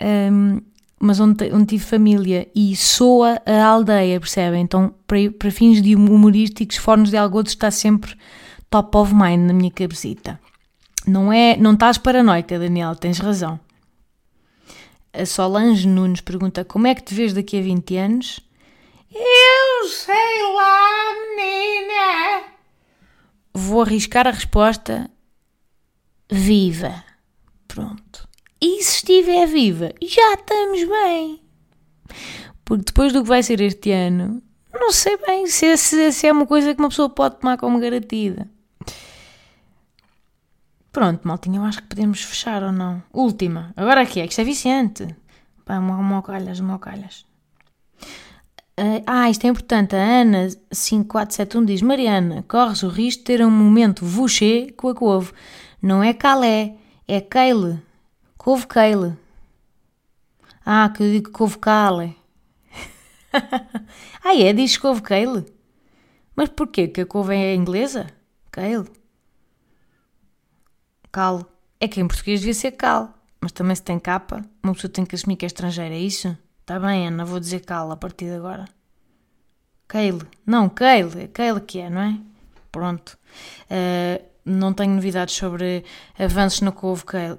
Um, 0.00 0.60
mas 1.00 1.20
onde, 1.20 1.52
onde 1.52 1.66
tive 1.66 1.84
família 1.84 2.48
e 2.54 2.74
soa 2.74 3.40
a 3.46 3.64
aldeia, 3.64 4.20
percebem? 4.20 4.62
Então, 4.62 4.94
para, 5.06 5.18
para 5.38 5.50
fins 5.50 5.80
de 5.80 5.94
humorísticos, 5.94 6.76
Fornos 6.76 7.10
de 7.10 7.16
Algodos 7.16 7.52
está 7.52 7.70
sempre 7.70 8.16
top 8.70 8.96
of 8.96 9.14
mind 9.14 9.46
na 9.46 9.52
minha 9.52 9.70
cabecita. 9.70 10.40
Não 11.06 11.32
é, 11.32 11.56
não 11.56 11.72
estás 11.72 11.98
paranoica, 11.98 12.58
Daniel, 12.58 12.94
tens 12.96 13.18
razão. 13.18 13.58
A 15.12 15.24
Solange 15.24 15.86
Nunes 15.86 16.20
pergunta 16.20 16.64
como 16.64 16.86
é 16.86 16.94
que 16.94 17.02
te 17.02 17.14
vês 17.14 17.32
daqui 17.32 17.58
a 17.58 17.62
20 17.62 17.96
anos? 17.96 18.40
Eu 19.10 19.88
sei 19.88 20.42
lá, 20.54 21.14
menina. 21.36 22.44
Vou 23.54 23.82
arriscar 23.82 24.26
a 24.26 24.30
resposta 24.30 25.10
viva. 26.30 27.02
Pronto. 27.66 28.27
E 28.60 28.82
se 28.82 28.96
estiver 28.96 29.46
viva, 29.46 29.92
já 30.02 30.34
estamos 30.34 30.88
bem. 30.88 31.40
Porque 32.64 32.84
depois 32.86 33.12
do 33.12 33.22
que 33.22 33.28
vai 33.28 33.42
ser 33.42 33.60
este 33.60 33.92
ano, 33.92 34.42
não 34.72 34.92
sei 34.92 35.16
bem 35.16 35.46
se, 35.46 35.76
se, 35.76 36.12
se 36.12 36.26
é 36.26 36.32
uma 36.32 36.46
coisa 36.46 36.74
que 36.74 36.80
uma 36.80 36.88
pessoa 36.88 37.08
pode 37.08 37.36
tomar 37.36 37.56
como 37.56 37.78
garantida. 37.78 38.48
Pronto, 40.90 41.26
maltinha, 41.26 41.60
eu 41.60 41.64
acho 41.64 41.82
que 41.82 41.88
podemos 41.88 42.22
fechar 42.22 42.62
ou 42.62 42.72
não. 42.72 43.02
Última. 43.12 43.72
Agora 43.76 44.02
aqui 44.02 44.20
é 44.20 44.24
que 44.24 44.30
isto 44.30 44.40
é 44.40 44.44
viciante. 44.44 45.16
Pá, 45.64 45.80
mocalhas, 45.80 46.60
mocalhas. 46.60 47.26
Uh, 48.78 49.02
ah, 49.06 49.30
isto 49.30 49.44
é 49.44 49.48
importante. 49.48 49.94
A 49.94 49.98
Ana 49.98 50.48
5471 50.72 51.64
diz: 51.64 51.82
Mariana, 51.82 52.44
corres 52.48 52.82
o 52.82 52.88
risco 52.88 53.20
de 53.20 53.24
ter 53.24 53.44
um 53.44 53.50
momento 53.50 54.04
voucher 54.04 54.72
com 54.74 54.88
a 54.88 54.94
couve. 54.94 55.32
Não 55.80 56.02
é 56.02 56.12
calé, 56.12 56.76
é 57.06 57.20
keile. 57.20 57.80
Couve 58.48 58.66
Kale. 58.66 59.14
Ah, 60.64 60.88
que 60.88 61.02
eu 61.02 61.12
digo 61.12 61.30
couve 61.30 61.58
Kale. 61.60 62.16
ah, 64.24 64.34
é? 64.34 64.54
Diz 64.54 64.78
couve 64.78 65.02
Kale? 65.02 65.44
Mas 66.34 66.48
porquê? 66.48 66.88
Que 66.88 67.02
a 67.02 67.06
couve 67.06 67.34
é 67.34 67.54
inglesa? 67.54 68.06
Kale? 68.50 68.90
Cal. 71.12 71.44
É 71.78 71.86
que 71.86 72.00
em 72.00 72.08
português 72.08 72.40
devia 72.40 72.54
ser 72.54 72.72
cal, 72.72 73.12
mas 73.38 73.52
também 73.52 73.76
se 73.76 73.82
tem 73.82 73.98
capa, 73.98 74.42
uma 74.62 74.72
pessoa 74.72 74.90
tem 74.90 75.04
que 75.04 75.14
assumir 75.14 75.36
que 75.36 75.44
é 75.44 75.48
estrangeira, 75.48 75.94
é 75.94 75.98
isso? 75.98 76.34
Tá 76.64 76.80
bem, 76.80 77.06
Ana, 77.06 77.26
vou 77.26 77.38
dizer 77.38 77.60
cal 77.60 77.92
a 77.92 77.98
partir 77.98 78.30
de 78.30 78.36
agora. 78.36 78.64
Kale. 79.86 80.22
Não, 80.46 80.70
Kale. 80.70 81.24
É 81.24 81.28
Kale 81.28 81.60
que 81.60 81.80
é, 81.80 81.90
não 81.90 82.00
é? 82.00 82.18
Pronto. 82.72 83.18
Uh, 83.64 84.24
não 84.42 84.72
tenho 84.72 84.94
novidades 84.94 85.34
sobre 85.34 85.84
avanços 86.18 86.62
na 86.62 86.72
couve 86.72 87.04
Kale, 87.04 87.36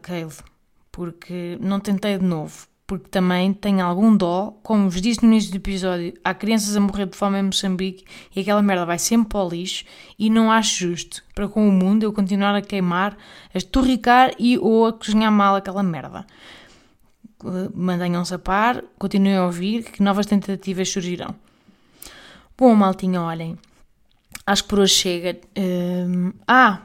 porque 1.00 1.58
não 1.62 1.80
tentei 1.80 2.18
de 2.18 2.26
novo 2.26 2.68
porque 2.86 3.08
também 3.08 3.54
tenho 3.54 3.86
algum 3.86 4.18
dó, 4.18 4.58
como 4.64 4.89
vos 4.89 5.00
disse 5.00 5.24
no 5.24 5.32
início 5.32 5.52
do 5.52 5.58
episódio, 5.58 6.12
há 6.24 6.34
crianças 6.34 6.76
a 6.76 6.80
morrer 6.80 7.06
de 7.06 7.16
fome 7.16 7.38
em 7.38 7.43
Moçambique 7.43 8.04
e 8.36 8.41
aquela 8.41 8.64
merda 8.64 8.84
vai 8.84 9.00
sempre 9.00 9.30
para 9.30 9.43
o 9.43 9.47
lixo 9.47 9.86
e 10.18 10.28
não 10.28 10.52
acho 10.52 10.88
justo 10.88 11.24
para 11.34 11.47
com 11.47 11.70
o 11.70 11.72
mundo 11.72 12.04
eu 12.04 12.12
continuar 12.12 12.54
a 12.54 12.62
queimar, 12.62 13.16
a 13.54 13.58
esturricar 13.58 14.34
e 14.38 14.58
ou 14.58 14.88
a 14.88 14.93
cozinhar 14.93 15.32
mal 15.32 15.56
aquela 15.56 15.84
merda. 15.84 16.26
Mantenham-se 17.76 18.34
a 18.34 18.39
par, 18.39 18.84
continuem 18.97 19.38
a 19.38 19.45
ouvir 19.45 19.84
que 19.84 20.02
novas 20.02 20.26
tentativas 20.26 20.89
surgirão. 20.89 21.34
Bom, 22.58 22.74
maltinha, 22.74 23.22
olhem, 23.22 23.56
acho 24.45 24.64
que 24.64 24.70
por 24.70 24.80
hoje 24.80 24.95
chega. 24.95 25.39
Hum, 25.56 26.34
ah, 26.47 26.82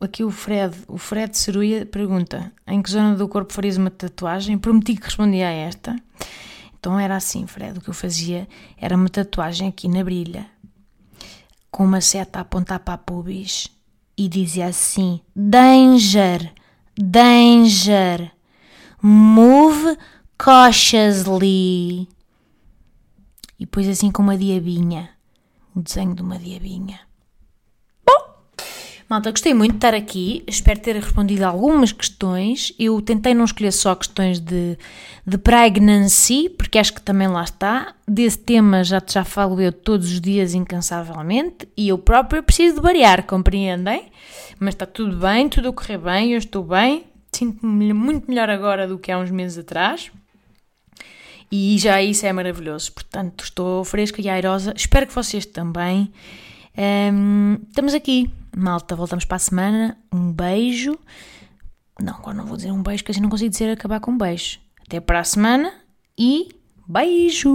aqui 0.00 0.22
o 0.22 0.30
Fred, 0.30 0.76
o 0.88 0.98
Fred 0.98 1.36
Ceruia 1.36 1.86
pergunta: 1.86 2.52
em 2.66 2.82
que 2.82 2.90
zona 2.90 3.16
do 3.16 3.28
corpo 3.28 3.52
farias 3.52 3.76
uma 3.76 3.90
tatuagem? 3.90 4.58
Prometi 4.58 4.96
que 4.96 5.04
respondia 5.04 5.48
a 5.48 5.52
esta. 5.52 5.96
Então 6.78 6.98
era 6.98 7.16
assim, 7.16 7.46
Fred, 7.46 7.78
o 7.78 7.80
que 7.80 7.88
eu 7.88 7.94
fazia 7.94 8.46
era 8.76 8.94
uma 8.96 9.08
tatuagem 9.08 9.68
aqui 9.68 9.88
na 9.88 10.04
brilha, 10.04 10.46
com 11.70 11.84
uma 11.84 12.00
seta 12.00 12.38
a 12.38 12.42
apontar 12.42 12.80
para 12.80 12.94
a 12.94 12.98
pubis 12.98 13.68
e 14.16 14.28
dizia 14.28 14.66
assim: 14.66 15.20
Danger, 15.34 16.52
danger, 16.96 18.30
move 19.02 19.96
cautiously. 20.36 22.08
E 23.58 23.66
depois 23.66 23.88
assim 23.88 24.10
com 24.10 24.22
uma 24.22 24.36
diabinha, 24.36 25.10
o 25.74 25.80
desenho 25.80 26.14
de 26.14 26.22
uma 26.22 26.38
diabinha. 26.38 27.00
Malta, 29.14 29.30
gostei 29.30 29.54
muito 29.54 29.70
de 29.70 29.76
estar 29.76 29.94
aqui, 29.94 30.42
espero 30.44 30.80
ter 30.80 30.96
respondido 30.96 31.44
algumas 31.44 31.92
questões. 31.92 32.74
Eu 32.76 33.00
tentei 33.00 33.32
não 33.32 33.44
escolher 33.44 33.70
só 33.70 33.94
questões 33.94 34.40
de, 34.40 34.76
de 35.24 35.38
pregnancy, 35.38 36.48
porque 36.48 36.80
acho 36.80 36.92
que 36.92 37.00
também 37.00 37.28
lá 37.28 37.44
está. 37.44 37.94
Desse 38.08 38.38
tema 38.38 38.82
já, 38.82 39.00
já 39.06 39.22
falo 39.22 39.60
eu 39.60 39.70
todos 39.70 40.10
os 40.10 40.20
dias 40.20 40.52
incansavelmente 40.52 41.68
e 41.76 41.90
eu 41.90 41.96
próprio 41.96 42.42
preciso 42.42 42.74
de 42.74 42.80
variar, 42.80 43.22
compreendem? 43.24 44.06
Mas 44.58 44.74
está 44.74 44.84
tudo 44.84 45.16
bem, 45.16 45.48
tudo 45.48 45.68
a 45.68 45.72
correr 45.72 45.98
bem, 45.98 46.32
eu 46.32 46.38
estou 46.38 46.64
bem, 46.64 47.04
sinto-me 47.32 47.92
muito 47.92 48.28
melhor 48.28 48.50
agora 48.50 48.88
do 48.88 48.98
que 48.98 49.12
há 49.12 49.18
uns 49.20 49.30
meses 49.30 49.58
atrás. 49.58 50.10
E 51.52 51.78
já 51.78 52.02
isso 52.02 52.26
é 52.26 52.32
maravilhoso. 52.32 52.92
Portanto, 52.92 53.44
estou 53.44 53.84
fresca 53.84 54.20
e 54.20 54.28
airosa. 54.28 54.74
Espero 54.76 55.06
que 55.06 55.14
vocês 55.14 55.46
também. 55.46 56.10
Um, 56.76 57.58
estamos 57.68 57.94
aqui, 57.94 58.28
malta. 58.56 58.96
Voltamos 58.96 59.24
para 59.24 59.36
a 59.36 59.40
semana. 59.40 59.98
Um 60.12 60.32
beijo. 60.32 60.98
Não, 62.00 62.14
agora 62.14 62.36
não 62.36 62.46
vou 62.46 62.56
dizer 62.56 62.72
um 62.72 62.82
beijo, 62.82 63.02
porque 63.02 63.12
assim 63.12 63.20
não 63.20 63.28
consigo 63.28 63.50
dizer 63.50 63.70
acabar 63.70 64.00
com 64.00 64.10
um 64.10 64.18
beijo. 64.18 64.58
Até 64.84 65.00
para 65.00 65.20
a 65.20 65.24
semana 65.24 65.72
e 66.18 66.48
beijos! 66.86 67.50